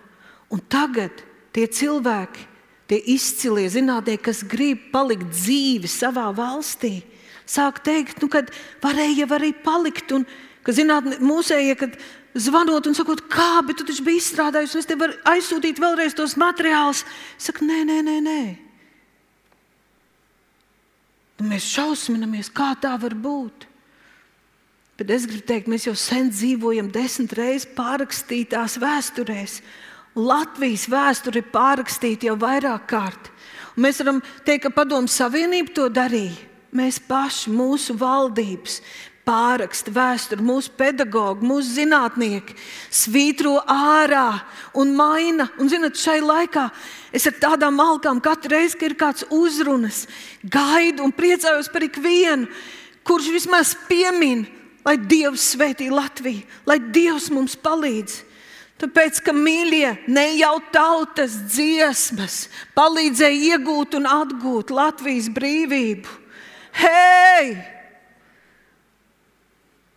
Un 0.51 0.63
tagad 0.71 1.23
tie 1.55 1.67
cilvēki, 1.71 2.47
tie 2.91 2.99
izcilie 3.15 3.69
zinātnieki, 3.71 4.25
kas 4.31 4.43
grib 4.49 4.89
palikt 4.93 5.29
dzīvi 5.35 5.91
savā 5.91 6.29
valstī, 6.35 7.03
sāk 7.49 7.83
teikt, 7.85 8.23
nu, 8.23 8.31
ka 8.33 8.43
varēja 8.83 9.29
arī 9.39 9.53
palikt. 9.65 10.15
Un, 10.17 10.27
ka 10.69 10.77
zinātnē, 10.77 11.17
mūsējie, 11.25 11.75
kad 11.81 11.97
zvanot 12.37 12.87
un 12.91 12.97
sakot, 12.97 13.25
kā, 13.33 13.63
bet 13.65 13.81
tu 13.81 13.89
taču 13.89 14.05
biji 14.05 14.21
izstrādājis, 14.21 14.77
un 14.77 14.85
es 14.85 14.89
tev 14.91 15.01
varu 15.01 15.17
aizsūtīt 15.33 15.81
vēlreiz 15.81 16.17
tos 16.17 16.37
materiālus. 16.37 17.07
Saka, 17.41 17.65
nē, 17.65 17.81
nē, 17.89 18.03
nē. 18.05 18.19
nē. 18.27 18.43
Un 21.39 21.53
mēs 21.53 21.71
šausminamies, 21.71 22.51
kā 22.53 22.73
tā 22.83 22.93
var 23.01 23.15
būt. 23.15 23.65
Bet 24.99 25.13
es 25.15 25.29
gribu 25.31 25.47
teikt, 25.47 25.71
mēs 25.71 25.87
jau 25.87 25.95
sen 25.95 26.33
dzīvojam 26.35 26.91
desmit 26.91 27.33
reizes 27.39 27.69
pārrakstītās 27.77 28.77
vēsturēs. 28.83 29.61
Latvijas 30.19 30.89
vēsture 30.91 31.39
ir 31.39 31.53
pārrakstīta 31.55 32.27
jau 32.27 32.35
vairāk 32.43 32.89
kārt. 32.91 33.31
Un 33.77 33.87
mēs 33.87 34.03
varam 34.03 34.19
teikt, 34.43 34.67
ka 34.67 34.75
Padomu 34.75 35.09
Savienība 35.09 35.73
to 35.77 35.87
darīja. 35.95 36.35
Mēs 36.75 36.99
paši, 37.01 37.49
mūsu 37.55 37.95
valdības, 37.97 38.83
pāraksta 39.29 39.93
vēsturi, 39.93 40.45
mūsu 40.49 40.73
pedagoģi, 40.81 41.45
mūsu 41.45 41.77
zinātnieki 41.77 42.57
svītro 42.89 43.59
ārā 43.69 44.41
un 44.73 44.97
maina. 44.97 45.51
Un, 45.61 45.69
zinot, 45.69 46.01
šai 46.01 46.23
laikā 46.25 46.71
es 47.13 47.29
ar 47.29 47.37
tādām 47.37 47.77
malkām 47.77 48.23
katru 48.25 48.57
reizi, 48.57 48.81
kad 48.81 48.89
ir 48.89 48.99
kāds 48.99 49.29
uzrunas, 49.29 50.07
gaidu 50.43 51.05
un 51.05 51.13
priecājos 51.13 51.69
par 51.69 51.85
ikvienu, 51.85 52.49
kurš 53.05 53.35
vismaz 53.37 53.77
piemin 53.89 54.49
lai 54.89 54.97
Dievs 54.97 55.53
svētī 55.53 55.91
Latviju, 55.93 56.47
lai 56.69 56.79
Dievs 56.81 57.29
mums 57.35 57.57
palīdz. 57.61 58.25
Tāpēc, 58.79 59.19
ka 59.27 59.35
mīļie, 59.35 59.89
ne 60.07 60.25
jau 60.39 60.55
tautas 60.73 61.35
dziesmas 61.51 62.45
palīdzēja 62.79 63.57
iegūt 63.57 63.97
un 63.99 64.07
atgūt 64.07 64.71
Latvijas 64.71 65.27
brīvību. 65.35 66.15
Hei! 66.79 67.78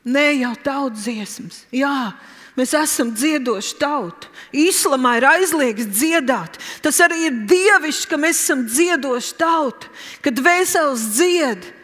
Ne 0.06 0.32
jau 0.40 0.54
tautas 0.64 1.04
dziesmas. 1.06 1.60
Jā, 1.74 2.14
mēs 2.58 2.74
esam 2.78 3.12
dziedoši 3.14 3.76
tauta. 3.82 4.30
Islamā 4.50 5.18
ir 5.20 5.28
aizliegts 5.30 5.92
dziedāt. 6.00 6.58
Tas 6.82 6.98
arī 7.06 7.28
ir 7.28 7.44
dievišķi, 7.52 8.10
ka 8.10 8.18
mēs 8.22 8.42
esam 8.42 8.66
dziedoši 8.66 9.38
tauta, 9.40 9.92
kad 10.26 10.42
vēsels 10.42 11.06
dziedā. 11.18 11.78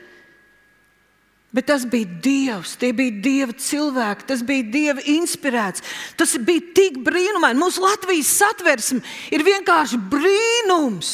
Bet 1.58 1.69
tas 1.71 1.88
bija 1.89 2.06
Dievs, 2.21 2.75
tie 2.77 2.91
bija 2.93 3.21
Dieva 3.23 3.53
cilvēki, 3.56 4.27
tas 4.30 4.43
bija 4.45 4.65
Dieva 4.67 5.01
inspirēts. 5.10 5.82
Tas 6.19 6.36
bija 6.38 6.73
tik 6.75 6.99
brīnumaini. 7.06 7.58
Mūsu 7.58 7.82
Latvijas 7.82 8.34
satversme 8.43 8.99
ir 9.34 9.45
vienkārši 9.47 9.97
brīnums. 10.12 11.13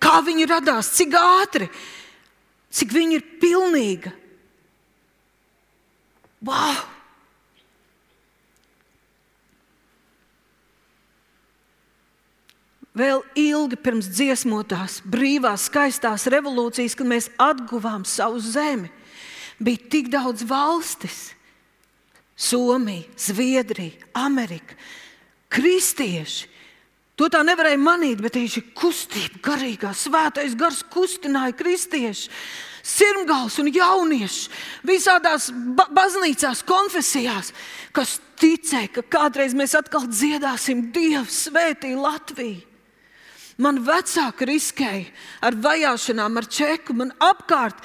Kā 0.00 0.18
viņi 0.24 0.48
radās, 0.48 0.94
cik 0.96 1.14
ātri, 1.20 1.68
cik 2.72 2.96
viņi 2.96 3.20
ir 3.20 3.26
pilnīga. 3.42 4.14
Wow! 6.40 6.80
Vēl 13.00 13.20
ilgi 13.38 13.78
pirms 13.78 14.08
dziesmotās, 14.10 14.98
brīvās, 15.06 15.68
skaistās 15.70 16.26
revolūcijas, 16.32 16.96
kad 16.98 17.08
mēs 17.08 17.28
atguvām 17.40 18.02
savu 18.08 18.40
zemi 18.42 18.90
bija 19.60 19.90
tik 19.92 20.08
daudz 20.12 20.42
valstis. 20.48 21.30
Somija, 22.40 23.04
Zviedrija, 23.20 24.08
Amerika, 24.16 24.72
kristieši. 25.52 26.48
To 27.20 27.26
tā 27.28 27.42
nevarēja 27.44 27.76
manīt, 27.76 28.22
bet 28.24 28.32
tieši 28.32 28.62
kustība, 28.72 29.42
garīgā, 29.44 29.90
svētais 29.92 30.54
gars 30.56 30.80
kustināja 30.88 31.52
kristieši, 31.58 32.30
sirmgals 32.90 33.58
un 33.62 33.70
jauniešus 33.72 34.48
visādās 34.86 35.50
ba 35.76 35.86
baznīcās, 35.94 36.64
konfesijās, 36.68 37.52
kas 37.96 38.18
ticēja, 38.40 38.90
ka 38.96 39.06
kādreiz 39.18 39.54
mēs 39.56 39.76
atkal 39.78 40.08
dziedāsim 40.10 40.88
Dievs 40.94 41.46
svētī 41.46 41.94
Latviju. 41.98 42.66
Man 43.60 43.82
vecāki 43.84 44.46
riskēja 44.48 45.10
ar 45.44 45.56
vajāšanām, 45.60 46.38
ar 46.40 46.46
čeku, 46.48 46.94
man 46.96 47.10
apkārt 47.20 47.82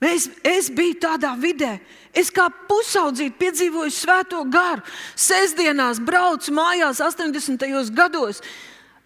Es, 0.00 0.30
es 0.40 0.70
biju 0.72 0.96
tādā 0.96 1.34
vidē, 1.36 1.74
es 2.16 2.30
kā 2.32 2.46
pusaudzīte 2.48 3.36
piedzīvoju 3.36 3.92
svēto 3.92 4.40
garu. 4.48 4.80
Sestdienās 5.12 6.00
braucu 6.00 6.54
mājās, 6.56 7.02
80. 7.04 7.66
gados. 7.92 8.40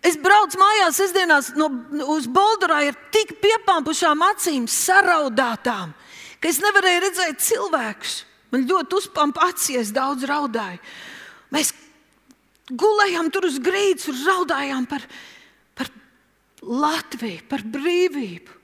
Es 0.04 0.18
braucu 0.20 0.58
mājās 0.60 0.98
sestdienās 1.00 1.52
no, 1.56 1.70
uz 2.12 2.26
Boldurā 2.28 2.82
ar 2.90 2.96
tik 3.14 3.38
piepampušām 3.40 4.20
acīm, 4.26 4.66
saraudātām, 4.68 5.94
ka 6.40 6.50
es 6.50 6.60
nevarēju 6.60 7.04
redzēt 7.06 7.40
cilvēkus. 7.44 8.18
Man 8.52 8.66
ļoti 8.68 8.98
uzpampa 9.00 9.48
acīs, 9.48 9.94
daudz 9.96 10.26
raudāju. 10.28 10.82
Mēs 11.54 11.72
gulējām 12.68 13.30
tur 13.32 13.48
uz 13.48 13.56
grīdas 13.62 14.10
raudājām 14.26 14.84
par, 14.90 15.06
par 15.74 15.90
Latviju, 16.60 17.40
par 17.48 17.64
brīvību. 17.64 18.60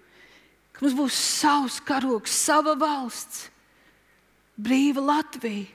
Mums 0.80 0.94
būs 0.96 1.16
savs 1.16 1.80
karoks, 1.84 2.32
sava 2.32 2.72
valsts, 2.80 3.50
brīva 4.56 5.02
Latvija, 5.04 5.66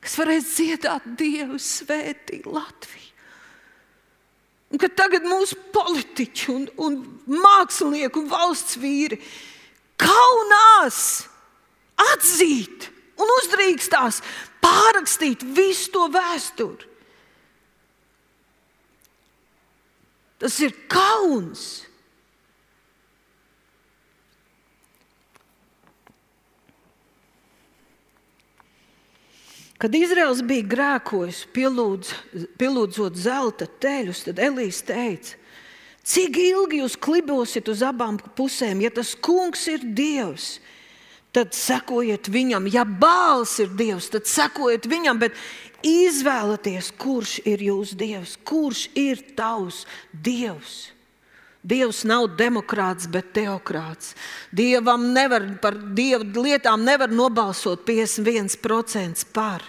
kas 0.00 0.14
varēs 0.16 0.54
dziedāt 0.54 1.10
Dievu 1.18 1.60
svētī 1.60 2.40
Latviju. 2.46 3.05
Ka 4.76 4.90
tagad 4.92 5.24
mūsu 5.24 5.56
politiķi 5.72 6.50
un, 6.52 6.66
un 6.82 6.98
mākslinieki 7.30 8.20
un 8.20 8.28
valsts 8.28 8.76
vīri 8.80 9.18
kaunās 10.00 10.98
atzīt 12.12 12.90
un 13.16 13.32
uzdrīkstās 13.38 14.20
pārrakstīt 14.60 15.44
visu 15.56 15.94
to 15.94 16.06
vēsturi. 16.12 16.92
Tas 20.36 20.58
ir 20.60 20.74
kauns. 20.92 21.85
Kad 29.76 29.94
Izraels 29.94 30.40
bija 30.46 30.64
grēkojis, 30.70 31.42
pielūdz, 31.52 32.12
pielūdzot 32.56 33.18
zelta 33.20 33.68
teļus, 33.68 34.22
tad 34.24 34.40
Elīze 34.40 34.86
teica, 34.88 35.36
cik 36.06 36.38
ilgi 36.40 36.80
jūs 36.80 36.96
klibosiet 36.96 37.68
uz 37.68 37.82
abām 37.84 38.16
pusēm, 38.38 38.80
ja 38.80 38.92
tas 38.94 39.12
kungs 39.14 39.66
ir 39.68 39.84
Dievs. 39.84 40.56
Tad 41.36 41.52
sekojiet 41.52 42.30
viņam, 42.32 42.70
ja 42.72 42.86
bāls 42.88 43.58
ir 43.60 43.74
Dievs, 43.76 44.08
tad 44.08 44.24
sekojiet 44.30 44.86
viņam, 44.88 45.20
bet 45.20 45.36
izvēlieties, 45.84 46.94
kurš 46.96 47.38
ir 47.44 47.60
jūsu 47.66 47.98
Dievs, 48.00 48.38
kurš 48.48 48.86
ir 48.96 49.20
tavs 49.36 49.84
Dievs. 50.12 50.95
Dievs 51.66 52.04
nav 52.06 52.28
demokrāts, 52.38 53.08
bet 53.10 53.32
teokrāts. 53.34 54.12
Dievam 54.54 55.08
nevar 55.14 55.42
par 55.62 55.74
dievu 55.98 56.44
lietām 56.44 56.84
nevar 56.86 57.10
nobalsot 57.10 57.82
51% 57.88 59.26
par. 59.34 59.64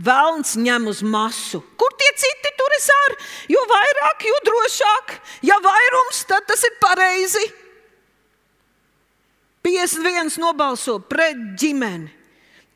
Vēlns 0.00 0.52
ņem 0.60 0.90
uz 0.90 1.00
masu. 1.04 1.62
Kur 1.80 1.96
tie 1.96 2.10
citi 2.20 2.52
turas 2.58 2.90
ar? 2.92 3.16
Jo 3.52 3.64
vairāk, 3.72 4.28
jo 4.28 4.36
drošāk. 4.50 5.16
Ja 5.48 5.56
vairums, 5.64 6.22
tad 6.28 6.44
tas 6.48 6.64
ir 6.68 6.76
pareizi. 6.82 7.46
51 9.64 10.36
nobalso 10.40 10.98
pret 11.04 11.40
ģimeni, 11.60 12.08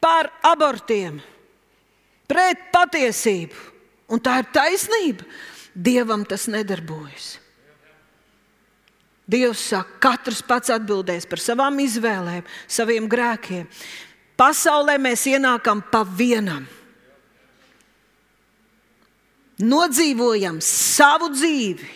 par 0.00 0.28
abortiem, 0.44 1.16
pret 2.28 2.68
patiesību. 2.72 3.72
Un 4.12 4.20
tā 4.20 4.42
ir 4.42 4.52
taisnība. 4.52 5.24
Dievam 5.74 6.22
tas 6.28 6.44
nedarbojas. 6.46 7.43
Dievs 9.30 9.62
saka, 9.70 9.98
katrs 10.04 10.42
pats 10.44 10.72
atbildēs 10.74 11.24
par 11.28 11.40
savām 11.40 11.78
izvēlēm, 11.80 12.44
saviem 12.68 13.08
grēkiem. 13.08 13.68
Pasaulē 14.36 14.98
mēs 15.00 15.24
ienākam 15.30 15.80
pa 15.90 16.02
vienam. 16.04 16.66
nodzīvojam 19.62 20.58
savu 20.62 21.30
dzīvi, 21.34 21.90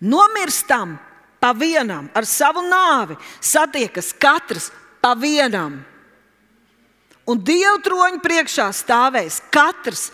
nomirstam 0.00 0.96
pa 1.40 1.52
vienam, 1.56 2.08
ar 2.14 2.26
savu 2.26 2.64
nāvi, 2.66 3.16
satiekas 3.40 4.12
katrs 4.18 4.70
pa 5.00 5.14
vienam. 5.14 5.80
Un 7.30 7.38
Dieva 7.46 7.78
troņa 7.84 8.18
priekšā 8.24 8.66
stāvēs 8.74 9.38
katrs 9.54 10.08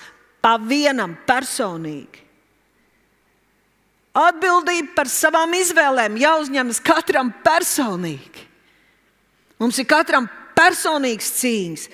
pa 0.44 0.57
vienam 0.61 1.16
personīgi. 1.26 2.26
Atbildība 4.16 4.94
par 4.96 5.10
savām 5.12 5.52
izvēlēm 5.58 6.16
jāuzņemas 6.20 6.80
katram 6.84 7.34
personīgi. 7.44 8.46
Mums 9.60 9.80
ir 9.80 9.88
katram 9.88 10.28
personīgs 10.56 11.28
cīņas, 11.36 11.84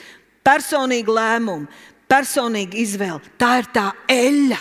personīga 0.46 1.16
lēmuma, 1.18 1.66
personīga 2.10 2.78
izvēle. 2.78 3.34
Tā 3.38 3.56
ir 3.62 3.70
tā 3.74 3.88
eļļa, 4.10 4.60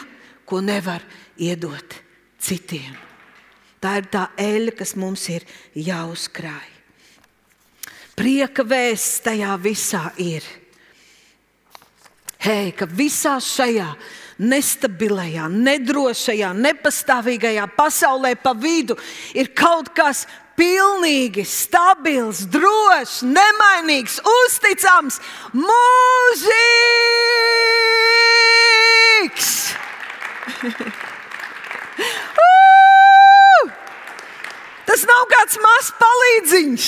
ko 0.49 0.61
nevar 0.65 1.05
iedot 1.37 1.97
citiem. 2.41 2.97
Tā 3.81 3.95
ir 4.01 4.09
tā 4.13 4.27
eļļa, 4.41 4.73
kas 4.77 4.95
mums 4.97 5.27
ir 5.33 5.45
jāuzkrāj. 5.77 6.69
Prieka 8.17 8.65
vēsts 8.67 9.21
tajā 9.25 9.53
visā 9.61 10.03
ir. 10.21 10.45
Hei, 12.41 12.73
ka 12.73 12.85
visā 12.89 13.37
šajā 13.41 13.87
nestabilajā, 14.41 15.45
nedrošajā, 15.51 16.53
nepastāvīgajā 16.57 17.67
pasaulē 17.77 18.35
pa 18.41 18.53
vidu 18.57 18.97
ir 19.37 19.47
kaut 19.55 19.89
kas 19.95 20.25
pilnīgi 20.57 21.45
stabils, 21.47 22.45
drošs, 22.51 23.21
nemainīgs, 23.25 24.21
uzticams, 24.25 25.19
mūžīgs. 25.55 26.51
Tas 34.91 35.05
nav 35.07 35.21
kāds 35.31 35.55
mazs 35.63 35.89
palīdziņš. 35.95 36.87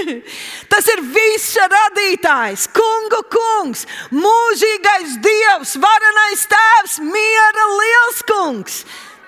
Tas 0.70 0.86
ir 0.92 1.00
visa 1.16 1.64
radītājs, 1.72 2.68
kungu 2.70 3.24
kungs, 3.32 3.82
mūžīgais 4.14 5.16
dievs, 5.24 5.72
varenais 5.82 6.44
tēvs, 6.52 7.00
miera 7.02 7.66
liels 7.72 8.22
kungs, 8.28 8.76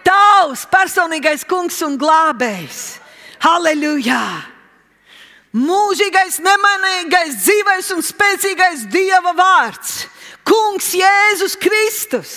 tavs 0.07 0.63
personīgais 0.71 1.43
kungs 1.51 1.83
un 1.83 1.99
glābējs. 1.99 2.85
Halleluja! 3.43 4.23
Mūžīgais, 5.57 6.39
nemainīgais, 6.47 7.41
dzīvais 7.43 7.91
un 7.97 8.07
spēcīgais 8.07 8.87
Dieva 8.93 9.35
vārds, 9.35 10.05
Kungs 10.47 10.93
Jēzus 10.95 11.59
Kristus. 11.59 12.37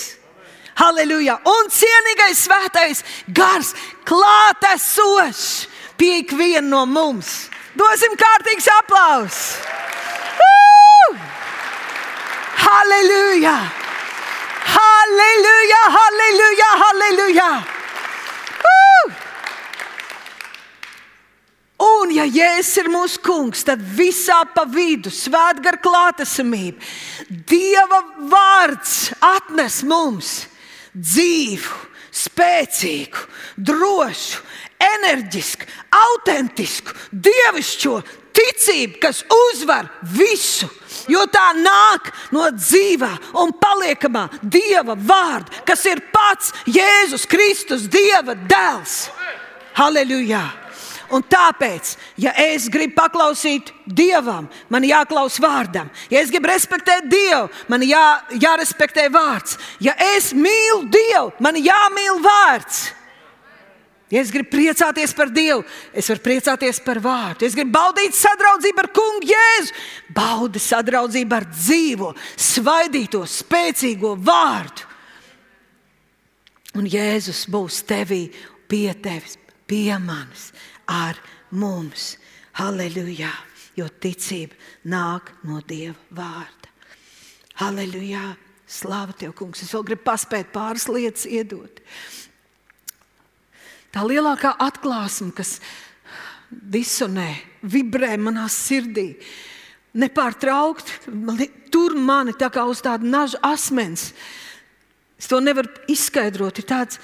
Halleluja! 0.80 1.40
Un 1.44 1.72
cienīgais 1.74 2.46
svētais 2.46 3.04
gars 3.36 3.74
klātesošs 4.08 5.68
pie 6.00 6.22
ikviena 6.22 6.68
no 6.70 6.86
mums. 6.88 7.50
Dosim 7.76 8.16
kārtīgs 8.20 8.70
aplausus! 8.80 9.60
Halleluja! 12.60 13.58
Halleluja! 14.70 15.82
Halleluja! 15.98 16.70
Halleluja! 16.84 17.50
Un, 21.80 22.12
ja 22.12 22.26
Jēzus 22.28 22.82
ir 22.82 22.90
mūsu 22.92 23.22
kungs, 23.24 23.62
tad 23.64 23.80
visā 23.80 24.42
pa 24.52 24.66
vidu 24.68 25.12
svētgara 25.14 25.80
klātesamība, 25.80 26.84
Dieva 27.48 28.02
vārds 28.32 29.14
atnes 29.24 29.80
mums 29.88 30.34
dzīvu, 30.94 31.86
spēcīgu, 32.20 33.26
drošu, 33.58 34.42
enerģisku, 34.80 35.68
autentisku, 35.94 36.96
dievišķo 37.12 37.96
ticību, 38.40 39.00
kas 39.04 39.24
uzvar 39.34 39.90
visu. 40.16 40.70
Jo 41.10 41.26
tā 41.32 41.52
nāk 41.58 42.12
no 42.36 42.48
dzīvā 42.54 43.12
un 43.42 43.54
paliekamā 43.58 44.28
Dieva 44.42 44.96
vārda, 44.96 45.64
kas 45.68 45.86
ir 45.90 46.02
pats 46.14 46.54
Jēzus 46.70 47.28
Kristus, 47.30 47.88
Dieva 47.92 48.36
dēls. 48.36 49.08
Halleluja! 49.80 50.69
Un 51.10 51.24
tāpēc, 51.26 51.96
ja 52.22 52.36
es 52.38 52.68
gribu 52.70 52.94
paklausīt 53.00 53.72
Dievam, 53.86 54.46
man 54.70 54.86
jāklaus 54.86 55.40
vārdam. 55.42 55.90
Ja 56.12 56.22
es 56.22 56.30
gribu 56.30 56.52
respektēt 56.52 57.08
Dievu, 57.10 57.48
man 57.72 57.82
jā, 57.82 58.04
jārespektē 58.38 59.08
vārds. 59.14 59.58
Ja 59.82 59.96
es 60.16 60.30
mīlu 60.38 60.86
Dievu, 60.94 61.34
man 61.42 61.58
jāmīl 61.58 62.22
vārds. 62.22 62.84
Ja 64.10 64.22
es 64.22 64.30
gribu 64.34 64.54
priecāties 64.54 65.14
par 65.18 65.34
Dievu, 65.34 65.66
es 65.94 66.10
varu 66.10 66.26
priecāties 66.26 66.82
par 66.86 67.02
vārdu. 67.02 67.46
Es 67.46 67.58
gribu 67.58 67.74
baudīt 67.74 68.18
sadraudzību 68.18 68.86
ar 68.86 68.94
Kungu 68.94 69.34
Jēzu, 69.34 69.76
baudi 70.14 70.62
sadraudzību 70.62 71.38
ar 71.38 71.46
dzīvo, 71.50 72.16
svaidīto, 72.38 73.26
spēcīgo 73.30 74.16
vārdu. 74.18 74.86
Un 76.78 76.90
Jēzus 76.90 77.48
būs 77.50 77.82
tevī, 77.90 78.28
pie 78.70 78.92
tevis, 79.02 79.40
pie 79.66 79.94
manis 79.98 80.52
ar 80.90 81.20
mums. 81.52 82.16
Halleluja! 82.58 83.32
Jo 83.78 83.88
ticība 84.02 84.58
nāk 84.90 85.30
no 85.48 85.62
Dieva 85.64 85.96
vārda. 86.12 86.72
Halleluja! 87.62 88.34
Slāva 88.70 89.16
tev, 89.18 89.34
kungs! 89.38 89.64
Es 89.64 89.72
vēl 89.74 89.86
gribu 89.88 90.06
paspēt 90.10 90.52
pāris 90.54 90.90
lietas 90.92 91.26
iedot. 91.30 91.80
Tā 93.90 94.04
lielākā 94.06 94.52
atklāsme, 94.62 95.32
kas 95.34 95.58
disonē, 96.50 97.32
vibrē 97.66 98.14
manā 98.22 98.46
sirdī, 98.52 99.16
nepārtraukti 99.98 101.50
tur 101.74 101.96
mani 101.98 102.36
tā 102.38 102.52
kā 102.54 102.66
uz 102.70 102.84
tāda 102.86 103.06
naža 103.06 103.40
asmens. 103.46 104.12
Es 105.20 105.30
to 105.30 105.40
nevaru 105.42 105.72
izskaidrot. 105.90 106.62
Ir 106.62 106.70
tāds 106.70 107.00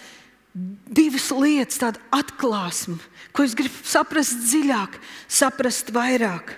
divas 0.53 1.31
lietas, 1.33 1.81
tāda 1.81 2.01
atklāsme 2.15 2.99
ko 3.35 3.43
es 3.43 3.55
gribu 3.57 3.83
saprast 3.83 4.39
dziļāk, 4.47 4.95
saprast 5.27 5.91
vairāk. 5.95 6.55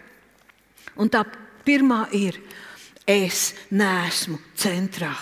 Un 1.01 1.09
tā 1.09 1.23
pirmā 1.65 2.05
ir, 2.15 2.37
es 3.07 3.53
neesmu 3.73 4.37
centrā. 4.57 5.13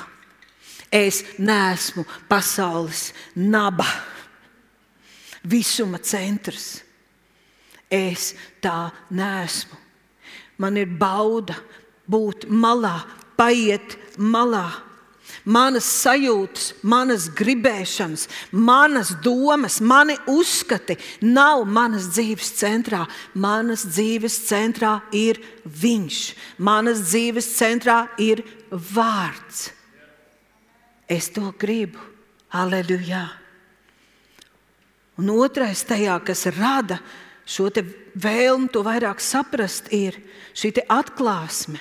Es 0.92 1.24
neesmu 1.42 2.06
pasaules 2.30 3.10
naba, 3.36 3.88
visuma 5.44 6.00
centrs. 6.00 6.82
Es 7.92 8.34
tā 8.64 8.92
neesmu. 9.12 9.80
Man 10.60 10.80
ir 10.80 10.88
bauda 10.88 11.58
būt 12.08 12.48
malā, 12.48 12.98
paiet 13.36 13.98
malā 14.18 14.70
manas 15.46 15.86
sajūtas, 16.02 16.74
manas 16.82 17.28
gribēšanas, 17.38 18.26
manas 18.52 19.14
domas, 19.24 19.80
mani 19.82 20.18
uzskati 20.30 20.98
nav 21.22 21.66
manas 21.70 22.10
dzīves 22.14 22.52
centrā. 22.60 23.06
Manas 23.34 23.86
dzīves 23.86 24.40
centrā 24.50 25.00
ir 25.14 25.42
Viņš, 25.66 26.20
manas 26.58 27.06
dzīves 27.08 27.48
centrā 27.56 28.06
ir 28.22 28.44
Vārds. 28.70 29.70
Es 31.10 31.30
to 31.30 31.54
gribu. 31.58 32.02
Aleluja! 32.56 33.26
Un 35.20 35.32
otrais 35.32 35.82
tajā, 35.88 36.16
kas 36.28 36.46
rada 36.56 37.00
šo 37.48 37.70
vēlmu, 37.72 38.70
to 38.72 38.82
vairāk 38.84 39.22
saprast, 39.24 39.92
ir 39.94 40.18
šī 40.56 40.74
atklāsme, 40.92 41.80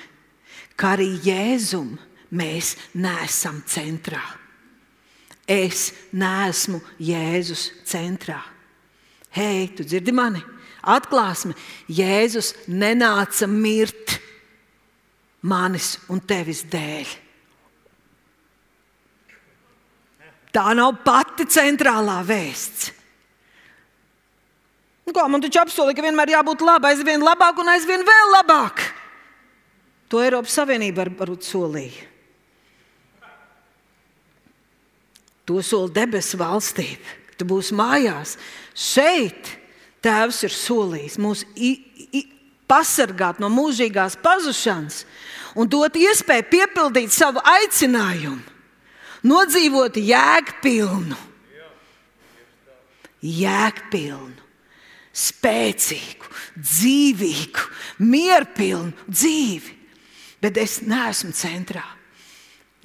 kā 0.75 0.95
arī 0.95 1.09
Jēzuma 1.25 2.14
mēs 2.31 2.75
neesam 2.97 3.61
centrā. 3.69 4.23
Es 5.45 5.91
neesmu 6.15 6.79
Jēzus 6.97 7.69
centrā. 7.85 8.39
Hei, 9.35 9.67
tu 9.75 9.85
dzirdi 9.85 10.13
mani? 10.15 10.41
Atklāsme, 10.85 11.53
Jēzus 11.89 12.53
nenāca 12.69 13.47
mirt 13.49 14.17
manis 15.45 15.95
un 16.09 16.21
tevis 16.25 16.63
dēļ. 16.69 17.13
Tā 20.55 20.71
nav 20.77 21.01
pati 21.03 21.45
centrālā 21.51 22.21
vēsts. 22.25 22.93
Nu, 25.05 25.13
kā, 25.13 25.25
man 25.29 25.43
taču 25.43 25.59
apsolīja, 25.61 25.97
ka 25.99 26.05
vienmēr 26.05 26.31
jābūt 26.33 26.63
labai, 26.65 26.95
aizvien 26.95 27.21
labāk 27.21 27.59
un 27.61 27.69
aizvien 27.75 28.01
vēl 28.07 28.31
labāk. 28.39 28.81
To 30.09 30.21
Eiropas 30.23 30.55
Savienība 30.57 31.03
var, 31.03 31.11
varbūt 31.19 31.45
solīja. 31.45 32.14
To 35.45 35.61
sola 35.61 35.91
debesu 35.93 36.39
valstība. 36.41 37.19
Tu 37.37 37.45
būsi 37.47 37.75
mājās. 37.75 38.37
Šeit 38.73 39.51
Tēvs 40.05 40.43
ir 40.45 40.53
solījis 40.53 41.17
mūs 41.21 41.43
pasargāt 42.69 43.39
no 43.41 43.49
mūžīgās 43.53 44.17
pazušanas 44.21 45.03
un 45.57 45.69
dot 45.69 45.97
iespēju 45.97 46.45
piepildīt 46.51 47.13
savu 47.13 47.41
aicinājumu. 47.41 48.53
nodzīvot 49.25 49.95
jēgpilnu, 49.97 51.17
jēgpilnu, 53.25 54.43
spēcīgu, 55.15 56.29
dzīvīgu, 56.59 57.63
mierpilnu 58.05 59.09
dzīvi. 59.09 59.73
Bet 60.43 60.59
es 60.61 60.77
neesmu 60.85 61.33
centrā. 61.33 61.81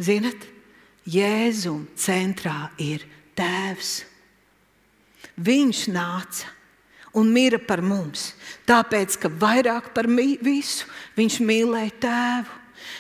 Ziniet, 0.01 0.47
Jēzum 1.09 1.87
centrā 1.97 2.71
ir 2.79 3.07
Tēvs. 3.39 4.05
Viņš 5.41 5.87
nāca 5.95 6.51
un 7.17 7.31
mira 7.33 7.59
par 7.59 7.81
mums, 7.83 8.35
tāpēc, 8.69 9.17
ka 9.19 9.31
vairāk 9.33 9.93
par 9.97 10.07
visu 10.07 10.87
viņš 11.17 11.41
mīlēja 11.41 11.97
Tēvu. 12.05 12.59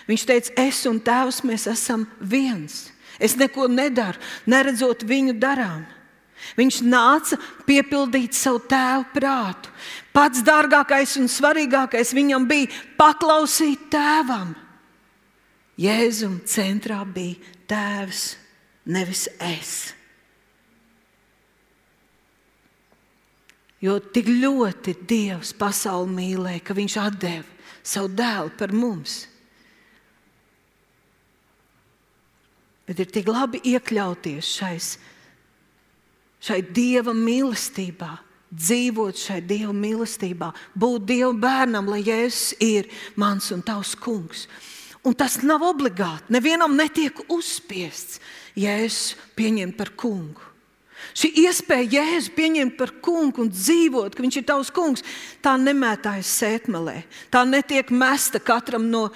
Viņš 0.08 0.24
teica, 0.26 0.54
es 0.64 0.82
un 0.88 0.98
Tēvs 1.00 1.42
mēs 1.46 1.66
esam 1.70 2.06
viens. 2.20 2.88
Es 3.20 3.36
neko 3.36 3.68
nedaru, 3.68 4.18
neredzot 4.48 5.04
viņu 5.04 5.36
darām. 5.40 5.84
Viņš 6.56 6.80
nāca 6.88 7.36
piepildīt 7.66 8.34
savu 8.34 8.62
tēvu 8.64 9.04
prātu. 9.12 9.70
Pats 10.12 10.42
dārgākais 10.44 11.18
un 11.20 11.28
svarīgākais 11.30 12.14
viņam 12.16 12.46
bija 12.48 12.70
paklausīt 12.98 13.90
tēvam. 13.92 14.54
Jēzum 15.80 16.40
centrā 16.48 17.02
bija 17.04 17.38
tēvs, 17.70 18.24
nevis 18.90 19.28
es. 19.38 19.74
Jo 23.80 23.96
tik 24.12 24.28
ļoti 24.28 24.98
Dievs 25.08 25.54
pasauli 25.56 26.12
mīlēja, 26.18 26.60
ka 26.64 26.76
Viņš 26.76 26.96
deva 27.16 27.60
savu 27.82 28.10
dēlu 28.12 28.52
par 28.58 28.74
mums. 28.76 29.24
Bet 32.90 33.00
ir 33.00 33.12
tik 33.14 33.28
labi 33.30 33.60
iekļauties 33.70 34.50
šais, 34.58 34.88
šai 36.42 36.58
Dieva 36.74 37.14
mīlestībā, 37.14 38.10
dzīvot 38.50 39.20
šai 39.20 39.38
Dieva 39.46 39.72
mīlestībā, 39.76 40.50
būt 40.74 41.06
Dieva 41.06 41.32
bērnam, 41.38 41.88
lai 41.88 42.02
Jēzus 42.02 42.58
ir 42.66 42.90
mans 43.16 43.52
un 43.54 43.62
tavs 43.62 43.94
kungs. 43.94 44.48
Un 45.06 45.16
tas 45.16 45.38
nav 45.40 45.62
obligāti. 45.64 46.28
Nevienam 46.34 46.74
netiek 46.76 47.22
uzspiests 47.32 48.20
Jēzus 48.58 49.16
pieņemt 49.38 49.78
par 49.78 49.94
kungu. 49.96 50.50
Šī 51.16 51.30
iespēja 51.46 51.88
Jēzu 51.96 52.34
pieņemt 52.36 52.76
par 52.76 52.92
kungu 53.02 53.46
un 53.46 53.50
dzīvot, 53.52 54.14
ka 54.14 54.22
viņš 54.22 54.38
ir 54.40 54.46
tavs 54.46 54.70
kungs, 54.74 55.04
tā 55.40 55.56
nemētājas 55.56 56.30
sētmalē. 56.42 57.00
Tā 57.32 57.46
netiek 57.48 57.90
mesta 57.94 58.40
katram 58.42 58.90
no 58.92 59.08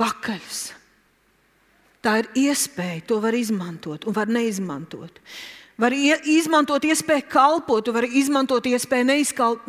pakaļas. 0.00 0.72
Tā 2.02 2.18
ir 2.18 2.30
iespēja, 2.48 3.04
to 3.06 3.20
var 3.22 3.36
izmantot 3.38 4.08
un 4.10 4.16
var 4.16 4.30
neizmantot. 4.30 5.22
Var 5.82 5.94
izmantot 6.28 6.84
iespēju 6.84 7.24
kalpot, 7.32 7.88
var 7.94 8.04
izmantot 8.04 8.66
iespēju 8.68 9.06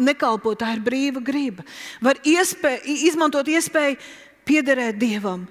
nekalpot. 0.03 0.57
Tā 0.59 0.73
ir 0.75 0.81
brīva 0.83 1.21
griba. 1.23 1.63
Var 2.03 2.19
iespēja, 2.27 2.81
izmantot 3.07 3.47
iespēju 3.47 4.01
piederēt 4.47 4.97
Dievam, 5.01 5.45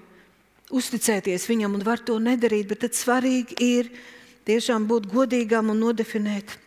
uzticēties 0.72 1.46
Viņam 1.50 1.76
un 1.78 1.84
var 1.86 2.00
to 2.00 2.18
nedarīt. 2.22 2.68
Bet 2.70 2.84
tad 2.86 2.96
svarīgi 2.96 3.58
ir 3.60 3.92
tiešām 4.48 4.88
būt 4.88 5.10
godīgam 5.12 5.70
un 5.72 5.80
nodefinēt. 5.84 6.58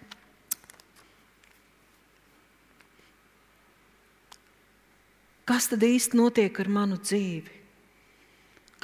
Kas 5.45 5.69
tad 5.69 5.83
īsti 5.85 6.17
notiek 6.17 6.57
ar 6.59 6.71
manu 6.73 6.97
dzīvi? 6.97 7.55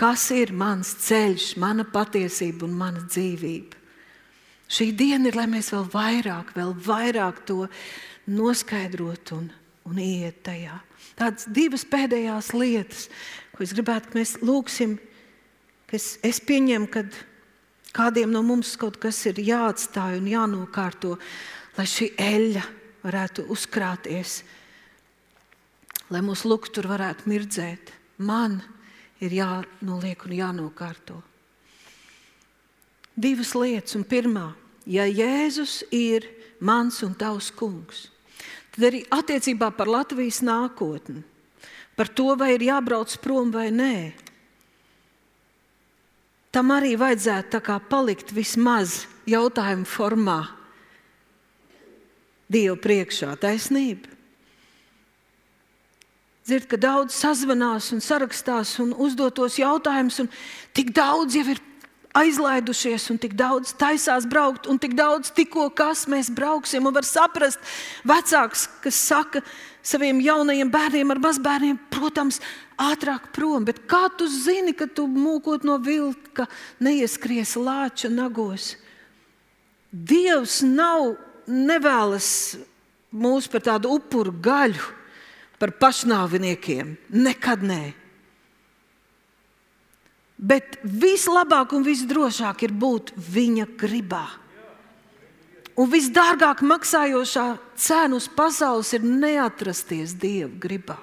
kas 0.02 0.32
ir 0.34 0.50
mans 0.58 0.96
ceļš, 1.06 1.56
mana 1.62 1.86
patiesība 1.86 2.66
un 2.66 2.74
mana 2.78 3.04
dzīvība. 3.06 3.78
Šī 4.72 4.88
diena 4.98 5.30
ir, 5.30 5.36
lai 5.36 5.48
mēs 5.52 5.70
vēl 5.76 5.90
vairāk, 5.94 6.54
vēl 6.56 6.72
vairāk 6.86 7.42
to 7.46 7.66
noskaidrotu 8.32 9.38
un, 9.42 9.50
un 9.90 10.00
iet 10.02 10.40
tajā. 10.48 10.78
Tādas 11.20 11.48
divas 11.52 11.84
pēdējās 11.86 12.52
lietas, 12.58 13.08
ko 13.56 13.66
es 13.66 13.74
gribētu, 13.76 14.12
ka 14.12 14.20
mēs 14.20 14.36
lūgsim, 14.42 14.98
ka 15.90 16.00
es, 16.00 16.40
pieņemu, 16.48 16.90
ka 16.92 17.06
kādiem 17.96 18.32
no 18.32 18.42
mums 18.46 18.74
kaut 18.80 19.00
kas 19.02 19.20
ir 19.30 19.42
jāatstāj 19.44 20.20
un 20.22 20.30
jānokārto, 20.32 21.18
lai 21.78 21.88
šī 21.88 22.14
eļļa 22.20 22.64
varētu 23.04 23.48
uzkrāties, 23.52 24.42
lai 26.12 26.22
mūsu 26.26 26.50
luktur 26.52 26.82
tur 26.82 26.92
varētu 26.92 27.30
mirdzēt. 27.32 27.92
Man 28.22 28.60
ir 29.22 29.34
jānoliek 29.34 30.26
un 30.26 30.34
jānokārto. 30.36 31.20
Divas 33.22 33.54
lietas, 33.58 33.96
un 33.98 34.06
pirmā, 34.08 34.52
ja 34.88 35.06
Jēzus 35.06 35.82
ir 35.94 36.26
mans 36.64 37.02
un 37.06 37.14
tavs 37.18 37.52
kungs, 37.54 38.08
tad 38.72 38.88
arī 38.92 39.04
attiecībā 39.12 39.72
par 39.76 39.92
Latvijas 39.92 40.42
nākotni, 40.46 41.24
par 41.96 42.10
to, 42.10 42.32
vai 42.40 42.54
ir 42.56 42.68
jābrauc 42.70 43.18
prom 43.24 43.52
vai 43.54 43.70
nē, 43.72 43.96
tam 46.52 46.72
arī 46.76 46.96
vajadzētu 47.00 47.62
palikt 47.90 48.34
vismaz 48.36 49.06
jautājumu 49.30 49.88
formā. 49.88 50.42
Dievu 52.52 52.76
priekšā 52.84 53.38
taisnība. 53.40 54.12
Dzird, 56.42 56.66
ka 56.68 56.76
daudz 56.76 57.16
sazvanās 57.16 57.92
un 57.96 58.02
sarakstās 58.04 58.74
un 58.82 58.92
uzdod 58.98 59.38
tos 59.38 59.56
jautājumus, 59.62 60.18
un 60.24 60.30
tik 60.76 60.90
daudz 60.92 61.38
jau 61.38 61.46
ir 61.54 61.62
aizlaidušies, 62.18 63.08
un 63.14 63.20
tik 63.22 63.36
daudz 63.40 63.74
taisās 63.80 64.28
braukt, 64.30 64.68
un 64.68 64.80
tik 64.82 64.96
daudz 64.98 65.32
tikko 65.36 65.70
kas 65.76 66.06
mēs 66.12 66.32
brauksim. 66.34 66.86
Un 66.88 66.96
var 66.96 67.08
saprast, 67.08 67.60
vecāks, 68.08 68.68
kas 68.84 69.00
saka 69.00 69.42
saviem 69.84 70.20
jaunajiem 70.22 70.72
bērniem 70.72 71.14
ar 71.14 71.22
mazbērniem, 71.24 71.80
protams, 71.94 72.42
ātrāk 72.82 73.32
prom. 73.36 73.66
Bet 73.68 73.84
kā 73.90 74.08
tu 74.18 74.28
zini, 74.30 74.76
ka 74.78 74.88
tu 74.88 75.08
mūkot 75.08 75.66
no 75.68 75.78
vilka 75.82 76.48
neieskries 76.84 77.56
lāča 77.60 78.12
nagos? 78.12 78.76
Dievs 79.92 80.62
nav 80.64 81.16
nevēlas 81.48 82.58
mūs 83.12 83.50
par 83.52 83.64
tādu 83.66 83.92
upuru 83.98 84.32
gaļu 84.32 85.00
par 85.60 85.74
pašnāviniekiem. 85.80 86.96
Nekad 87.12 87.66
nē. 87.68 87.84
Bet 90.42 90.80
vislabāk 90.82 91.76
un 91.78 91.86
visdrošāk 91.86 92.66
ir 92.66 92.74
būt 92.74 93.14
viņa 93.14 93.68
gribā. 93.78 94.26
Un 95.78 95.88
visdārgāk 95.90 96.64
maksājošā 96.66 97.46
cena 97.80 98.18
uz 98.18 98.28
pasaules 98.28 98.92
ir 98.98 99.06
neatrasties 99.06 100.16
Dieva 100.18 100.52
gribā. 100.62 100.98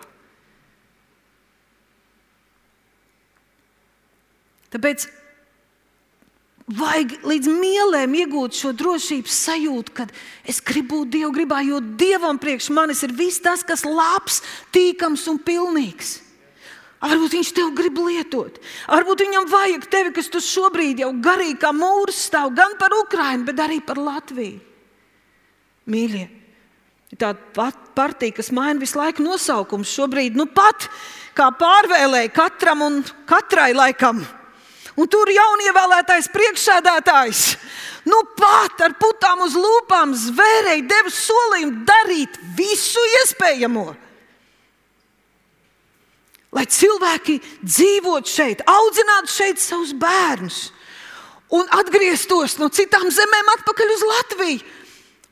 Tāpēc 4.68 5.06
vajag 6.68 7.14
līdz 7.24 7.48
mielēm 7.48 8.14
iegūt 8.22 8.58
šo 8.58 8.74
drošības 8.76 9.36
sajūtu, 9.46 9.94
ka 9.96 10.06
es 10.44 10.60
gribu 10.60 11.00
būt 11.00 11.14
Dieva 11.14 11.32
gribā, 11.32 11.62
jo 11.64 11.80
Dievam 11.80 12.40
priekš 12.40 12.68
manis 12.76 13.00
ir 13.06 13.14
viss 13.16 13.40
tas, 13.40 13.64
kas 13.64 13.86
labs, 13.88 14.42
tīkams 14.74 15.24
un 15.32 15.40
pilnīgs. 15.40 16.18
Varbūt 16.98 17.36
viņš 17.36 17.50
tev 17.54 17.68
grib 17.78 17.98
lietot. 18.02 18.56
Varbūt 18.90 19.22
viņam 19.22 19.44
vajag 19.50 19.84
tevi, 19.90 20.14
kas 20.16 20.30
tu 20.32 20.40
šobrīd 20.42 21.04
jau 21.04 21.12
garīgi 21.22 21.60
kā 21.62 21.70
mūrs 21.74 22.24
stāv 22.26 22.50
gan 22.58 22.74
par 22.80 22.94
Ukrajinu, 22.96 23.46
bet 23.46 23.62
arī 23.62 23.78
par 23.86 24.00
Latviju. 24.02 24.58
Mīļie, 25.88 26.24
tāda 27.16 27.70
partija, 27.96 28.34
kas 28.36 28.50
maina 28.52 28.82
visu 28.82 28.98
laiku 28.98 29.22
nosaukumu. 29.24 29.86
Šobrīd 29.86 30.34
nu 30.36 30.48
pat 30.50 30.90
kā 31.38 31.52
pārvēlēja 31.54 32.34
katram 32.34 32.82
un 32.84 32.98
katrai 33.30 33.70
laikam 33.78 34.26
un 34.98 35.06
tur 35.10 35.30
jaunievēlētais 35.30 36.30
priekšsēdētājs. 36.34 37.42
Nu, 38.08 38.22
pat 38.38 38.82
ar 38.86 38.96
putām 38.98 39.44
uz 39.46 39.54
lūpām 39.58 40.14
zvērēja, 40.16 40.86
deva 40.90 41.12
solījumu 41.12 41.84
darīt 41.88 42.38
visu 42.58 43.02
iespējamo. 43.20 43.86
Lai 46.54 46.64
cilvēki 46.64 47.38
dzīvotu 47.60 48.30
šeit, 48.32 48.64
audzinātu 48.64 49.32
šeit 49.32 49.60
savus 49.60 49.92
bērnus 49.92 50.60
un 51.52 51.68
atgrieztos 51.76 52.56
no 52.60 52.70
citām 52.72 53.08
zemēm 53.12 53.52
atpakaļ 53.58 53.94
uz 53.94 54.04
Latviju. 54.08 54.74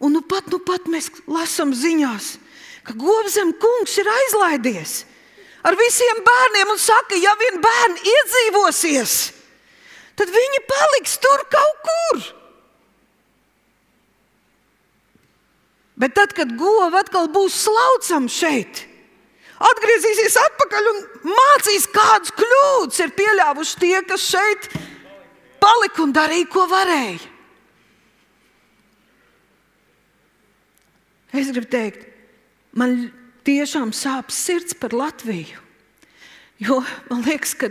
Un 0.05 0.13
nu 0.13 0.21
pat, 0.29 0.51
nu 0.53 0.61
pat 0.61 0.91
mēs 0.93 1.09
lasām 1.25 1.73
ziņās, 1.73 2.35
ka 2.85 2.93
Govzem 3.01 3.55
kungs 3.57 3.97
ir 3.97 4.11
aizlaidies 4.13 5.07
ar 5.67 5.75
visiem 5.79 6.23
bērniem 6.23 6.73
un 6.75 6.79
saka, 6.79 7.19
ja 7.19 7.33
vien 7.41 7.59
bērni 7.63 8.13
iedzīvosies, 8.13 9.15
tad 10.19 10.31
viņi 10.31 10.63
paliks 10.69 11.17
tur 11.23 11.43
kaut 11.51 11.81
kur. 11.89 12.27
Bet 15.97 16.15
tad, 16.15 16.35
kad 16.37 16.53
govs 16.61 16.99
atkal 17.01 17.27
būs 17.33 17.57
slaucams 17.65 18.37
šeit, 18.37 18.85
atgriezīsies 19.63 20.37
atpakaļ 20.43 20.91
un 20.91 21.01
mācīs, 21.31 21.89
kādas 21.93 22.35
kļūdas 22.37 23.01
ir 23.05 23.15
pieļāvuši 23.17 23.81
tie, 23.81 23.97
kas 24.09 24.27
šeit 24.33 24.69
palika 25.63 26.05
un 26.05 26.13
darīja, 26.17 26.49
ko 26.53 26.67
varēja. 26.71 27.33
Es 31.37 31.51
gribu 31.53 31.69
teikt, 31.69 32.07
man 32.77 33.11
tiešām 33.47 33.93
sāp 33.97 34.33
sirds 34.33 34.77
par 34.79 34.95
Latviju. 34.97 35.61
Jo 36.63 36.81
man 37.11 37.25
liekas, 37.27 37.53
ka 37.59 37.69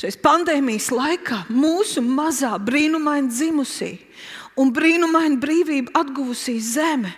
šais 0.00 0.16
pandēmijas 0.22 0.88
laikā 0.94 1.42
mūsu 1.52 2.00
mazā 2.04 2.54
brīnumaini 2.64 3.28
dzimusī 3.28 3.90
un 4.56 4.72
brīnumaini 4.72 5.36
brīvību 5.42 5.92
atguvusī 6.00 6.56
zeme 6.64 7.12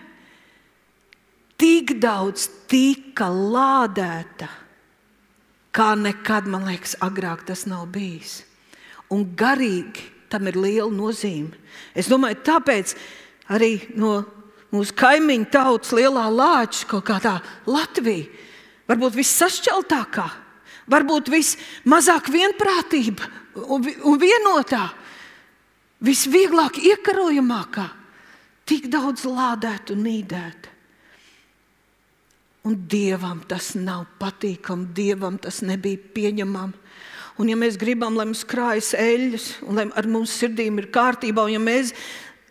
tik 1.65 1.95
daudz 1.97 2.49
tika 2.69 3.31
lādēta, 3.33 4.51
kā 5.75 5.95
nekad, 5.97 6.49
man 6.51 6.67
liekas, 6.69 6.99
agrāk 7.03 7.47
tas 7.49 7.65
nav 7.71 7.87
bijis. 7.95 8.43
Un 9.12 9.25
garīgi 9.39 10.11
tam 10.29 10.51
ir 10.51 10.59
liela 10.61 10.91
nozīme. 10.93 11.57
Es 11.97 12.11
domāju, 12.11 12.43
tāpēc 12.45 12.93
arī 13.55 13.79
no 13.97 14.19
mūsu 14.75 14.97
kaimiņu 14.99 15.49
tautas 15.55 15.95
lielā 15.97 16.27
lāča, 16.35 16.85
kaut 16.91 17.07
kā 17.09 17.17
tā 17.23 17.39
Latvija, 17.71 18.29
varbūt 18.91 19.17
vissašķeltākā, 19.17 20.27
varbūt 20.93 21.33
vismazāk 21.33 22.29
vienprātība 22.35 23.31
un, 23.65 23.89
vienotā, 24.21 24.85
visvieglāk 26.05 26.83
iekarojamākā, 26.93 27.89
tik 28.69 28.93
daudz 28.93 29.25
lādēta 29.25 29.97
un 29.97 30.07
nīdēta. 30.11 30.74
Un 32.65 32.79
dievam 32.89 33.43
tas 33.45 33.75
nav 33.77 34.07
patīkami, 34.17 34.89
dievam 34.97 35.37
tas 35.37 35.61
nebija 35.61 36.01
pieņemami. 36.17 36.81
Un, 37.37 37.49
ja 37.51 37.59
mēs 37.59 37.77
gribam, 37.77 38.15
lai 38.15 38.29
mums 38.29 38.45
krājas 38.47 38.93
eļļas, 38.97 39.49
un 39.67 39.81
lai 39.81 39.85
ar 39.99 40.07
mums 40.09 40.33
sirdīm 40.39 40.79
ir 40.79 40.87
kārtībā, 40.95 41.45
un 41.45 41.57
ja 41.57 41.61
mēs 41.61 41.91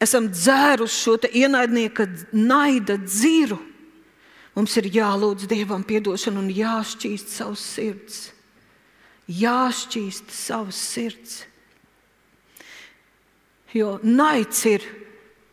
esam 0.03 0.28
dzēruši 0.30 0.99
šo 0.99 1.16
ienaidnieka 1.32 2.05
naida 2.36 2.97
dzīru, 2.99 3.57
mums 4.57 4.76
ir 4.82 4.91
jālūdz 4.93 5.47
Dievam 5.49 5.86
atdošana 5.88 6.43
un 6.43 6.51
jāšķīst 6.51 7.32
savs 7.32 7.64
sirds. 7.74 8.20
Jāšķīst 9.32 10.36
savs 10.36 10.78
sirds. 10.78 11.39
Jo 13.74 13.95
naids 14.03 14.66
ir, 14.70 14.84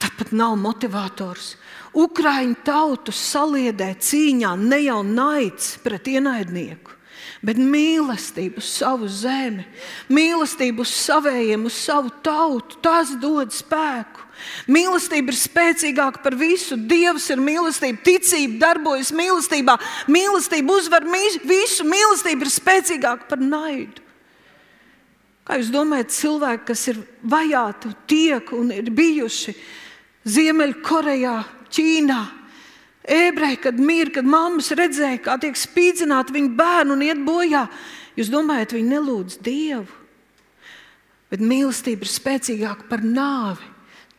tāpat 0.02 0.34
nav 0.36 0.58
motivators. 0.60 1.54
Ukraiņu 1.96 2.56
tautu 2.62 3.12
saliedē 3.14 3.92
cīņā 3.98 4.54
ne 4.60 4.78
jau 4.84 5.00
naids 5.02 5.74
pret 5.82 6.06
ienaidnieku, 6.06 6.94
bet 7.42 7.58
mīlestību 7.58 8.62
uz 8.62 8.68
savu 8.78 9.08
zemi, 9.10 9.64
mīlestību 10.12 10.84
uz 10.84 10.92
saviem, 10.94 11.66
uz 11.66 11.78
savu 11.80 12.12
tautu. 12.22 12.78
Tas 12.84 13.10
dod 13.18 13.50
spēku. 13.54 14.28
Mīlestība 14.70 15.34
ir 15.34 15.36
spēcīgāka 15.36 16.22
par 16.24 16.36
visu. 16.38 16.78
Dievs 16.78 17.26
ir 17.32 17.42
mīlestība, 17.42 18.00
ticība 18.06 18.60
darbojas 18.62 19.10
mīlestībā. 19.12 19.76
Mīlestība 20.08 20.78
uzvar 20.78 21.04
visu. 21.04 21.84
Mīlestība 21.84 22.46
ir 22.46 22.54
spēcīgāka 22.54 23.28
par 23.28 23.42
naidu. 23.42 24.06
Kā 25.44 25.58
jūs 25.58 25.72
domājat, 25.74 26.12
cilvēki, 26.14 26.66
kas 26.68 26.86
ir 26.92 27.00
vajāti, 27.26 27.90
tiek 28.06 28.52
un 28.54 28.70
ir 28.70 28.90
bijuši 28.94 29.56
Ziemeļkorejā, 30.30 31.38
Ķīnā, 31.70 32.20
ebreji, 33.06 33.60
kad 33.64 33.80
mirst, 33.80 34.14
kad 34.18 34.28
mammas 34.28 34.70
redzēja, 34.76 35.22
kā 35.24 35.36
tiek 35.42 35.58
spīdzināti 35.58 36.34
viņu 36.36 36.54
bērni 36.58 36.96
un 36.96 37.04
iet 37.06 37.24
bojā, 37.26 37.66
jūs 38.18 38.30
domājat, 38.32 38.76
viņi 38.76 38.94
nelūdz 38.94 39.40
Dievu. 39.46 39.98
Bet 41.30 41.42
mīlestība 41.46 42.02
ir 42.02 42.10
spēcīgāka 42.10 42.88
par 42.90 43.04
nāvi 43.06 43.68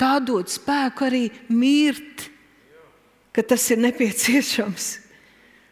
tā 0.02 0.18
dod 0.24 0.50
spēku 0.50 1.06
arī 1.06 1.26
mirt, 1.54 2.28
ka 3.32 3.46
tas 3.46 3.68
ir 3.72 3.82
nepieciešams. 3.84 4.90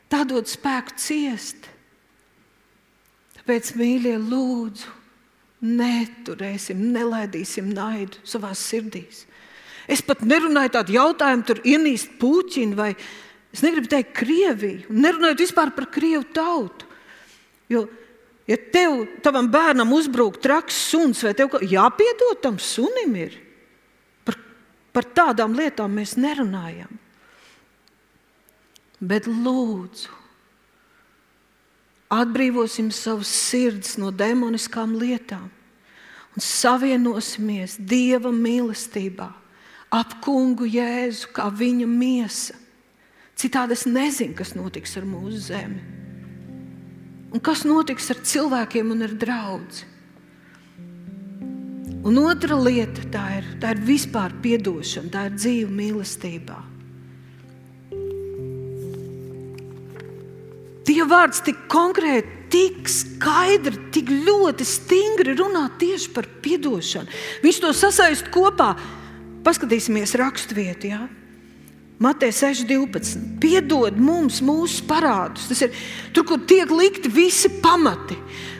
Tā 0.09 0.23
dod 0.25 0.49
spēku 0.49 0.95
ciest. 0.97 1.67
Tāpēc, 3.39 3.73
mīļie, 3.77 4.15
lūdzu, 4.21 4.93
neturēsim, 5.65 6.81
nelaidīsim 6.93 7.71
naidu 7.73 8.21
savā 8.27 8.53
sirdīs. 8.57 9.25
Es 9.89 10.03
pat 10.05 10.21
nerunāju 10.21 10.75
tādu 10.75 10.93
jautājumu, 10.93 11.45
tur 11.47 11.61
ienīst 11.65 12.13
Puķinu 12.21 12.77
vai 12.77 12.91
es 13.49 13.63
negribu 13.65 13.89
teikt 13.89 14.13
Krieviju, 14.19 14.93
nerunājot 14.93 15.41
vispār 15.41 15.73
par 15.73 15.89
Krievu 15.89 16.27
tautu. 16.35 16.85
Jo, 17.69 17.87
ja 18.49 18.57
tev, 18.73 19.01
tavam 19.25 19.49
bērnam 19.49 19.89
uzbrūk 19.97 20.37
traks 20.41 20.77
suns, 20.91 21.23
vai 21.25 21.33
tev 21.37 21.57
jāpiedod 21.65 22.41
tam 22.43 22.61
sunim? 22.61 23.17
Ir? 23.17 23.37
Par 24.93 25.05
tādām 25.15 25.53
lietām 25.57 25.93
mēs 25.97 26.15
nerunājam. 26.17 26.89
Bet 28.99 29.29
lūdzu, 29.29 30.09
atbrīvosim 32.11 32.89
savus 32.91 33.29
sirdis 33.31 33.99
no 34.01 34.09
demoniskām 34.11 34.97
lietām 34.97 35.45
un 36.33 36.43
savienosimies 36.43 37.77
Dieva 37.79 38.33
mīlestībā 38.33 39.29
ap 39.93 40.19
kungu 40.23 40.67
Jēzu 40.69 41.31
kā 41.33 41.49
viņa 41.53 41.87
miesa. 41.89 42.57
Citādi 43.39 43.77
es 43.77 43.85
nezinu, 43.87 44.35
kas 44.35 44.53
notiks 44.57 44.97
ar 44.99 45.07
mūsu 45.07 45.39
zemi. 45.49 45.79
Un 47.29 47.41
kas 47.45 47.63
notiks 47.67 48.09
ar 48.11 48.19
cilvēkiem 48.25 48.91
un 48.91 49.05
ar 49.05 49.13
draugu. 49.21 49.85
Un 52.09 52.17
otra 52.21 52.55
lieta 52.55 53.03
tā 53.11 53.25
ir, 53.37 53.47
tā 53.59 53.73
ir 53.75 53.81
vispār 53.85 54.31
atdošana, 54.31 55.11
tā 55.11 55.25
ir 55.27 55.35
dzīve 55.35 55.71
mīlestībā. 55.77 56.59
Dieva 60.87 61.05
vārds 61.11 61.43
tik 61.45 61.67
konkrēti, 61.69 62.31
tik 62.49 62.87
skaidri, 62.89 63.77
tik 63.93 64.09
ļoti 64.25 64.65
stingri 64.65 65.35
runā 65.37 65.67
tieši 65.77 66.13
par 66.15 66.25
atdošanu. 66.25 67.19
Viņš 67.43 67.59
to 67.61 67.73
sasaist 67.77 68.31
kopā. 68.33 68.73
Paskatīsimies 69.45 70.15
raksturvietu. 70.19 70.91
Ja? 70.91 71.07
Matei 71.99 72.31
6,12. 72.35 73.39
Piedod 73.43 73.97
mums 73.99 74.39
mūsu 74.45 74.85
parādus. 74.87 75.49
Tas 75.51 75.65
ir 75.67 75.75
tur, 76.15 76.27
kur 76.27 76.45
tiek 76.47 76.71
likti 76.71 77.11
visi 77.11 77.51
pamati 77.63 78.17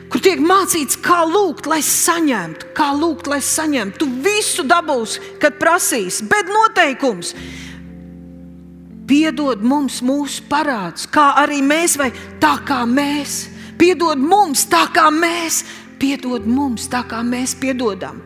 kur 0.09 0.21
tiek 0.25 0.41
mācīts, 0.41 0.97
kā 1.05 1.21
lūgt, 1.29 1.69
lai 1.69 1.81
saņemtu, 1.85 2.71
kā 2.77 2.89
lūgt, 2.97 3.29
lai 3.29 3.39
saņemtu. 3.45 3.99
Tu 4.01 4.07
visu 4.25 4.65
dabūsi, 4.67 5.21
kad 5.41 5.59
prasīs, 5.61 6.21
bet 6.25 6.49
noteikums. 6.49 7.35
Piedod 9.09 9.61
mums 9.65 10.01
mūsu 10.05 10.45
parādus, 10.49 11.07
kā 11.09 11.31
arī 11.41 11.61
mēs, 11.65 11.97
vai 11.97 12.11
tā 12.41 12.55
kā 12.65 12.83
mēs. 12.89 13.47
Piedod 13.79 14.19
mums 14.21 14.65
tā 14.69 14.83
kā 14.93 15.07
mēs, 15.13 15.63
piedod 16.01 16.45
mums 16.45 16.89
tā 16.91 17.03
kā 17.09 17.21
mēs 17.25 17.55
piedodam. 17.57 18.19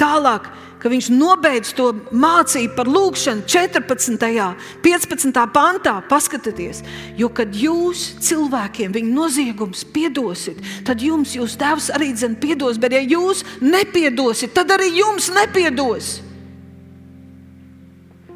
Tālāk 0.00 0.48
ka 0.80 0.88
viņš 0.88 1.10
nobeidz 1.12 1.74
to 1.76 1.90
mācību 2.10 2.74
par 2.76 2.88
lūgšanu 2.88 3.44
14. 3.44 4.16
un 4.16 4.56
15. 4.84 5.42
pantā. 5.54 5.98
Paskatieties, 6.08 6.82
jo 7.20 7.28
kad 7.32 7.54
jūs 7.54 8.06
cilvēkiem 8.24 8.94
viņa 8.96 9.12
noziegums 9.14 9.84
piedosit, 9.92 10.58
tad 10.88 11.04
jums 11.04 11.36
jūs 11.36 11.58
tēvs 11.60 11.90
arī 11.96 12.10
dzen 12.16 12.38
piedos, 12.40 12.80
bet 12.80 12.96
ja 12.96 13.04
jūs 13.04 13.44
nepiedosit, 13.60 14.54
tad 14.56 14.72
arī 14.74 14.90
jums 14.98 15.30
nepiedos. 15.36 16.18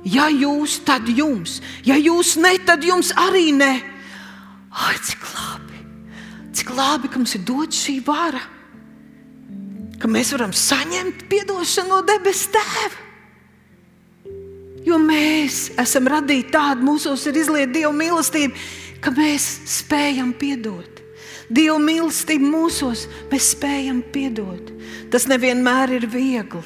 Ja 0.05 0.29
jūs, 0.29 0.83
tad 0.85 1.09
jums, 1.09 1.63
ja 1.89 1.97
jūs 1.97 2.37
ne, 2.37 2.59
tad 2.69 2.85
jums 2.85 3.15
arī 3.17 3.55
ne. 3.57 3.73
Ai, 4.75 4.97
cik 5.01 5.23
labi, 5.33 5.79
cik 6.53 6.75
labi, 6.77 7.09
ka 7.09 7.23
mums 7.23 7.39
ir 7.39 7.47
dot 7.49 7.73
šī 7.73 8.03
vara 8.05 8.43
ka 10.05 10.09
mēs 10.13 10.35
varam 10.35 10.51
saņemt 10.53 11.23
atdošanu 11.33 11.89
no 11.89 12.03
debes 12.05 12.43
Tēva. 12.53 12.99
Jo 14.85 14.99
mēs 15.01 15.71
esam 15.81 16.11
radīti 16.13 16.53
tādi, 16.53 16.85
mūsos 16.85 17.25
ir 17.31 17.39
izlieta 17.41 17.73
Dieva 17.73 17.93
mīlestība, 17.97 18.53
ka 19.01 19.15
mēs 19.17 19.47
spējam 19.79 20.35
piedot. 20.37 21.01
Dieva 21.49 21.79
mīlestība 21.81 22.45
mūsos 22.45 23.07
mēs 23.33 23.55
spējam 23.55 24.03
piedot. 24.13 24.75
Tas 25.09 25.25
nevienmēr 25.31 25.97
ir 25.97 26.07
viegli. 26.13 26.61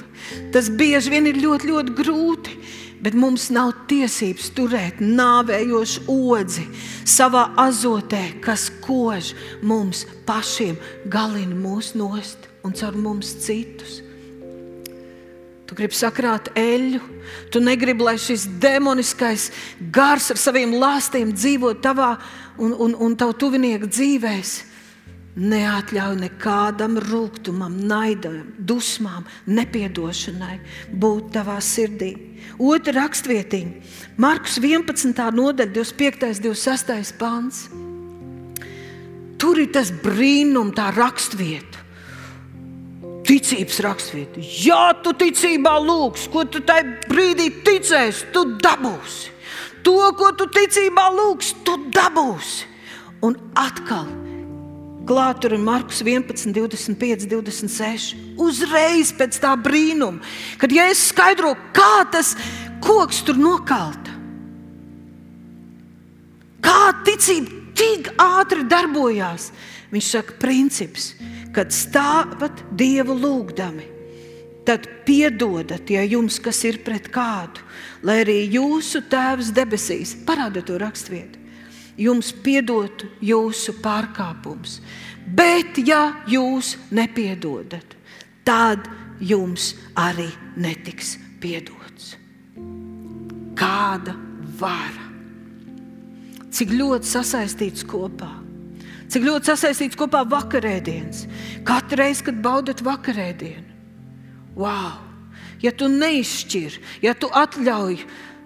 Tas 0.51 0.67
bieži 0.67 1.15
vien 1.15 1.31
ir 1.31 1.39
ļoti, 1.39 1.71
ļoti 1.71 1.95
grūti. 1.95 2.59
Bet 2.99 3.15
mums 3.15 3.47
nav 3.55 3.77
tiesības 3.87 4.51
turēt 4.59 4.99
nāvējošu 4.99 6.09
odzi 6.11 6.67
savā 7.07 7.53
azotē, 7.55 8.25
kas 8.43 8.67
kož 8.83 9.31
mums 9.63 10.03
pašiem, 10.27 10.75
galina 11.07 11.55
mūsu 11.55 12.03
nost 12.03 12.49
un 12.69 12.77
caur 12.77 12.97
mums 12.97 13.33
citus. 13.47 14.03
Tu 15.69 15.77
gribi 15.77 15.97
sakrāt 15.97 16.49
eļļu, 16.57 17.01
tu 17.53 17.61
negribi, 17.61 18.07
lai 18.07 18.17
šis 18.21 18.47
demoniskais 18.61 19.51
gars 19.93 20.31
ar 20.33 20.41
saviem 20.41 20.73
lāstiem 20.81 21.35
dzīvo 21.35 21.75
tavā 21.85 22.15
un, 22.57 22.73
un, 22.73 22.97
un 22.97 23.17
tavu 23.21 23.37
tuvinieku 23.37 23.91
dzīvēs. 23.91 24.55
Neatļauj 25.39 26.17
nekādam 26.19 26.97
rūkumam, 27.05 27.77
naidam, 27.87 28.41
dusmām, 28.59 29.29
nepiedošanai 29.47 30.57
būt 30.99 31.29
tavā 31.37 31.61
sirdī. 31.63 32.15
Otra 32.59 32.97
rakstvietiņa, 33.05 33.93
Markus 34.19 34.57
11. 34.59 35.13
nodaļa, 35.37 35.71
25. 35.77 36.33
un 36.33 36.43
26. 36.49 37.13
pāns. 37.21 37.67
Tur 39.39 39.61
ir 39.61 39.69
tas 39.77 39.93
brīnums, 39.93 40.75
tā 40.75 40.89
rakstvieta. 40.97 41.68
Ticības 43.29 43.81
rakstvieta. 43.85 44.45
Ja 44.65 44.95
tu 45.05 45.13
ticībā 45.13 45.75
lūgs, 45.85 46.29
ko 46.33 46.47
tu 46.49 46.63
tajā 46.65 47.09
brīdī 47.11 47.51
ticēsi, 47.67 48.31
tu 48.33 48.47
dabūsi. 48.63 49.35
To, 49.85 49.99
ko 50.17 50.33
tu 50.37 50.49
ticībā 50.53 51.11
lūgs, 51.13 51.53
tu 51.65 51.77
dabūsi. 51.93 52.65
Un 53.25 53.37
atkal 53.59 54.09
Klāt 55.09 55.39
tur 55.41 55.55
ir 55.57 55.63
Markus 55.65 56.03
11, 56.05 56.51
25, 56.53 57.25
26. 57.31 58.11
Uzreiz 58.45 59.09
pēc 59.17 59.39
tā 59.41 59.55
brīnuma, 59.57 60.21
kad 60.61 60.75
Jēzus 60.75 61.15
skaidro, 61.15 61.55
kā 61.73 62.05
tas 62.13 62.35
koks 62.85 63.23
tur 63.25 63.41
nokalta. 63.41 64.13
Kā 66.61 66.93
ticība 67.07 67.73
tik 67.79 68.13
ātri 68.21 68.67
darbojās. 68.69 69.49
Viņš 69.89 70.11
saka, 70.13 70.37
princips, 70.43 71.15
kad 71.57 71.73
stāvat 71.75 72.65
Dievu 72.77 73.17
lūgdami, 73.19 73.87
tad 74.69 74.87
piedodat, 75.07 75.89
ja 75.91 76.05
jums 76.05 76.37
kas 76.45 76.61
ir 76.69 76.83
pret 76.85 77.09
kādu, 77.13 77.65
lai 78.05 78.21
arī 78.23 78.41
jūsu 78.53 79.07
Tēvs 79.09 79.53
debesīs 79.57 80.15
parāda 80.29 80.63
to 80.65 80.77
raksturvietu 80.81 81.39
jums 81.99 82.31
piedotu 82.33 83.09
jūsu 83.25 83.75
pārkāpumus. 83.83 84.79
Bet, 85.29 85.81
ja 85.85 86.23
jūs 86.31 86.77
nepiedodat, 86.95 87.97
tad 88.47 88.87
jums 89.21 89.75
arī 89.99 90.31
netiks 90.57 91.17
piedots. 91.43 92.15
Kāda 93.59 94.15
vara? 94.61 95.09
Cik 96.55 96.73
ļoti 96.73 97.11
sasaistīts 97.11 97.85
kopā? 97.87 98.48
Cik 99.09 99.25
ļoti 99.25 99.49
sasaistīts 99.49 99.97
kopā 99.97 100.21
vakarēdienas? 100.29 101.25
Katru 101.67 102.03
reizi, 102.03 102.27
kad 102.27 102.41
baudat 102.45 102.83
vakarēdienu, 102.85 103.65
wow! 104.59 105.05
Ja 105.65 105.73
tu 105.75 105.89
neizšķir, 105.91 106.77
ja 107.03 107.15
tu 107.19 107.31
atļauj 107.35 107.97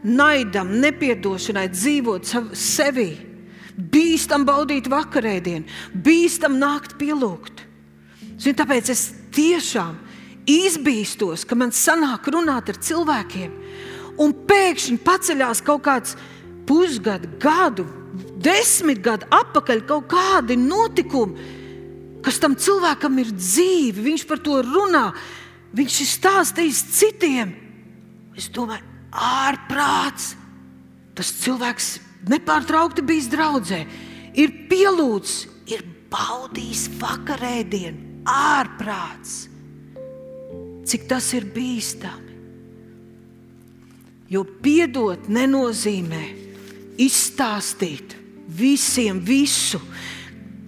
naidam, 0.07 0.71
nepiedošanai 0.81 1.67
dzīvot 1.73 2.31
sevi, 2.57 3.11
bīstam 3.77 4.47
baudīt 4.49 4.89
vakarēdienu, 4.91 5.67
bīstam 5.93 6.57
nākt 6.61 6.97
pielūgt. 7.01 7.67
Zin, 8.41 8.57
tāpēc 8.57 8.91
es 8.95 9.05
tiešām 9.35 9.99
izbīstos, 10.49 11.45
ka 11.47 11.59
man 11.59 11.75
sanāk 11.75 12.31
runāt 12.33 12.73
ar 12.73 12.81
cilvēkiem, 12.81 13.53
un 14.23 14.33
pēkšņi 14.49 14.99
paceļās 15.05 15.63
kaut 15.67 15.85
kāds 15.85 16.17
pusgadu, 16.69 17.29
gadu, 17.43 17.87
desmit 18.43 19.01
gadu 19.05 19.29
atpakaļ 19.33 19.83
kaut 19.89 20.09
kādi 20.13 20.57
notikumi, 20.61 21.49
kas 22.25 22.39
tam 22.43 22.57
cilvēkam 22.59 23.19
ir 23.23 23.33
dzīvi. 23.35 24.05
Viņš 24.09 24.27
par 24.29 24.43
to 24.45 24.61
runā, 24.67 25.09
viņš 25.77 26.01
ir 26.05 26.11
stāstījis 26.11 26.83
citiem. 26.99 27.55
Es 28.39 28.49
domāju, 28.53 28.85
ārprāts. 29.13 30.33
Tas 31.13 31.33
cilvēks 31.43 31.89
nepārtraukti 32.33 33.05
bijis 33.05 33.29
draudzē, 33.33 33.83
ir 34.39 34.53
pielūdzis, 34.71 35.49
ir 35.75 35.83
baudījis 36.13 36.87
vakarēdienu, 37.01 38.23
ārprāts. 38.29 39.43
Cik 40.89 41.05
tas 41.11 41.29
ir 41.37 41.47
bīstami? 41.53 42.31
Jo 44.33 44.47
piedot 44.65 45.29
nenozīmē 45.29 46.23
izstāstīt 47.01 48.17
visiem 48.53 49.21
visu, 49.25 49.81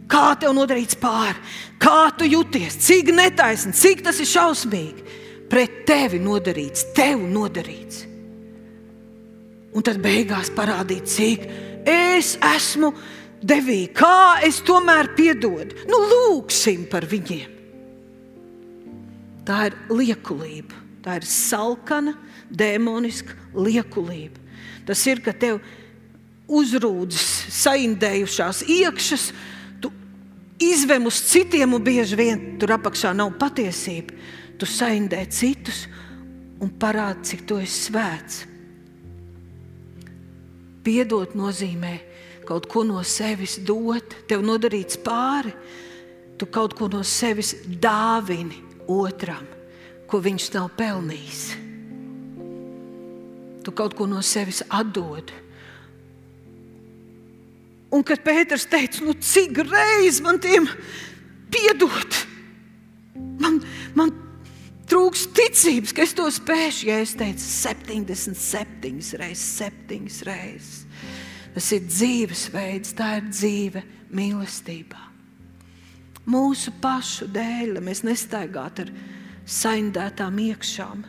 kā 0.09 0.33
tev 0.41 0.55
nodarīts 0.57 0.97
pāri, 1.01 1.37
kā 1.83 2.09
tu 2.17 2.29
jūties, 2.29 2.79
cik 2.87 3.13
netaisni, 3.17 3.75
cik 3.77 4.05
tas 4.07 4.21
ir 4.23 4.31
šausmīgi. 4.31 5.13
Pret 5.51 5.85
tevi 5.87 6.19
nodarīts, 6.23 6.89
tev 6.97 7.21
nodarīts 7.31 8.15
un 9.75 9.83
tad 9.83 9.99
beigās 10.03 10.53
parādīt, 10.55 11.09
cik 11.11 11.45
es 11.91 12.35
esmu 12.55 12.93
devīgi, 13.45 13.91
kā 13.97 14.41
es 14.47 14.63
tomēr 14.65 15.13
piedodu. 15.19 15.85
Nu, 15.91 16.01
lūksim 16.11 16.87
par 16.91 17.07
viņiem. 17.11 17.51
Tā 19.45 19.67
ir 19.69 19.77
liekulība, 19.93 20.79
tā 21.05 21.19
ir 21.19 21.27
salkana, 21.29 22.15
demoniska 22.49 23.35
liekulība. 23.59 24.41
Tas 24.89 25.03
ir, 25.11 25.21
ka 25.25 25.35
tev 25.37 25.61
uzrūdas, 26.49 27.25
saindējušās 27.55 28.65
iekšas, 28.69 29.29
tu 29.81 29.91
izvem 30.63 31.09
uz 31.09 31.21
citiem, 31.31 31.77
un 31.77 31.85
bieži 31.85 32.19
vien 32.19 32.43
tur 32.61 32.75
apakšā 32.77 33.15
nav 33.17 33.33
patiesība. 33.41 34.17
Tu 34.59 34.69
saindē 34.71 35.25
citus 35.33 35.85
un 36.63 36.71
parādi, 36.71 37.31
cik 37.33 37.47
tu 37.49 37.59
esi 37.59 37.89
svēts. 37.89 38.45
Piedot 40.85 41.33
nozīmē 41.35 41.95
kaut 42.45 42.69
ko 42.71 42.85
no 42.85 43.01
sevis 43.09 43.57
dot, 43.65 44.15
tev 44.29 44.45
nodarīts 44.45 45.01
pāri. 45.01 45.55
Tu 46.39 46.47
kaut 46.51 46.75
ko 46.77 46.91
no 46.93 47.01
sevis 47.07 47.55
dāvini 47.65 48.59
otram, 48.91 49.47
ko 50.11 50.21
viņš 50.21 50.49
nav 50.55 50.69
pelnījis. 50.77 51.43
Tu 53.65 53.73
kaut 53.73 53.95
ko 53.97 54.07
no 54.11 54.21
sevis 54.21 54.61
atdod. 54.69 55.33
Un 57.95 58.03
kad 58.07 58.25
Pēters 58.27 58.67
teica, 58.67 59.05
nu 59.07 59.15
cik 59.15 59.61
reizes 59.69 60.21
man 60.25 60.41
tiem 60.43 60.67
piedot, 61.55 62.17
man, 63.39 63.61
man 63.95 64.11
trūks 64.91 65.29
ticības, 65.37 65.95
ka 65.95 66.03
es 66.03 66.15
to 66.17 66.27
spēšu. 66.33 66.89
Ja 66.91 66.99
es 67.05 67.15
teicu 67.19 67.45
77 67.45 69.21
reizes, 69.21 69.47
7 69.61 70.27
reizes. 70.27 70.85
Tas 71.55 71.71
ir 71.71 71.87
dzīvesveids, 71.87 72.97
tā 72.99 73.21
ir 73.21 73.29
dzīve 73.31 73.85
mīlestībā. 74.15 75.03
Mūsu 76.27 76.73
pašu 76.83 77.29
dēļ 77.31 77.79
mēs 77.85 78.03
nestaigātu 78.03 78.87
ar 78.87 78.95
saindētām 79.47 80.41
iekšām. 80.49 81.05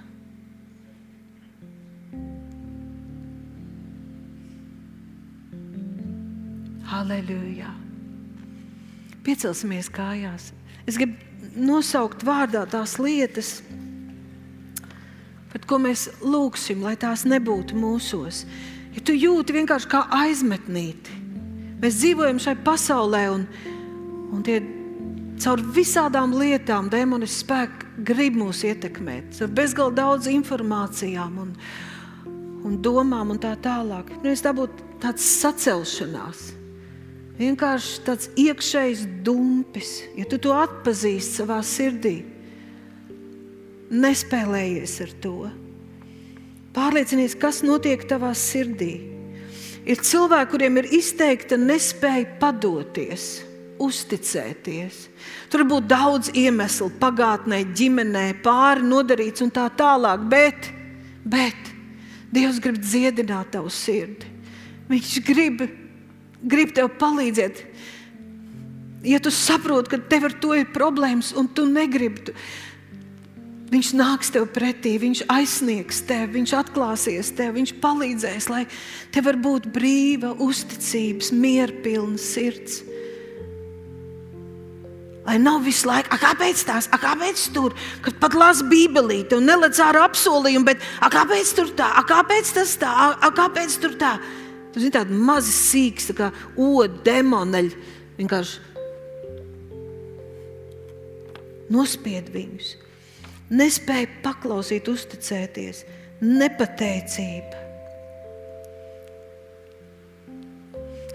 Halleluja! 6.86 7.72
Piecelsimies 9.26 9.90
kājās. 9.90 10.52
Es 10.86 11.00
gribu 11.02 11.18
nosaukt 11.58 12.22
vārdā 12.26 12.66
tās 12.70 13.00
lietas, 13.02 13.58
par 15.50 15.64
ko 15.66 15.80
mēs 15.82 16.10
lūgsim, 16.22 16.84
lai 16.86 16.94
tās 17.00 17.24
nebūtu 17.26 17.78
mūsos. 17.80 18.44
Ja 18.96 19.02
tu 19.04 19.16
jūti 19.16 19.56
vienkārši 19.56 19.90
kā 19.92 20.04
aizmetnīti, 20.14 21.16
mēs 21.82 21.98
dzīvojam 22.02 22.42
šai 22.44 22.54
pasaulē, 22.68 23.24
un, 23.34 23.48
un 24.36 24.44
tie 24.46 24.60
caur 25.42 25.64
visādām 25.76 26.36
lietām 26.38 26.92
demonis 26.92 27.40
spēki 27.42 28.06
grib 28.08 28.38
mūs 28.40 28.62
ietekmēt, 28.68 29.40
ar 29.42 29.56
bezgalīgi 29.58 29.98
daudz 29.98 30.30
informācijām 30.32 31.42
un, 31.42 31.56
un 32.68 32.78
domām 32.84 33.34
un 33.34 33.42
tā 33.42 33.56
tālāk. 33.64 34.14
Nu, 34.22 34.30
es 34.32 34.46
dabūtu 34.46 35.00
tāds 35.04 35.26
sacelšanās. 35.42 36.46
Vienkārši 37.36 38.04
tāds 38.06 38.30
iekšējs 38.40 39.02
dumpis, 39.26 39.98
ja 40.16 40.24
tu 40.30 40.40
to 40.40 40.54
atpazīsti 40.56 41.42
savā 41.42 41.60
sirdī, 41.68 42.22
nespēlējies 43.92 44.94
ar 45.04 45.12
to. 45.24 45.36
Pārliecinies, 46.76 47.36
kas 47.40 47.62
notiek 47.64 48.02
tavā 48.08 48.32
sirdī. 48.36 48.94
Ir 49.86 50.00
cilvēki, 50.02 50.50
kuriem 50.52 50.80
ir 50.82 50.90
izteikta 50.98 51.60
nespēja 51.60 52.40
padoties, 52.40 53.44
uzticēties. 53.84 55.06
Tur 55.52 55.64
var 55.64 55.72
būt 55.76 55.88
daudz 55.92 56.32
iemeslu, 56.34 56.90
pagātnē, 57.00 57.62
ģimenē, 57.76 58.26
pāri 58.44 58.88
nodarīts 58.88 59.44
un 59.46 59.54
tā 59.54 59.68
tālāk. 59.78 60.26
Bet, 60.32 60.72
bet 61.28 61.76
Dievs 62.36 62.60
grib 62.64 62.80
dziedināt 62.82 63.54
tavu 63.54 63.70
sirdi. 63.72 64.28
Viņš 64.90 65.12
grib 65.26 65.62
grib 66.42 66.76
tev 66.76 66.92
palīdzēt. 67.00 67.64
Ja 69.06 69.20
tu 69.22 69.30
saproti, 69.34 69.94
ka 69.94 70.02
tev 70.10 70.32
ar 70.32 70.40
to 70.42 70.56
ir 70.58 70.72
problēmas 70.74 71.32
un 71.38 71.48
tu 71.54 71.68
negribi, 71.70 72.30
tu, 72.30 72.34
viņš 73.70 73.92
nāks 73.98 74.32
tev 74.34 74.48
pretī, 74.54 74.96
viņš 75.02 75.26
aizsniegs 75.32 76.02
tevi, 76.08 76.40
viņš 76.40 76.56
atklāsies 76.58 77.32
tev, 77.38 77.56
viņš 77.60 77.76
palīdzēs, 77.84 78.50
lai 78.52 78.66
tev 79.14 79.30
var 79.30 79.40
būt 79.42 79.70
brīva, 79.74 80.36
uzticības, 80.42 81.32
mierpilna 81.36 82.22
sirds. 82.22 82.84
Lai 85.26 85.40
nav 85.42 85.64
visu 85.66 85.88
laiku, 85.90 86.12
a, 86.14 86.20
kāpēc 86.22 86.60
tās, 86.68 86.88
a, 86.94 87.00
kāpēc 87.02 87.48
tur, 87.54 87.74
kad 88.06 88.18
pat 88.22 88.36
lasa 88.38 88.66
bībelīti 88.70 89.34
un 89.34 89.48
nelec 89.50 89.80
ārā 89.82 90.04
apsolījumu, 90.06 90.68
bet 90.68 90.84
a, 91.02 91.10
kāpēc 91.14 91.54
tur 91.58 91.72
tā, 91.78 91.88
a, 91.98 92.04
kāpēc 92.06 92.52
tas 92.60 92.76
tā, 92.78 92.92
a, 92.94 93.08
a, 93.26 93.32
kāpēc 93.34 93.80
tur 93.82 93.98
tā. 94.02 94.20
Tu 94.76 94.82
zini, 94.84 94.92
tādi 94.92 95.16
mazi 95.16 95.54
sīks, 95.56 96.10
tā 96.10 96.14
kā 96.18 96.26
odi, 96.60 97.00
demoneļi. 97.08 97.78
Vienkārši 98.18 98.74
nospied 101.72 102.28
viņus. 102.34 102.74
Nespēja 103.56 104.10
paklausīt, 104.26 104.90
uzticēties, 104.92 105.86
nepateicība. 106.20 107.64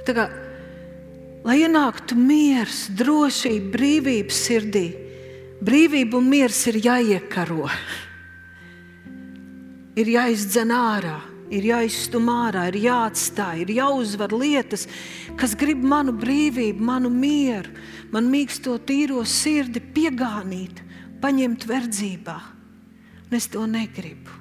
Tā 0.08 0.16
kā 0.16 0.24
lai 1.44 1.61
ienāktu 1.66 2.16
miers, 2.16 2.86
drošība, 2.96 3.72
brīvība 3.76 4.34
sirdī. 4.34 4.86
Brīvība 5.61 6.16
un 6.16 6.32
miers 6.32 6.64
ir 6.72 6.80
jāiekaro. 6.80 7.68
Ir 10.00 10.08
jāizdzen 10.16 10.72
ārā, 10.72 11.18
ir 11.51 11.66
jāizstum 11.70 12.30
ārā, 12.32 12.68
ir 12.70 12.80
jāatstāj, 12.86 13.64
ir 13.64 13.74
jāuzvar 13.80 14.34
lietas, 14.34 14.86
kas 15.40 15.57
grib 15.59 15.82
manu 15.82 16.14
brīvību, 16.16 16.80
manu 16.80 17.11
mieru, 17.12 17.74
man 18.14 18.30
mīksto 18.30 18.78
tīro 18.86 19.24
sirdi 19.26 19.82
piegānīt, 19.82 20.82
paņemt 21.20 21.66
verdzībā. 21.68 22.38
Un 23.30 23.38
es 23.38 23.51
to 23.51 23.66
negribu. 23.68 24.39